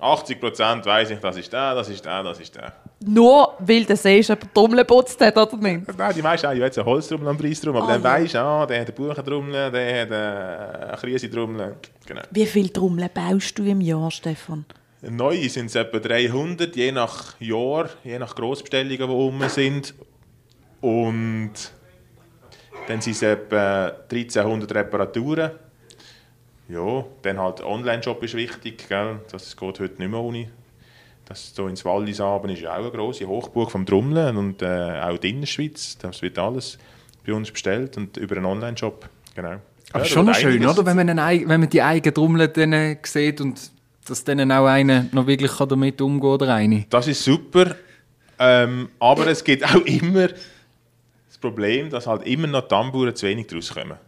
80% 0.00 0.84
weiss 0.84 1.10
ich, 1.10 1.18
das 1.18 1.36
ist 1.36 1.52
der, 1.52 1.74
das 1.74 1.88
ist 1.88 2.04
der, 2.04 2.22
das 2.22 2.40
ist 2.40 2.54
der. 2.54 2.72
Nur 3.04 3.54
weil 3.58 3.84
du 3.84 3.96
siehst, 3.96 4.30
ob 4.30 4.42
er 4.42 4.54
Trommel 4.54 4.84
putzt 4.84 5.20
hat 5.20 5.36
oder 5.36 5.56
nicht. 5.56 5.96
Nein, 5.96 6.14
die 6.14 6.22
meisten 6.22 6.48
haben 6.48 6.56
jetzt 6.58 6.78
eine 6.78 6.86
Holztrommel 6.86 7.28
am 7.28 7.38
Preis 7.38 7.60
drum, 7.60 7.76
aber 7.76 7.92
dann 7.92 8.02
weisst 8.02 8.34
du, 8.34 8.38
ah, 8.38 8.66
der 8.66 8.80
hat 8.80 8.88
eine 8.88 8.96
Buchentrommel, 8.96 9.70
der 9.70 10.02
hat 10.02 10.12
eine 10.12 10.96
Krisentrommel. 10.98 11.76
Genau. 12.06 12.22
Wie 12.30 12.46
viele 12.46 12.72
Trommeln 12.72 13.10
baust 13.12 13.58
du 13.58 13.64
im 13.64 13.80
Jahr, 13.80 14.10
Stefan? 14.10 14.64
Neu 15.02 15.48
sind 15.48 15.66
es 15.66 15.76
etwa 15.76 15.98
300, 15.98 16.74
je 16.74 16.90
nach 16.90 17.40
Jahr, 17.40 17.88
je 18.02 18.18
nach 18.18 18.34
Grossbestellungen, 18.34 18.96
die 18.96 19.04
rum 19.04 19.48
sind. 19.48 19.94
Und 20.80 21.52
dann 22.88 23.00
sind 23.00 23.12
es 23.12 23.22
etwa 23.22 23.92
1300 24.10 24.74
Reparaturen. 24.74 25.50
Ja, 26.68 27.04
dann 27.22 27.38
halt 27.38 27.62
Online-Shop 27.62 28.22
ist 28.22 28.34
wichtig, 28.34 28.88
gell? 28.88 29.20
das 29.32 29.56
geht 29.56 29.80
heute 29.80 29.94
nicht 29.98 30.10
mehr 30.10 30.20
ohne. 30.20 30.48
Das 31.24 31.54
so 31.54 31.66
ins 31.66 31.84
Wallis 31.84 32.20
haben 32.20 32.48
ist 32.50 32.60
ja 32.60 32.72
auch 32.74 32.78
eine 32.82 32.90
grosse 32.90 33.26
Hochburg 33.26 33.70
vom 33.70 33.84
Trommeln 33.84 34.36
und 34.36 34.62
äh, 34.62 35.00
auch 35.02 35.18
die 35.18 35.30
Innerschweiz. 35.30 35.98
Das 35.98 36.22
wird 36.22 36.38
alles 36.38 36.78
bei 37.26 37.32
uns 37.34 37.50
bestellt 37.50 37.96
und 37.96 38.16
über 38.16 38.36
einen 38.36 38.46
Online-Shop. 38.46 39.08
Genau. 39.34 39.56
Aber 39.92 39.98
Ja, 40.00 40.04
schon 40.04 40.26
noch 40.26 40.34
schön, 40.34 40.64
oder? 40.66 40.84
Wenn 40.86 40.96
man, 40.96 41.08
eine, 41.10 41.22
eig- 41.22 41.48
wenn 41.48 41.60
man 41.60 41.70
die 41.70 41.82
eigene 41.82 42.12
Trommel 42.14 42.48
dann 42.48 42.72
äh, 42.72 42.96
sieht 43.02 43.40
und 43.40 43.58
dass 44.06 44.24
dann 44.24 44.50
auch 44.52 44.66
einer 44.66 45.06
noch 45.12 45.26
wirklich 45.26 45.52
damit 45.52 46.00
umgehen 46.00 46.30
oder 46.30 46.54
eine. 46.54 46.86
Das 46.88 47.06
ist 47.08 47.22
super, 47.24 47.76
ähm, 48.38 48.88
aber 48.98 49.26
es 49.26 49.44
gibt 49.44 49.64
auch 49.64 49.84
immer 49.84 50.28
das 50.28 51.38
Problem, 51.40 51.90
dass 51.90 52.06
halt 52.06 52.26
immer 52.26 52.46
noch 52.46 52.62
die 52.62 52.68
Tamburen 52.68 53.14
zu 53.14 53.26
wenig 53.26 53.46
draus 53.48 53.72
kommen. 53.74 53.98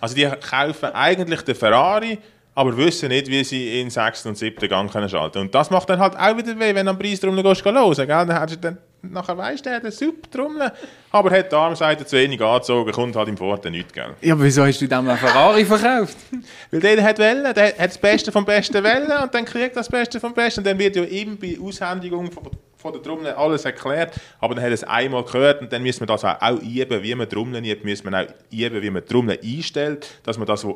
Also 0.00 0.14
die 0.14 0.26
kaufen 0.26 0.90
eigentlich 0.92 1.42
den 1.42 1.54
Ferrari, 1.54 2.18
aber 2.54 2.76
wissen 2.76 3.08
nicht, 3.08 3.28
wie 3.28 3.44
sie 3.44 3.80
in 3.80 3.86
den 3.86 3.90
sechsten 3.90 4.28
und 4.28 4.36
siebten 4.36 4.68
Gang 4.68 4.90
können 4.90 5.08
schalten 5.08 5.38
Und 5.38 5.54
das 5.54 5.70
macht 5.70 5.88
dann 5.88 6.00
halt 6.00 6.16
auch 6.18 6.36
wieder 6.36 6.58
weh, 6.58 6.74
wenn 6.74 6.86
du 6.86 6.90
am 6.90 6.98
Preis 6.98 7.20
drum 7.20 7.36
gehst, 7.40 7.62
geh 7.62 7.70
hören, 7.70 7.94
gell? 7.94 8.06
Dann 8.06 8.32
hast 8.32 8.54
du 8.54 8.58
dann, 8.58 8.78
nachher 9.02 9.36
weisst 9.38 9.64
du, 9.64 9.70
der 9.70 9.76
hat 9.76 9.82
eine 9.82 9.92
super 9.92 10.30
Trommel, 10.30 10.72
aber 11.12 11.30
hat 11.30 11.52
die 11.52 11.56
Armseite 11.56 12.04
zu 12.04 12.16
wenig 12.16 12.40
angezogen, 12.42 12.90
kommt 12.92 13.16
halt 13.16 13.28
im 13.28 13.36
Vorten 13.36 13.72
nicht, 13.72 13.92
gell? 13.92 14.14
Ja, 14.20 14.34
aber 14.34 14.44
wieso 14.44 14.64
hast 14.64 14.80
du 14.80 14.88
dann 14.88 15.08
einen 15.08 15.18
Ferrari 15.18 15.64
verkauft? 15.64 16.16
Weil 16.70 16.80
der 16.80 17.02
hat 17.02 17.18
Wellen, 17.18 17.54
der 17.54 17.66
hat 17.66 17.78
das 17.78 17.98
Beste 17.98 18.32
vom 18.32 18.44
Besten 18.44 18.82
Wellen 18.82 19.12
und 19.22 19.34
dann 19.34 19.44
kriegt 19.44 19.76
das 19.76 19.88
Beste 19.88 20.18
vom 20.18 20.34
Besten 20.34 20.60
und 20.60 20.66
dann 20.66 20.78
wird 20.78 20.96
ja 20.96 21.04
ihm 21.04 21.38
bei 21.38 21.56
Aushändigung 21.62 22.32
von, 22.32 22.42
von 22.80 22.92
der 22.92 23.02
Trommel 23.02 23.32
alles 23.32 23.64
erklärt, 23.64 24.14
aber 24.40 24.54
dann 24.54 24.64
hat 24.64 24.70
er 24.70 24.74
es 24.74 24.84
einmal 24.84 25.22
gehört 25.24 25.60
und 25.60 25.72
dann 25.72 25.82
müssen 25.82 26.00
wir 26.00 26.06
das 26.06 26.24
auch, 26.24 26.40
auch 26.40 26.60
üben, 26.62 27.02
wie 27.02 27.14
man 27.14 27.28
Trommeln 27.28 27.64
übt, 27.64 27.84
müssen 27.84 28.10
wir 28.10 28.20
auch 28.20 28.26
üben, 28.52 28.82
wie 28.82 28.90
man 28.90 29.04
Trommeln 29.04 29.38
einstellt, 29.42 30.06
dass 30.22 30.38
man 30.38 30.46
das 30.46 30.66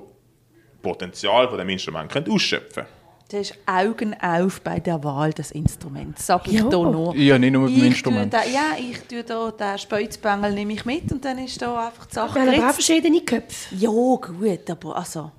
Potenzial 0.83 1.49
von 1.49 1.59
dem 1.59 1.69
Instrument 1.71 2.11
können 2.13 2.31
ausschöpfen 2.31 2.85
Du 3.31 3.39
hast 3.39 3.55
Augen 3.65 4.15
auf 4.21 4.61
bei 4.61 4.79
der 4.79 5.03
Wahl 5.03 5.33
des 5.33 5.51
Instruments, 5.53 6.27
sag 6.27 6.47
ich 6.47 6.53
Ja. 6.61 6.69
da 6.69 6.77
nur. 6.77 7.17
Ja, 7.17 7.39
nicht 7.39 7.53
nur 7.53 7.63
mit 7.63 7.71
dem 7.75 7.79
Ich 7.79 7.87
Instrument. 7.87 8.33
Da, 8.33 8.45
ja, 8.45 8.77
ich 8.79 9.01
tue 9.09 9.25
da 9.25 9.51
den 9.51 9.79
Speuzbengel 9.79 10.53
nehme 10.53 10.75
ich 10.75 10.85
mit 10.85 11.11
und 11.11 11.25
dann 11.25 11.39
ist 11.39 11.61
da 11.63 11.87
einfach 11.87 12.05
die 12.05 12.15
Sache 12.15 12.35
Wir 12.35 12.43
haben 12.43 12.61
aber 12.61 12.69
auch 12.69 12.75
verschiedene 12.75 13.21
Köpfe. 13.23 13.75
Ja, 13.77 13.89
gut, 13.89 14.71
aber 14.71 14.95
also, 14.97 15.33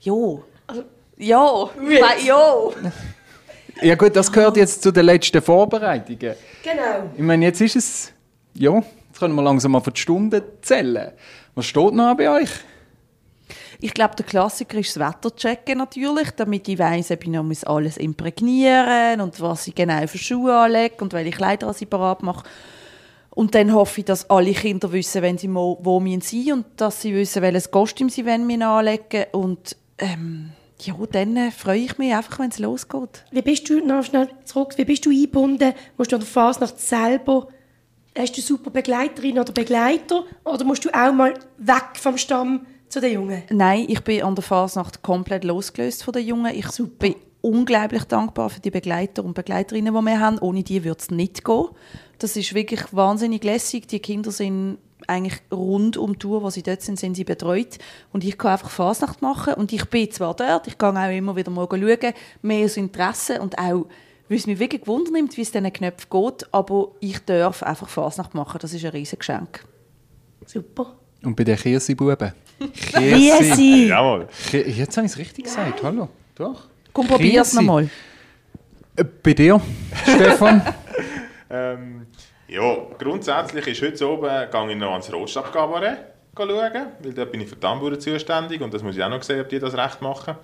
ja. 0.00 0.12
ja, 1.16 1.70
we- 1.78 2.26
ja. 2.26 2.44
Ja 3.82 3.94
gut, 3.96 4.14
das 4.14 4.30
gehört 4.30 4.56
jetzt 4.56 4.82
zu 4.82 4.92
den 4.92 5.06
letzten 5.06 5.42
Vorbereitungen. 5.42 6.34
Genau. 6.62 7.10
Ich 7.16 7.22
meine, 7.22 7.46
jetzt 7.46 7.60
ist 7.60 7.76
es... 7.76 8.12
Ja, 8.54 8.76
jetzt 8.76 9.18
können 9.18 9.34
wir 9.34 9.42
langsam 9.42 9.72
mal 9.72 9.80
für 9.80 9.90
die 9.90 10.00
Stunden 10.00 10.42
zählen. 10.60 11.12
Was 11.54 11.66
steht 11.66 11.92
noch 11.92 12.16
bei 12.16 12.30
euch? 12.30 12.50
Ich 13.80 13.94
glaube, 13.94 14.14
der 14.14 14.24
Klassiker 14.24 14.78
ist 14.78 14.96
das 14.96 15.08
Wetter 15.08 15.34
checken 15.34 15.78
natürlich, 15.78 16.30
damit 16.36 16.68
ich 16.68 16.78
weiss, 16.78 17.10
ob 17.10 17.24
ich 17.24 17.30
noch 17.30 17.42
muss 17.42 17.64
alles 17.64 17.96
imprägnieren 17.96 19.20
und 19.20 19.40
was 19.40 19.66
ich 19.66 19.74
genau 19.74 20.06
für 20.06 20.18
Schuhe 20.18 20.56
anlege 20.56 20.96
und 21.00 21.12
welche 21.12 21.32
Kleider 21.32 21.74
ich 21.76 21.90
parat 21.90 22.22
mache. 22.22 22.44
Und 23.30 23.54
dann 23.54 23.72
hoffe 23.72 24.00
ich, 24.00 24.04
dass 24.04 24.30
alle 24.30 24.52
Kinder 24.52 24.92
wissen, 24.92 25.22
wenn 25.22 25.38
sie 25.38 25.52
wo 25.52 26.00
sie 26.00 26.20
sind 26.20 26.52
und 26.52 26.64
dass 26.76 27.00
sie 27.00 27.14
wissen, 27.14 27.42
welches 27.42 27.70
Kostüm 27.70 28.08
sie 28.08 28.24
wollen 28.24 28.46
mir 28.46 28.68
anlegen 28.68 29.24
Und 29.32 29.76
ähm, 29.98 30.50
ja, 30.86 30.94
dann 31.10 31.36
äh, 31.36 31.50
freue 31.50 31.80
ich 31.80 31.98
mich 31.98 32.14
einfach, 32.14 32.38
wenn 32.38 32.50
es 32.50 32.58
losgeht. 32.58 33.24
Wie 33.30 33.42
bist 33.42 33.68
du, 33.68 33.84
noch 33.84 34.04
schnell 34.04 34.28
zurück, 34.44 34.74
wie 34.76 34.84
bist 34.84 35.06
du 35.06 35.10
eingebunden? 35.10 35.74
Musst 35.96 36.12
du 36.12 36.16
an 36.16 36.20
der 36.20 36.28
Fasnacht 36.28 36.80
selber, 36.80 37.48
hast 38.16 38.36
du 38.36 38.40
super 38.40 38.70
Begleiterin 38.70 39.38
oder 39.38 39.52
Begleiter? 39.52 40.24
Oder 40.44 40.64
musst 40.64 40.84
du 40.84 40.90
auch 40.90 41.12
mal 41.12 41.34
weg 41.58 41.84
vom 41.94 42.18
Stamm 42.18 42.66
zu 42.88 43.00
den 43.00 43.14
Jungen? 43.14 43.42
Nein, 43.50 43.86
ich 43.88 44.00
bin 44.02 44.22
an 44.22 44.34
der 44.34 44.44
Fasnacht 44.44 45.02
komplett 45.02 45.44
losgelöst 45.44 46.04
von 46.04 46.12
den 46.12 46.26
Jungen. 46.26 46.54
Ich 46.54 46.66
bin 46.98 47.16
unglaublich 47.40 48.04
dankbar 48.04 48.50
für 48.50 48.60
die 48.60 48.70
Begleiter 48.70 49.24
und 49.24 49.34
Begleiterinnen, 49.34 49.94
die 49.94 50.00
wir 50.00 50.20
haben. 50.20 50.38
Ohne 50.38 50.62
die 50.62 50.84
würde 50.84 51.00
es 51.00 51.10
nicht 51.10 51.44
gehen. 51.44 51.66
Das 52.18 52.36
ist 52.36 52.54
wirklich 52.54 52.80
wahnsinnig 52.92 53.42
lässig. 53.44 53.88
Die 53.88 54.00
Kinder 54.00 54.30
sind 54.30 54.78
eigentlich 55.08 55.40
rund 55.50 55.96
um 55.96 56.12
die 56.12 56.18
Tour, 56.18 56.42
wo 56.42 56.50
sie 56.50 56.62
dort 56.62 56.82
sind, 56.82 56.98
sind 56.98 57.14
sie 57.14 57.24
betreut. 57.24 57.78
Und 58.12 58.24
ich 58.24 58.36
kann 58.38 58.52
einfach 58.52 58.70
Fasnacht 58.70 59.22
machen. 59.22 59.54
Und 59.54 59.72
ich 59.72 59.84
bin 59.86 60.10
zwar 60.10 60.34
dort, 60.34 60.66
ich 60.66 60.78
gehe 60.78 60.88
auch 60.88 61.10
immer 61.10 61.36
wieder 61.36 61.50
mal 61.50 61.66
schauen, 61.70 62.12
mehr 62.42 62.64
aus 62.64 62.76
Interesse 62.76 63.40
und 63.40 63.58
auch, 63.58 63.86
weil 64.28 64.38
es 64.38 64.46
mich 64.46 64.58
wirklich 64.58 64.86
wundernimmt, 64.86 65.36
wie 65.36 65.42
es 65.42 65.50
diesen 65.52 65.72
Knöpfen 65.72 66.08
geht. 66.10 66.46
Aber 66.52 66.88
ich 67.00 67.18
darf 67.24 67.62
einfach 67.62 67.88
Fasnacht 67.88 68.34
machen. 68.34 68.58
Das 68.60 68.72
ist 68.72 68.84
ein 68.84 68.90
riesiges 68.90 69.18
Geschenk. 69.18 69.64
Super. 70.46 70.94
Und 71.22 71.36
bei 71.36 71.44
den 71.44 71.56
Kirsi-Buben? 71.56 72.32
Wie 72.94 73.30
sie. 73.54 73.88
Jawohl. 73.88 74.28
Jetzt 74.52 74.96
habe 74.96 75.06
ich 75.06 75.12
es 75.12 75.18
richtig 75.18 75.44
gesagt, 75.44 75.82
hallo. 75.82 76.08
Doch. 76.34 76.66
Komm, 76.92 77.06
probier's 77.06 77.50
Kirsi. 77.50 77.56
nochmal. 77.56 77.90
Äh, 78.96 79.04
Bei 79.22 79.32
dir, 79.34 79.60
Stefan? 80.02 80.62
Ähm, 81.54 82.06
ja, 82.52 82.76
grundsätzlich 82.98 83.66
ist 83.66 83.82
heute 83.82 84.08
oben, 84.08 84.50
ich 84.70 84.76
noch 84.76 84.92
ans 84.92 85.10
Rotstabkabarett 85.12 85.98
schauen, 86.36 86.86
weil 87.00 87.12
da 87.14 87.24
bin 87.24 87.40
ich 87.40 87.48
für 87.48 87.54
die 87.54 87.60
Tamburen 87.60 87.98
zuständig 87.98 88.60
und 88.60 88.72
das 88.74 88.82
muss 88.82 88.96
ich 88.96 89.02
auch 89.02 89.08
noch 89.08 89.22
sehen, 89.22 89.40
ob 89.40 89.48
die 89.48 89.58
das 89.58 89.76
recht 89.76 90.02
machen. 90.02 90.36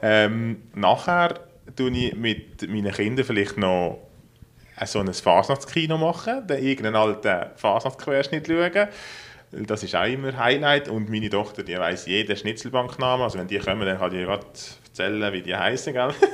Ähm, 0.00 0.62
nachher 0.74 1.40
tue 1.74 1.90
ich 1.90 2.14
mit 2.14 2.68
meinen 2.68 2.92
Kindern 2.92 3.24
vielleicht 3.24 3.58
noch 3.58 3.98
so 4.84 5.00
ein 5.00 5.12
Fasnachtskino 5.12 5.98
machen, 5.98 6.46
dann 6.46 6.58
irgendeinen 6.58 6.96
alten 6.96 7.56
Fasnachtsquerschnitt 7.56 8.46
schauen. 8.46 8.88
Das 9.52 9.82
ist 9.82 9.94
auch 9.94 10.04
immer 10.04 10.36
Highlight 10.36 10.88
und 10.88 11.08
meine 11.08 11.30
Tochter, 11.30 11.62
die 11.62 11.78
weiss 11.78 12.06
jeden 12.06 12.36
Schnitzelbanknamen, 12.36 13.24
also 13.24 13.38
wenn 13.38 13.46
die 13.46 13.58
kommen, 13.58 13.86
dann 13.86 13.98
kann 13.98 14.12
ich 14.12 14.24
gerade 14.24 14.46
erzählen, 14.86 15.32
wie 15.32 15.42
die 15.42 15.54
heißen, 15.54 15.92
gell? 15.92 16.10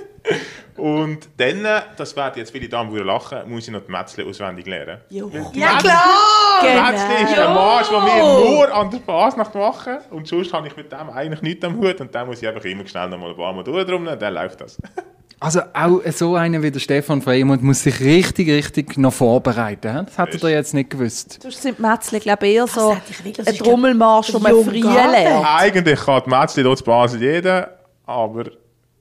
Und 0.77 1.29
dann, 1.37 1.67
das 1.97 2.17
werden 2.17 2.39
jetzt 2.39 2.51
viele 2.51 2.69
Damen 2.69 2.97
lachen, 3.05 3.51
muss 3.51 3.67
ich 3.67 3.73
noch 3.73 3.85
die 3.85 3.93
Metzle 3.93 4.25
auswendig 4.25 4.67
lernen. 4.67 5.01
Jo. 5.11 5.31
Ja, 5.53 5.77
klar! 5.77 6.63
Die 6.63 6.81
Metzle 6.81 7.25
ist 7.25 7.37
der 7.37 7.51
Marsch, 7.51 7.89
den 7.89 8.03
wir 8.03 8.51
nur 8.51 8.75
an 8.75 8.91
der 8.91 9.01
Fasnacht 9.01 9.55
machen. 9.55 9.99
Und 10.11 10.27
sonst 10.27 10.53
habe 10.53 10.69
ich 10.69 10.77
mit 10.77 10.91
dem 10.91 11.11
eigentlich 11.11 11.43
nichts 11.43 11.65
am 11.65 11.77
Hut. 11.77 12.01
Und 12.01 12.15
dann 12.15 12.27
muss 12.27 12.41
ich 12.41 12.49
einfach 12.49 12.65
immer 12.65 12.87
schnell 12.87 13.09
noch 13.11 13.19
mal 13.19 13.31
ein 13.31 13.37
paar 13.37 13.53
Mal 13.53 13.65
durchdrummeln 13.65 14.15
und 14.15 14.23
dann 14.23 14.35
läuft 14.35 14.61
das. 14.63 14.79
Also 15.43 15.61
auch 15.73 16.01
so 16.13 16.37
einer 16.37 16.63
wie 16.63 16.71
der 16.71 16.79
Stefan 16.81 17.21
Freimund 17.21 17.63
muss 17.63 17.83
sich 17.83 17.99
richtig, 18.01 18.49
richtig 18.49 18.97
noch 18.97 19.13
vorbereiten. 19.13 20.07
Das 20.07 20.17
hätte 20.19 20.39
er 20.47 20.51
jetzt 20.55 20.73
nicht 20.73 20.91
gewusst. 20.91 21.41
Sonst 21.43 21.61
sind 21.63 21.79
die 21.79 21.83
Mätzle, 21.83 22.21
glaube 22.21 22.47
ich, 22.47 22.55
eher 22.55 22.67
so 22.69 22.91
ein 22.91 23.03
das 23.45 23.57
Trommelmarsch, 23.59 24.31
früh 24.31 24.81
Garten. 24.81 25.11
lernt. 25.11 25.47
Eigentlich 25.59 26.01
kann 26.01 26.23
die 26.25 26.31
Mätzli 26.31 26.63
dort 26.63 26.79
zu 26.79 26.85
Basel 26.85 27.21
jeder, 27.21 27.77
aber 28.07 28.45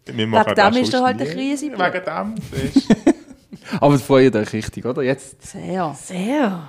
wir 0.06 0.28
machen 0.28 0.48
Wegen 0.48 0.56
das 0.56 0.74
dem 0.74 0.84
ist 0.84 0.94
er 0.94 1.04
halt 1.04 1.22
eine. 1.22 1.30
Krise 1.30 1.66
Wegen 1.68 1.78
dem. 1.78 2.36
das 2.52 2.62
ist- 2.76 2.88
Aber 3.80 3.94
es 3.94 4.02
freut 4.02 4.36
euch 4.36 4.52
richtig, 4.52 4.86
oder? 4.86 5.02
Jetzt 5.04 5.44
Sehr. 5.52 5.96
Sehr. 6.04 6.68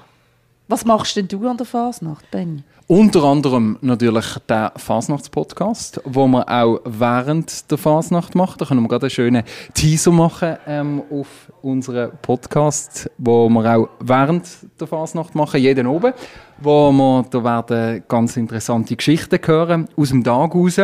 Was 0.68 0.84
machst 0.84 1.16
denn 1.16 1.26
du 1.28 1.48
an 1.48 1.56
der 1.56 1.66
Fasnacht, 1.66 2.30
Benny? 2.30 2.62
Unter 2.92 3.24
anderem 3.24 3.78
natürlich 3.80 4.36
der 4.46 4.70
Fasnachtspodcast, 4.76 6.02
wo 6.04 6.26
wir 6.26 6.46
auch 6.46 6.78
während 6.84 7.70
der 7.70 7.78
Fasnacht 7.78 8.34
machen. 8.34 8.56
Da 8.58 8.66
können 8.66 8.82
wir 8.82 8.88
gerade 8.88 9.06
einen 9.06 9.10
schönen 9.10 9.44
Teaser 9.72 10.10
machen 10.10 10.58
ähm, 10.66 11.02
auf 11.10 11.50
unseren 11.62 12.10
Podcast, 12.20 13.10
wo 13.16 13.48
wir 13.48 13.64
auch 13.64 13.88
während 13.98 14.46
der 14.78 14.86
Fasnacht 14.86 15.34
machen, 15.34 15.62
jeden 15.62 15.86
oben, 15.86 16.12
wo 16.60 16.92
wir 16.92 17.24
da 17.30 17.42
werden 17.42 18.04
ganz 18.08 18.36
interessante 18.36 18.94
Geschichten 18.94 19.38
hören 19.42 19.88
aus 19.96 20.10
dem 20.10 20.22
Tag 20.22 20.54
raus. 20.54 20.78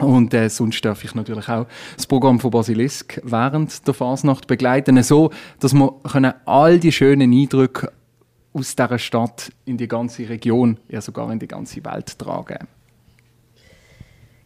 Und 0.00 0.34
äh, 0.34 0.50
sonst 0.50 0.84
darf 0.84 1.02
ich 1.02 1.14
natürlich 1.14 1.48
auch 1.48 1.64
das 1.96 2.06
Programm 2.06 2.40
von 2.40 2.50
Basilisk 2.50 3.22
während 3.24 3.86
der 3.86 3.94
Fasnacht 3.94 4.46
begleiten, 4.46 5.02
so 5.02 5.30
dass 5.60 5.72
wir 5.72 5.94
können 6.12 6.34
all 6.44 6.78
die 6.78 6.92
schönen 6.92 7.32
Eindrücke 7.32 7.90
aus 8.52 8.76
dieser 8.76 8.98
Stadt 8.98 9.50
in 9.64 9.76
die 9.76 9.88
ganze 9.88 10.28
Region, 10.28 10.78
ja 10.88 11.00
sogar 11.00 11.30
in 11.32 11.38
die 11.38 11.48
ganze 11.48 11.84
Welt 11.84 12.18
tragen. 12.18 12.68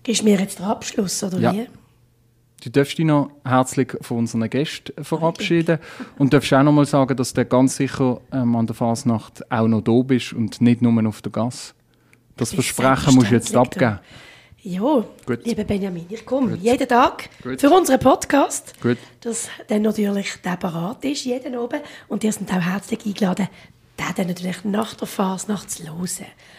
Gibst 0.02 0.20
du 0.22 0.24
mir 0.26 0.38
jetzt 0.38 0.58
den 0.58 0.66
Abschluss, 0.66 1.22
oder 1.24 1.38
Ja. 1.38 1.52
wie? 1.52 1.66
Du 2.62 2.70
darfst 2.70 2.96
dich 2.96 3.04
noch 3.04 3.30
herzlich 3.44 3.92
von 4.00 4.18
unseren 4.18 4.48
Gästen 4.48 5.04
verabschieden 5.04 5.78
und 6.18 6.32
darfst 6.32 6.52
auch 6.54 6.62
noch 6.62 6.72
mal 6.72 6.86
sagen, 6.86 7.16
dass 7.16 7.34
du 7.34 7.44
ganz 7.44 7.76
sicher 7.76 8.20
ähm, 8.32 8.56
an 8.56 8.66
der 8.66 8.74
Fasnacht 8.74 9.50
auch 9.52 9.68
noch 9.68 9.82
da 9.82 10.00
bist 10.02 10.32
und 10.32 10.60
nicht 10.60 10.80
nur 10.80 11.06
auf 11.06 11.20
der 11.22 11.32
Gasse. 11.32 11.74
Das 12.36 12.54
Versprechen 12.54 13.14
musst 13.14 13.30
du 13.30 13.34
jetzt 13.34 13.54
abgeben. 13.54 13.98
Ja, 14.62 15.04
Gut. 15.26 15.44
lieber 15.44 15.62
Benjamin, 15.64 16.06
ich 16.08 16.24
komme 16.26 16.56
jeden 16.56 16.88
Tag 16.88 17.28
Gut. 17.42 17.60
für 17.60 17.70
unseren 17.70 18.00
Podcast, 18.00 18.74
Gut. 18.82 18.98
dass 19.20 19.48
dann 19.68 19.82
natürlich 19.82 20.34
der 20.44 20.56
parat 20.56 21.04
ist, 21.04 21.24
jeden 21.24 21.56
oben. 21.56 21.80
Und 22.08 22.24
ihr 22.24 22.32
seid 22.32 22.50
auch 22.50 22.60
herzlich 22.60 23.06
eingeladen, 23.06 23.48
den 23.98 24.14
dann 24.16 24.26
natürlich 24.26 24.64
nach 24.64 24.94
der 24.94 25.06
Fasnacht 25.06 25.70
zu 25.70 25.84
hören. 25.84 26.08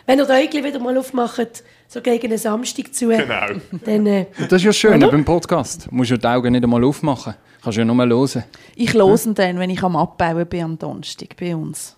Wenn 0.06 0.20
ihr 0.20 0.26
die 0.26 0.32
Äugel 0.32 0.64
wieder 0.64 0.80
mal 0.80 0.98
aufmacht, 0.98 1.64
so 1.88 2.02
gegen 2.02 2.28
einen 2.28 2.38
Samstag 2.38 2.94
zu, 2.94 3.08
Genau. 3.10 3.60
dann 3.86 4.06
äh, 4.08 4.26
das 4.50 4.54
ist 4.54 4.64
ja 4.64 4.74
schön 4.74 5.00
beim 5.00 5.24
Podcast. 5.24 5.88
Du 5.90 5.96
musst 5.96 6.10
ja 6.12 6.18
die 6.18 6.28
Augen 6.28 6.52
nicht 6.52 6.64
einmal 6.64 6.84
aufmachen. 6.84 7.36
Kannst 7.62 7.78
ja 7.78 7.86
nur 7.86 7.96
mal 7.96 8.10
hören. 8.10 8.44
Ich 8.76 8.94
höre 8.94 9.26
ihn 9.26 9.36
dann, 9.36 9.60
wenn 9.60 9.70
ich 9.70 9.84
am 9.84 9.96
Abbauen 9.96 10.46
bin 10.48 10.64
am 10.64 10.80
Donnerstag 10.80 11.36
bei 11.38 11.56
uns. 11.56 11.96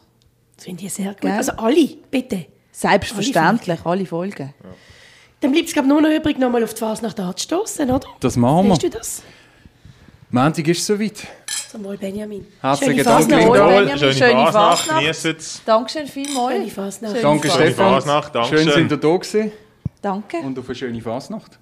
das 0.56 0.66
finde 0.66 0.86
ich 0.86 0.94
sehr 0.94 1.12
gut. 1.14 1.22
Gell? 1.22 1.32
Also 1.32 1.52
alle, 1.54 1.88
bitte. 2.12 2.46
Selbstverständlich, 2.72 3.86
alle 3.86 4.06
Folgen. 4.06 4.54
Dann 5.42 5.52
bleibt 5.52 5.70
es 5.70 5.76
nur 5.84 6.02
noch 6.02 6.10
übrig, 6.10 6.38
nochmal 6.38 6.64
auf 6.64 6.74
die 6.74 6.80
Fasnacht 6.80 7.20
anzustoßen, 7.20 7.90
oder? 7.90 8.08
Das 8.20 8.36
machen 8.36 8.68
wir. 8.68 8.76
Siehst 8.76 8.84
du 8.84 8.98
das? 8.98 9.24
Montag 10.32 10.68
ist 10.68 10.80
es 10.80 10.86
soweit. 10.86 11.28
Zum 11.70 11.84
Wohl, 11.84 11.98
Benjamin. 11.98 12.48
Herzlichen 12.62 12.94
Schöne 12.94 13.04
Dank, 13.04 13.18
Fasnacht. 13.20 13.44
Linda. 13.44 13.98
Schöne, 13.98 14.14
schöne 14.14 14.32
Fasnacht, 14.32 14.54
Fasnacht. 14.80 15.00
genießt 15.02 15.26
es. 15.26 15.62
Dankeschön 15.66 16.08
vielmals. 16.08 16.56
Schöne 16.56 16.70
Fasnacht. 16.72 17.12
Schöne 17.12 17.22
Danke. 17.22 17.50
Stefan. 17.52 17.94
Fasnacht, 17.94 18.36
danke 18.36 18.50
Schön, 18.50 18.64
schön. 18.64 18.74
sind 18.74 18.92
ihr 18.92 18.98
da 18.98 19.18
gewesen. 19.18 19.52
Danke. 20.02 20.38
Und 20.38 20.58
auf 20.58 20.66
eine 20.66 20.76
schöne 20.76 21.00
Fasnacht. 21.02 21.60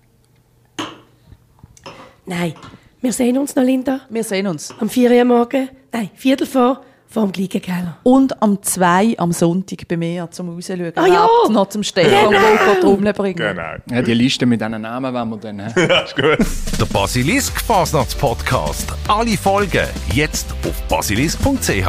Nein, 2.25 2.53
wir 3.01 3.11
sehen 3.11 3.37
uns 3.37 3.53
noch, 3.55 3.63
Linda. 3.63 3.99
Wir 4.09 4.23
sehen 4.23 4.47
uns. 4.47 4.73
Am 4.79 4.89
4 4.89 5.11
Uhr 5.11 5.25
morgen, 5.25 5.69
nein, 5.91 6.09
Viertel 6.15 6.47
vor, 6.47 6.81
dem 7.15 7.31
Gleigenkeller. 7.31 7.97
Und 8.03 8.41
am 8.41 8.61
2 8.61 9.15
am 9.17 9.31
Sonntag 9.31 9.87
bei 9.87 9.97
mir 9.97 10.29
zum 10.31 10.49
Rausschauen. 10.49 10.91
Ah, 10.95 11.07
ja. 11.07 11.27
Noch 11.49 11.69
zum 11.69 11.83
Stefan 11.83 12.29
Genau. 12.29 12.29
genau. 12.29 12.81
Trommeln 12.81 13.13
bringen. 13.13 13.35
Genau. 13.35 13.61
Ja, 13.89 14.01
die 14.01 14.13
Liste 14.13 14.45
mit 14.45 14.59
diesen 14.61 14.81
Namen 14.81 15.13
wollen 15.13 15.29
wir 15.29 15.37
dann. 15.37 15.59
hä? 15.59 15.71
Das 15.87 16.11
ist 16.11 16.15
gut. 16.15 16.39
Der 16.79 16.85
Basilisk 16.85 17.59
Fasnachtspodcast. 17.61 18.87
Alle 19.07 19.37
Folgen 19.37 19.87
jetzt 20.13 20.47
auf 20.67 20.81
basilisk.ch. 20.89 21.87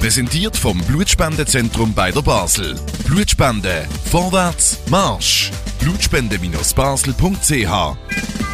Präsentiert 0.00 0.56
vom 0.56 0.78
Blutspendezentrum 0.84 1.92
bei 1.92 2.10
der 2.10 2.22
Basel. 2.22 2.74
Blutspende. 3.06 3.84
Vorwärts. 4.10 4.78
Marsch. 4.88 5.50
Blutspende-basel.ch 5.80 8.49